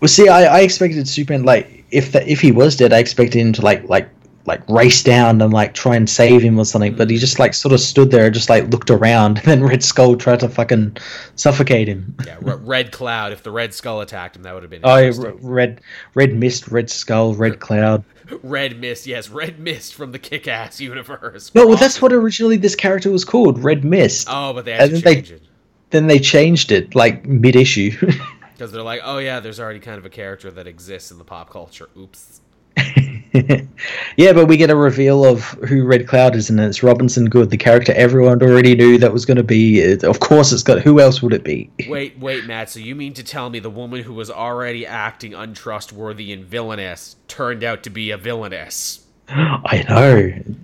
[0.00, 3.38] Well, see, I, I expected Superman like if that if he was dead, I expected
[3.40, 4.08] him to like like
[4.46, 6.94] like race down and like try and save him or something.
[6.94, 9.62] But he just like sort of stood there, and just like looked around, and then
[9.62, 10.96] Red Skull tried to fucking
[11.36, 12.14] suffocate him.
[12.26, 13.32] Yeah, R- Red Cloud.
[13.32, 15.10] If the Red Skull attacked him, that would have been Oh,
[15.42, 15.80] red
[16.14, 18.04] red mist, red skull, red cloud.
[18.42, 21.54] Red Mist, yes, Red Mist from the Kick-Ass universe.
[21.54, 24.26] No, well, that's what originally this character was called, Red Mist.
[24.30, 25.42] Oh, but they And had to then they- it
[25.90, 27.90] Then they changed it like mid issue.
[28.52, 31.24] because they're like, oh yeah, there's already kind of a character that exists in the
[31.24, 31.88] pop culture.
[31.98, 32.40] Oops.
[34.16, 37.50] yeah, but we get a reveal of who Red Cloud is, and it's Robinson Goode,
[37.50, 39.82] the character everyone already knew that was going to be.
[40.02, 40.80] Of course, it's got.
[40.80, 41.70] Who else would it be?
[41.88, 42.70] Wait, wait, Matt.
[42.70, 47.16] So you mean to tell me the woman who was already acting untrustworthy and villainous
[47.28, 49.06] turned out to be a villainess?
[49.30, 50.54] I know.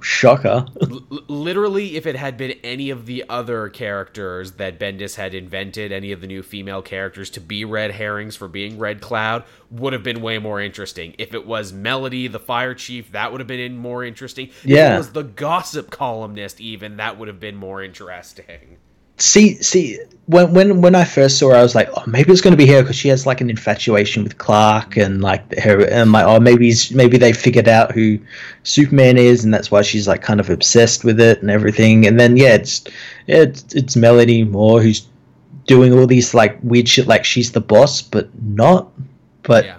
[0.00, 0.66] Shocker.
[0.82, 5.92] L- literally, if it had been any of the other characters that Bendis had invented,
[5.92, 9.92] any of the new female characters to be red herrings for being Red Cloud, would
[9.94, 11.14] have been way more interesting.
[11.18, 14.48] If it was Melody, the fire chief, that would have been in more interesting.
[14.48, 14.94] If Yeah.
[14.94, 18.76] it was the gossip columnist, even, that would have been more interesting.
[19.18, 22.40] See, see, when when when I first saw her, I was like, oh, maybe it's
[22.40, 25.84] going to be her because she has like an infatuation with Clark, and like her,
[25.84, 28.18] and like, oh, maybe maybe they figured out who
[28.62, 32.06] Superman is, and that's why she's like kind of obsessed with it and everything.
[32.06, 32.84] And then yeah, it's
[33.26, 35.06] it's it's Melody Moore who's
[35.66, 38.90] doing all these like weird shit, like she's the boss, but not.
[39.42, 39.76] But yeah.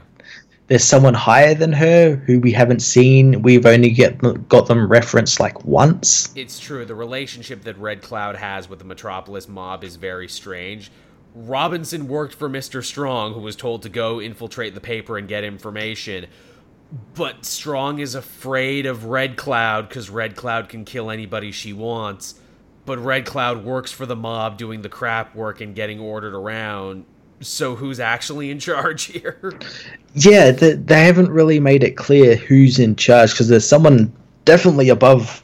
[0.68, 3.42] There's someone higher than her who we haven't seen.
[3.42, 4.18] We've only get
[4.50, 6.34] got them referenced like once.
[6.36, 6.86] It's true.
[6.86, 10.92] The relationship that Red Cloud has with the Metropolis mob is very strange.
[11.36, 12.84] Robinson worked for Mr.
[12.84, 16.28] Strong, who was told to go infiltrate the paper and get information.
[17.14, 22.36] But Strong is afraid of Red Cloud because Red Cloud can kill anybody she wants.
[22.86, 27.06] But Red Cloud works for the mob doing the crap work and getting ordered around.
[27.42, 29.60] So who's actually in charge here?
[30.14, 34.14] Yeah, they, they haven't really made it clear who's in charge because there's someone
[34.46, 35.44] definitely above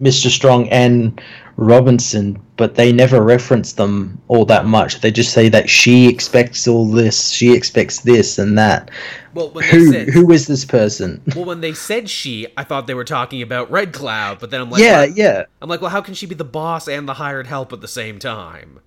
[0.00, 0.28] Mr.
[0.28, 1.20] Strong and
[1.56, 5.00] Robinson, but they never reference them all that much.
[5.00, 8.90] They just say that she expects all this, she expects this and that.
[9.34, 11.20] Well, Who said who is this person?
[11.36, 14.40] well, when they said she, I thought they were talking about Red Cloud.
[14.40, 15.16] But then I'm like, yeah, what?
[15.16, 15.44] yeah.
[15.60, 17.88] I'm like, well, how can she be the boss and the hired help at the
[17.88, 18.80] same time?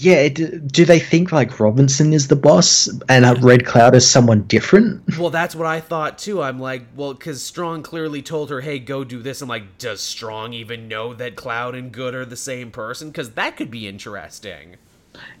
[0.00, 4.10] Yeah, do, do they think like Robinson is the boss and uh, Red Cloud is
[4.10, 5.18] someone different?
[5.18, 6.42] Well, that's what I thought too.
[6.42, 9.42] I'm like, well, because Strong clearly told her, hey, go do this.
[9.42, 13.08] I'm like, does Strong even know that Cloud and Goode are the same person?
[13.08, 14.76] Because that could be interesting.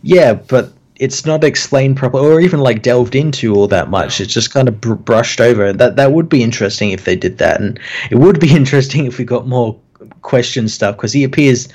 [0.02, 4.20] Yeah, but it's not explained properly or even like delved into all that much.
[4.20, 5.72] It's just kind of br- brushed over.
[5.72, 7.80] That that would be interesting if they did that, and
[8.10, 9.80] it would be interesting if we got more
[10.22, 11.68] question stuff because he appears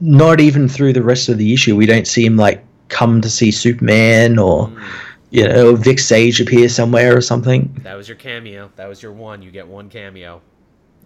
[0.00, 1.76] not even through the rest of the issue.
[1.76, 4.84] We don't see him like come to see Superman or mm.
[5.30, 7.80] you know Vic Sage appear somewhere or something.
[7.82, 8.70] That was your cameo.
[8.76, 9.42] That was your one.
[9.42, 10.40] You get one cameo.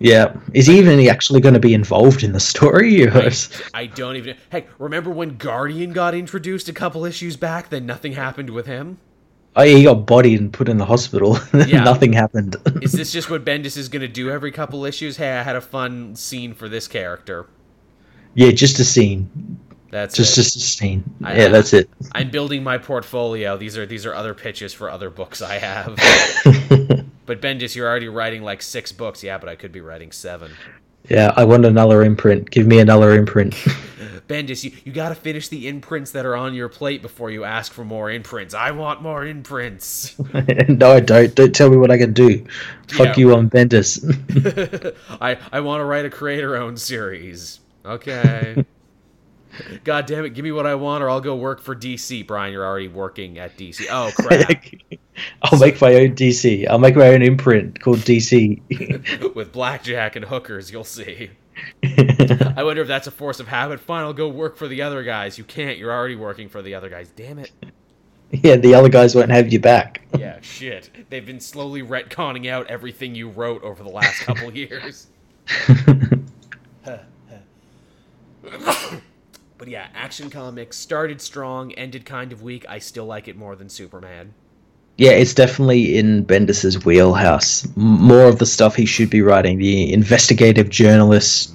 [0.03, 3.07] Yeah, is he even actually going to be involved in the story?
[3.07, 3.33] Or I,
[3.75, 4.37] I don't even.
[4.51, 7.69] Hey, remember when Guardian got introduced a couple issues back?
[7.69, 8.99] Then nothing happened with him.
[9.57, 11.39] Oh, yeah, he got bodied and put in the hospital.
[11.53, 11.85] Yeah.
[11.85, 12.57] Nothing happened.
[12.81, 15.19] Is this just what Bendis is going to do every couple issues?
[15.19, 17.47] Hey, I had a fun scene for this character.
[18.35, 19.59] Yeah, just a scene.
[19.91, 20.43] That's Just it.
[20.43, 21.03] just a scene.
[21.25, 21.91] I- yeah, that's it.
[22.13, 23.57] I'm building my portfolio.
[23.57, 25.97] These are these are other pitches for other books I have.
[27.27, 29.25] but Bendis, you're already writing like six books.
[29.25, 30.53] Yeah, but I could be writing seven.
[31.09, 32.51] yeah, I want another imprint.
[32.53, 33.55] Give me another imprint.
[34.29, 37.43] Bendis, you, you got to finish the imprints that are on your plate before you
[37.43, 38.55] ask for more imprints.
[38.55, 40.17] I want more imprints.
[40.69, 41.35] no, I don't.
[41.35, 42.47] Don't tell me what I can do.
[42.87, 43.21] Fuck Yeah.
[43.21, 44.95] you on Bendis.
[45.21, 47.59] I I want to write a creator-owned series.
[47.85, 48.65] Okay.
[49.85, 52.27] God damn it, give me what I want or I'll go work for DC.
[52.27, 53.87] Brian, you're already working at DC.
[53.91, 54.65] Oh crap.
[55.43, 56.69] I'll make my own DC.
[56.69, 59.35] I'll make my own imprint called DC.
[59.35, 61.31] With blackjack and hookers, you'll see.
[61.83, 63.81] I wonder if that's a force of habit.
[63.81, 65.37] Fine, I'll go work for the other guys.
[65.37, 65.79] You can't.
[65.79, 67.11] You're already working for the other guys.
[67.11, 67.51] Damn it.
[68.31, 70.03] Yeah, the other guys won't have you back.
[70.17, 71.11] yeah, shit.
[71.11, 75.09] They've been slowly retconning out everything you wrote over the last couple years.
[79.59, 82.65] but yeah, Action Comics started strong, ended kind of weak.
[82.69, 84.35] I still like it more than Superman.
[84.97, 87.67] Yeah, it's definitely in Bendis's wheelhouse.
[87.77, 91.55] More of the stuff he should be writing, the investigative journalist,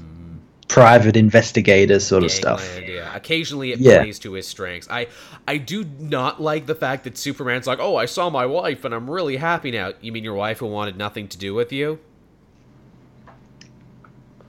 [0.67, 2.65] private investigator sort of stuff.
[2.65, 3.15] Gangland, yeah.
[3.15, 3.99] Occasionally it Yeah.
[4.01, 4.87] plays to his strengths.
[4.89, 5.07] I
[5.47, 8.95] I do not like the fact that Superman's like, "Oh, I saw my wife and
[8.95, 11.99] I'm really happy now." You mean your wife who wanted nothing to do with you?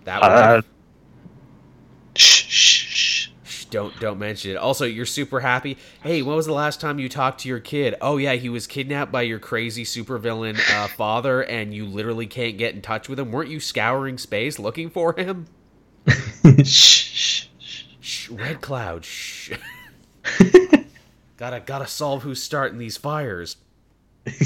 [0.05, 0.65] That Uh, wife?
[2.17, 3.29] shh, shh, shh.
[3.45, 4.57] Shh, don't don't mention it.
[4.57, 5.77] Also, you're super happy.
[6.03, 7.95] Hey, when was the last time you talked to your kid?
[8.01, 12.59] Oh yeah, he was kidnapped by your crazy supervillain uh, father, and you literally can't
[12.59, 13.33] get in touch with him.
[13.33, 15.47] Weren't you scouring space looking for him?
[16.65, 17.47] shh, shh.
[18.01, 19.05] Shh, Red Cloud.
[19.05, 19.53] Shh.
[21.37, 23.57] gotta gotta solve who's starting these fires.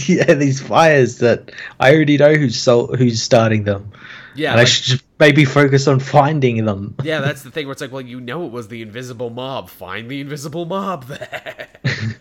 [0.07, 3.91] yeah, these fires that I already know who's sol- who's starting them,
[4.35, 6.97] Yeah, and I should maybe focus on finding them.
[7.05, 9.69] yeah, that's the thing where it's like, well, you know, it was the invisible mob.
[9.69, 11.69] Find the invisible mob then.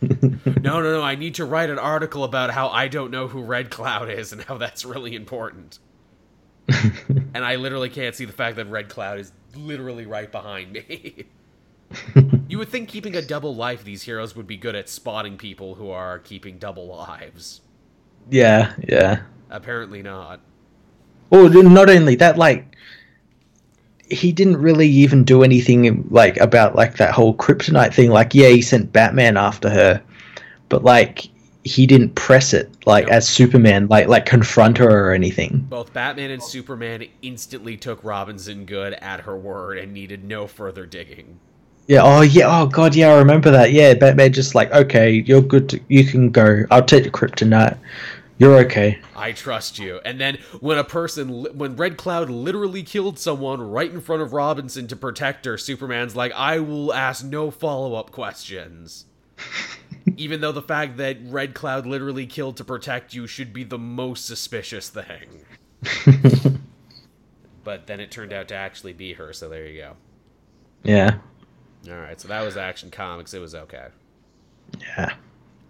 [0.61, 1.01] no, no, no.
[1.01, 4.33] I need to write an article about how I don't know who Red Cloud is
[4.33, 5.79] and how that's really important.
[7.33, 11.25] and I literally can't see the fact that Red Cloud is literally right behind me.
[12.47, 15.75] you would think keeping a double life, these heroes would be good at spotting people
[15.75, 17.61] who are keeping double lives.
[18.29, 19.21] yeah, yeah.
[19.49, 20.41] Apparently not.
[21.31, 22.65] Oh, well, not only that, like
[24.09, 28.09] he didn't really even do anything like about like that whole kryptonite thing.
[28.09, 30.01] Like, yeah, he sent Batman after her,
[30.69, 31.29] but like
[31.63, 33.13] he didn't press it like No.
[33.13, 35.59] as Superman, like like confront her or anything.
[35.69, 40.85] Both Batman and Superman instantly took Robinson Goode at her word and needed no further
[40.85, 41.39] digging.
[41.87, 42.01] Yeah.
[42.03, 42.45] Oh, yeah.
[42.47, 42.93] Oh, God.
[42.93, 43.71] Yeah, I remember that.
[43.71, 45.69] Yeah, Batman just like, okay, you're good.
[45.69, 46.63] To, you can go.
[46.69, 47.79] I'll take the kryptonite.
[48.39, 48.99] You're okay.
[49.17, 49.99] I trust you.
[50.05, 54.31] And then when a person, when Red Cloud literally killed someone right in front of
[54.31, 59.05] Robinson to protect her, Superman's like, I will ask no follow up questions.
[60.17, 63.77] Even though the fact that Red Cloud literally killed to protect you should be the
[63.77, 65.43] most suspicious thing.
[67.65, 69.95] but then it turned out to actually be her, so there you go.
[70.83, 71.17] Yeah.
[71.85, 73.33] Alright, so that was Action Comics.
[73.33, 73.87] It was okay.
[74.79, 75.13] Yeah.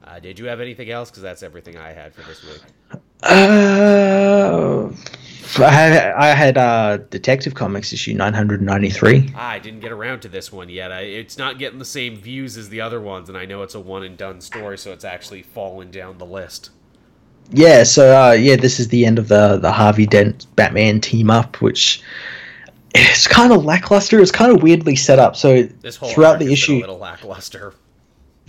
[0.10, 1.12] Uh, did you have anything else?
[1.12, 2.62] Because that's everything I had for this week.
[3.22, 4.90] Uh,
[5.60, 9.34] I had, I had uh, Detective Comics issue 993.
[9.36, 10.92] Ah, I didn't get around to this one yet.
[10.92, 13.76] I, it's not getting the same views as the other ones, and I know it's
[13.76, 16.72] a one and done story, so it's actually fallen down the list.
[17.52, 21.30] Yeah, so uh, yeah, this is the end of the the Harvey Dent Batman team
[21.30, 22.02] up, which
[22.96, 24.20] it's kind of lackluster.
[24.22, 25.36] It's kind of weirdly set up.
[25.36, 27.74] So throughout the issue, a little lackluster.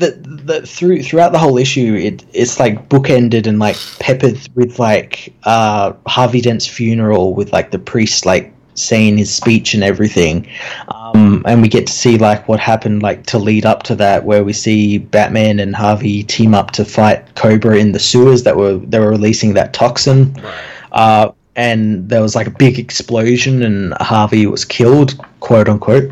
[0.01, 0.13] The,
[0.45, 5.33] the through throughout the whole issue, it it's like bookended and like peppered with like
[5.45, 10.49] uh, Harvey Dent's funeral with like the priest like saying his speech and everything,
[10.89, 14.25] um, and we get to see like what happened like to lead up to that,
[14.25, 18.57] where we see Batman and Harvey team up to fight Cobra in the sewers that
[18.57, 20.35] were they were releasing that toxin.
[20.93, 26.11] Uh, and there was like a big explosion, and Harvey was killed, quote unquote.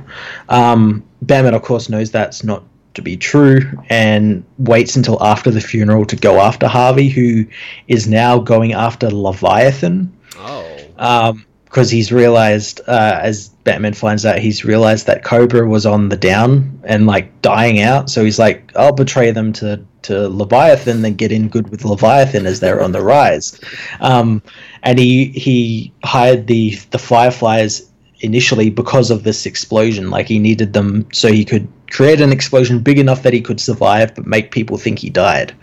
[0.50, 2.62] Um, Batman, of course, knows that's not
[2.98, 7.46] to be true and waits until after the funeral to go after Harvey, who
[7.86, 11.34] is now going after Leviathan Oh.
[11.64, 16.16] because he's realized, uh, as Batman finds out, he's realized that Cobra was on the
[16.16, 18.08] down and like dying out.
[18.10, 22.46] So he's like, I'll betray them to to Leviathan, then get in good with Leviathan
[22.46, 23.60] as they're on the rise.
[24.00, 24.42] Um,
[24.82, 27.87] and he he hired the the Fireflies
[28.20, 30.10] initially because of this explosion.
[30.10, 33.60] Like he needed them so he could create an explosion big enough that he could
[33.60, 35.54] survive, but make people think he died.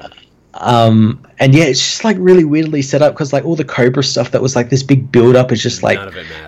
[0.00, 0.10] right.
[0.54, 4.02] Um, and yeah, it's just like really weirdly set up because like all the Cobra
[4.02, 5.98] stuff that was like this big build up is just like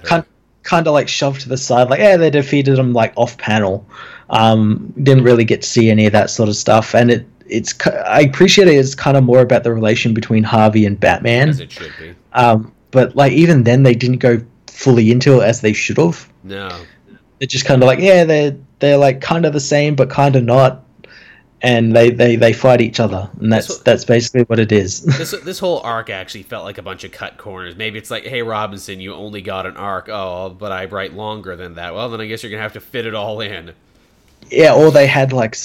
[0.04, 0.24] kind
[0.62, 1.88] kind of like shoved to the side.
[1.88, 3.86] Like yeah, they defeated him like off panel.
[4.30, 7.74] Um, didn't really get to see any of that sort of stuff, and it it's
[7.86, 8.74] I appreciate it.
[8.74, 11.50] It's kind of more about the relation between Harvey and Batman.
[11.50, 12.14] As it should be.
[12.32, 14.40] Um, but like even then, they didn't go
[14.72, 16.28] fully into it as they should have.
[16.42, 16.68] No.
[17.38, 20.36] They're just kind of like yeah, they're they're like kind of the same, but kind
[20.36, 20.84] of not.
[21.64, 25.04] And they, they, they fight each other, and that's That's that's basically what it is.
[25.18, 27.76] This this whole arc actually felt like a bunch of cut corners.
[27.76, 30.08] Maybe it's like, hey Robinson, you only got an arc.
[30.08, 31.94] Oh, but I write longer than that.
[31.94, 33.74] Well, then I guess you're gonna have to fit it all in.
[34.50, 35.56] Yeah, or they had like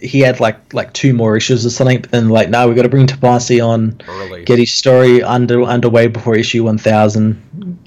[0.00, 2.82] he had like like two more issues or something, but then like no, we got
[2.82, 4.44] to bring Tomasi on, Early.
[4.44, 7.78] get his story under underway before issue one thousand.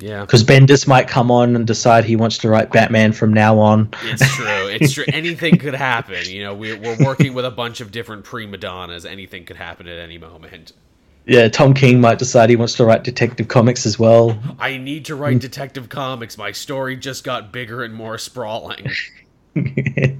[0.00, 0.22] Yeah.
[0.22, 3.90] Because Bendis might come on and decide he wants to write Batman from now on.
[4.02, 4.46] It's true.
[4.68, 5.04] It's true.
[5.08, 6.24] Anything could happen.
[6.26, 9.04] You know, we're, we're working with a bunch of different prima donnas.
[9.04, 10.72] Anything could happen at any moment.
[11.26, 14.38] Yeah, Tom King might decide he wants to write Detective Comics as well.
[14.58, 16.38] I need to write Detective Comics.
[16.38, 18.90] My story just got bigger and more sprawling.
[19.54, 20.18] but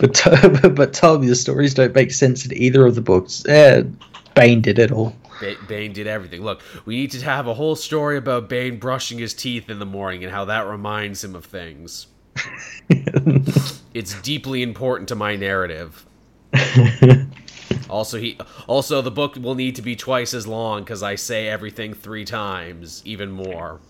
[0.74, 3.44] but Tom, the stories don't make sense in either of the books.
[3.46, 3.82] Eh,
[4.34, 5.14] Bane did it all.
[5.68, 6.42] Bane did everything.
[6.42, 9.86] Look, we need to have a whole story about Bane brushing his teeth in the
[9.86, 12.06] morning and how that reminds him of things.
[13.94, 16.04] it's deeply important to my narrative.
[17.90, 21.48] also, he also the book will need to be twice as long because I say
[21.48, 23.80] everything three times, even more.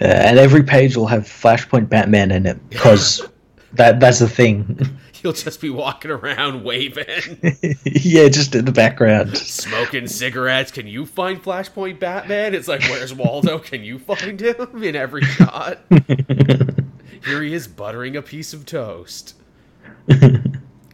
[0.00, 3.28] Uh, and every page will have Flashpoint Batman in it because
[3.74, 4.78] that that's the thing.
[5.32, 7.38] He'll just be walking around waving.
[7.84, 9.36] yeah, just in the background.
[9.36, 10.72] Smoking cigarettes.
[10.72, 12.56] Can you find Flashpoint Batman?
[12.56, 13.60] It's like, where's Waldo?
[13.60, 15.78] Can you find him in every shot?
[17.24, 19.36] Here he is buttering a piece of toast.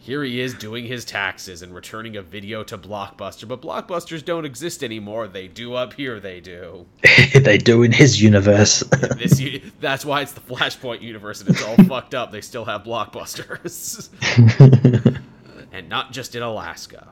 [0.09, 4.47] Here he is doing his taxes and returning a video to Blockbuster, but Blockbusters don't
[4.47, 5.29] exist anymore.
[5.29, 6.87] They do up here, they do.
[7.35, 8.81] they do in his universe.
[9.19, 9.39] this,
[9.81, 12.33] that's why it's the Flashpoint universe and it's all fucked up.
[12.33, 14.09] They still have Blockbusters.
[15.73, 17.09] and not just in Alaska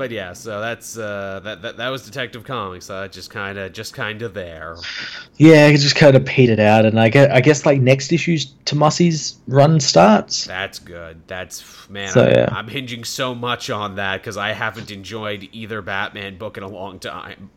[0.00, 2.88] but yeah, so that's uh, that, that that was Detective Comics.
[2.88, 4.76] Uh, just kind of just kind of there.
[5.36, 8.46] Yeah, it just kind of petered out, and I guess, I guess like next issue's
[8.64, 10.46] Tomasi's run starts.
[10.46, 11.20] That's good.
[11.26, 12.08] That's man.
[12.08, 12.48] So, I'm, yeah.
[12.50, 16.68] I'm hinging so much on that because I haven't enjoyed either Batman book in a
[16.68, 17.50] long time.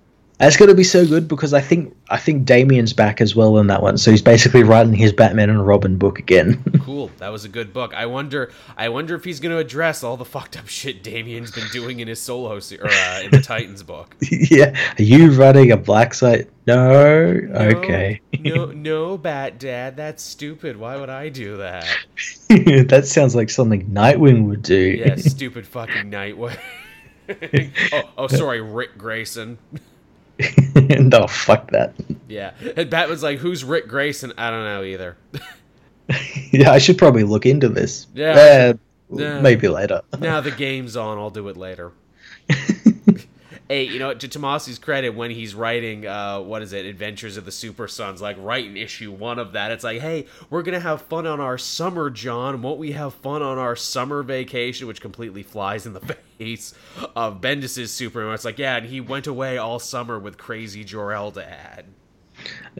[0.47, 3.57] It's going to be so good because I think I think Damian's back as well
[3.57, 3.97] in that one.
[3.97, 6.63] So he's basically writing his Batman and Robin book again.
[6.83, 7.11] cool.
[7.17, 7.93] That was a good book.
[7.93, 8.51] I wonder.
[8.77, 11.99] I wonder if he's going to address all the fucked up shit Damian's been doing
[11.99, 14.15] in his solo se- or uh, in the Titans book.
[14.31, 14.75] yeah.
[14.97, 16.49] Are you running a black site?
[16.65, 17.31] No.
[17.31, 17.59] no.
[17.59, 18.21] Okay.
[18.39, 19.97] no, no, Bat Dad.
[19.97, 20.77] That's stupid.
[20.77, 21.85] Why would I do that?
[22.49, 24.75] that sounds like something Nightwing would do.
[24.75, 25.15] Yeah.
[25.15, 26.57] Stupid fucking Nightwing.
[27.93, 29.57] oh, oh, sorry, Ric Grayson.
[30.75, 31.93] no, fuck that.
[32.27, 32.53] Yeah.
[32.75, 34.33] And Batman's like, who's Ric Grayson?
[34.37, 35.17] I don't know either.
[36.51, 38.07] yeah, I should probably look into this.
[38.13, 38.73] Yeah.
[39.11, 40.01] Uh, maybe later.
[40.19, 41.17] now the game's on.
[41.17, 41.91] I'll do it later.
[43.73, 47.45] hey, you know, to Tomasi's credit, when he's writing, uh, what is it, Adventures of
[47.45, 51.01] the Super Sons, like writing issue one of that, it's like, hey, we're gonna have
[51.01, 52.61] fun on our summer, Jon.
[52.61, 54.87] Won't we have fun on our summer vacation?
[54.87, 55.99] Which completely flies in the
[56.37, 56.75] face
[57.15, 58.35] of Bendis's Superman.
[58.35, 61.85] It's like, yeah, and he went away all summer with crazy Jor-El to add.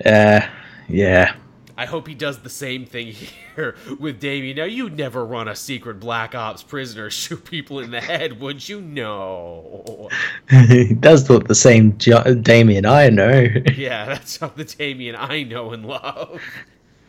[0.05, 0.47] Uh,
[0.87, 1.35] yeah.
[1.75, 3.07] I hope he does the same thing
[3.55, 4.57] here with Damian.
[4.57, 8.67] Now, you'd never run a secret Black Ops prisoner, shoot people in the head, would
[8.67, 8.81] you?
[8.81, 10.09] No.
[10.49, 13.47] he does look the same jo- Damian I know.
[13.75, 16.41] yeah, that's not the Damian I know and love.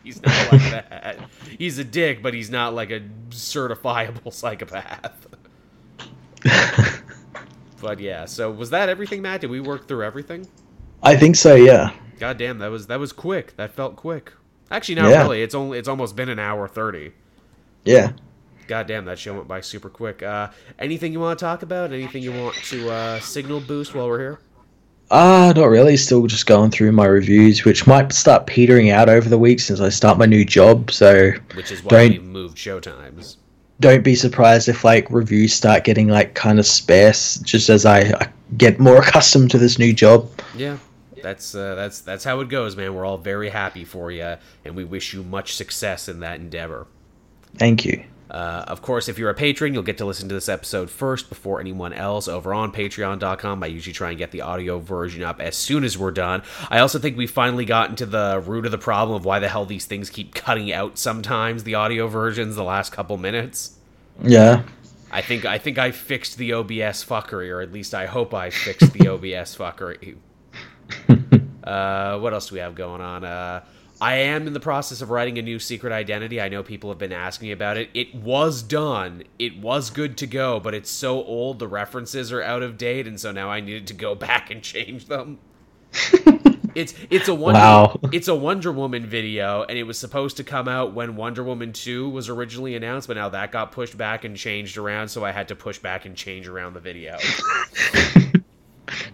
[0.03, 1.19] He's not like that.
[1.57, 5.27] He's a dick, but he's not like a certifiable psychopath.
[7.81, 9.41] but yeah, so was that everything, Matt?
[9.41, 10.47] Did we work through everything?
[11.01, 11.91] I think so, yeah.
[12.19, 13.55] God damn, that was that was quick.
[13.57, 14.31] That felt quick.
[14.71, 15.21] Actually, not yeah.
[15.21, 15.41] really.
[15.41, 17.13] It's only it's almost been an hour thirty.
[17.83, 18.13] Yeah.
[18.67, 20.23] God damn, that show went by super quick.
[20.23, 21.93] Uh, anything you want to talk about?
[21.93, 24.39] Anything you want to uh, signal boost while we're here?
[25.11, 25.95] Ah, uh, not really.
[25.97, 29.79] Still just going through my reviews, which might start petering out over the week since
[29.79, 30.89] I start my new job.
[30.89, 33.37] So, which is why we moved show times.
[33.79, 37.99] Don't be surprised if like reviews start getting like kind of sparse, just as I,
[37.99, 40.27] I get more accustomed to this new job.
[40.55, 40.79] Yeah,
[41.25, 42.93] that's uh, that's that's how it goes, man.
[42.93, 46.85] We're all very happy for you, and we wish you much success in that endeavor.
[47.57, 48.03] Thank you.
[48.29, 51.29] Uh, of course, if you're a patron, you'll get to listen to this episode first
[51.29, 53.63] before anyone else over on patreon.com.
[53.63, 56.43] I usually try and get the audio version up as soon as we're done.
[56.69, 59.49] I also think we finally gotten to the root of the problem of why the
[59.49, 63.77] hell these things keep cutting out sometimes the audio versions the last couple minutes.
[64.23, 64.63] Yeah.
[65.11, 68.51] I think I think I fixed the OBS fuckery, or at least I hope I
[68.51, 70.17] fixed the OBS fuckery.
[71.63, 73.23] uh, what else do we have going on?
[73.23, 73.63] Uh,
[74.01, 76.41] I am in the process of writing a new secret identity.
[76.41, 77.89] I know people have been asking about it.
[77.93, 79.23] It was done.
[79.39, 83.07] It was good to go, but it's so old the references are out of date,
[83.07, 85.39] and so now I needed to go back and change them.
[86.75, 87.99] it's it's a Wonder wow.
[88.11, 91.71] it's a Wonder Woman video, and it was supposed to come out when Wonder Woman
[91.71, 95.31] two was originally announced, but now that got pushed back and changed around, so I
[95.31, 97.17] had to push back and change around the video.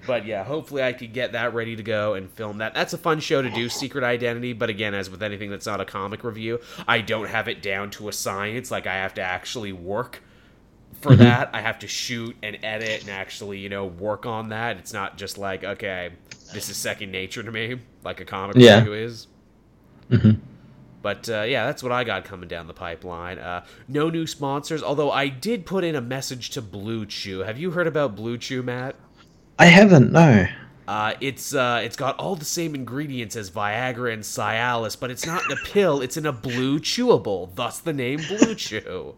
[0.08, 2.74] But yeah, hopefully I could get that ready to go and film that.
[2.74, 4.54] That's a fun show to do, Secret Identity.
[4.54, 7.92] But again, as with anything that's not a comic review, I don't have it down
[7.92, 8.72] to a science.
[8.72, 10.22] Like I have to actually work
[11.02, 11.24] for mm-hmm.
[11.24, 14.78] that, I have to shoot and edit and actually, you know, work on that.
[14.78, 16.12] It's not just like, okay,
[16.54, 18.78] this is second nature to me, like a comic yeah.
[18.78, 19.28] review is.
[20.10, 20.32] Mm-hmm.
[21.02, 23.40] But uh, yeah, that's what I got coming down the pipeline.
[23.40, 27.40] Uh, no new sponsors, although I did put in a message to Blue Chew.
[27.40, 28.96] Have you heard about Blue Chew, Matt?
[29.60, 30.48] I haven't, no.
[30.88, 35.26] Uh, it's uh, it's got all the same ingredients as Viagra and Cialis, but it's
[35.26, 36.02] not in a pill.
[36.02, 37.50] It's in a blue chewable.
[37.56, 39.16] Thus the name Blue Chew.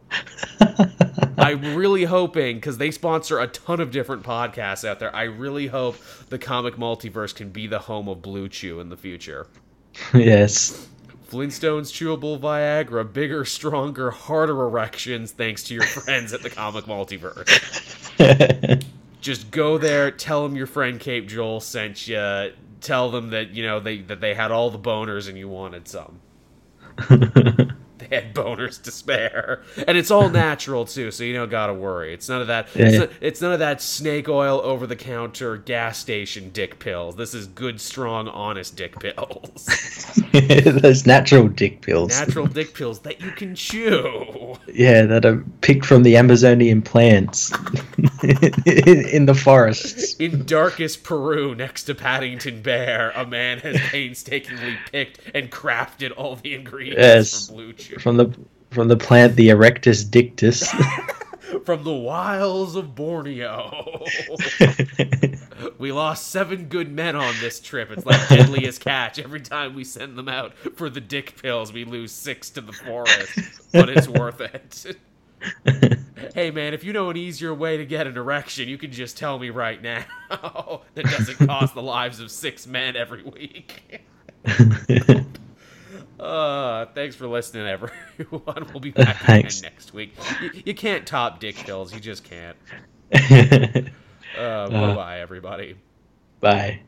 [1.38, 5.16] I'm really hoping because they sponsor a ton of different podcasts out there.
[5.16, 5.96] I really hope
[6.30, 9.48] the comic multiverse can be the home of Blue Chew in the future.
[10.14, 10.88] Yes.
[11.28, 17.50] Flintstones chewable Viagra, bigger, stronger, harder erections thanks to your friends at the comic multiverse.
[19.24, 22.52] Just go there, tell them your friend Caped Joel sent you,
[22.82, 25.88] tell them that, you know, they that they had all the boners and you wanted
[25.88, 26.20] some.
[28.10, 32.14] they had boners to spare, and it's all natural too, so you don't gotta worry.
[32.14, 32.68] It's none of that.
[32.76, 32.86] Yeah.
[32.86, 37.16] It's, not, it's, none of that snake oil over the counter gas station dick pills.
[37.16, 39.70] This is good, strong, honest dick pills.
[40.66, 42.10] Those natural dick pills.
[42.10, 44.56] Natural dick pills that you can chew.
[44.68, 47.52] Yeah, that are picked from the Amazonian plants
[48.24, 50.16] in, in the forests.
[50.16, 56.36] In darkest Peru, next to Paddington Bear, a man has painstakingly picked and crafted all
[56.36, 57.48] the ingredients yes.
[57.48, 58.34] for blue chew from the
[58.72, 60.70] from the plant the Erectus dictus.
[61.66, 64.06] from the wilds of Borneo.
[65.78, 67.92] we lost seven good men on this trip.
[67.92, 69.20] It's like deadliest catch.
[69.20, 72.74] Every time we send them out for the dick pills, we lose six to the
[72.74, 73.40] forest,
[73.72, 74.98] but it's worth it.
[76.34, 79.18] hey man, if you know an easier way to get an erection, you can just
[79.18, 80.04] tell me right now.
[80.30, 84.02] that doesn't cost the lives of six men every week.
[86.24, 87.94] Uh, thanks for listening, everyone.
[88.72, 90.16] We'll be back again next week.
[90.42, 91.94] You, you, can't top Dick Hills.
[91.94, 92.56] You just can't.
[94.38, 95.76] uh, bye bye, everybody.
[96.40, 96.80] Bye.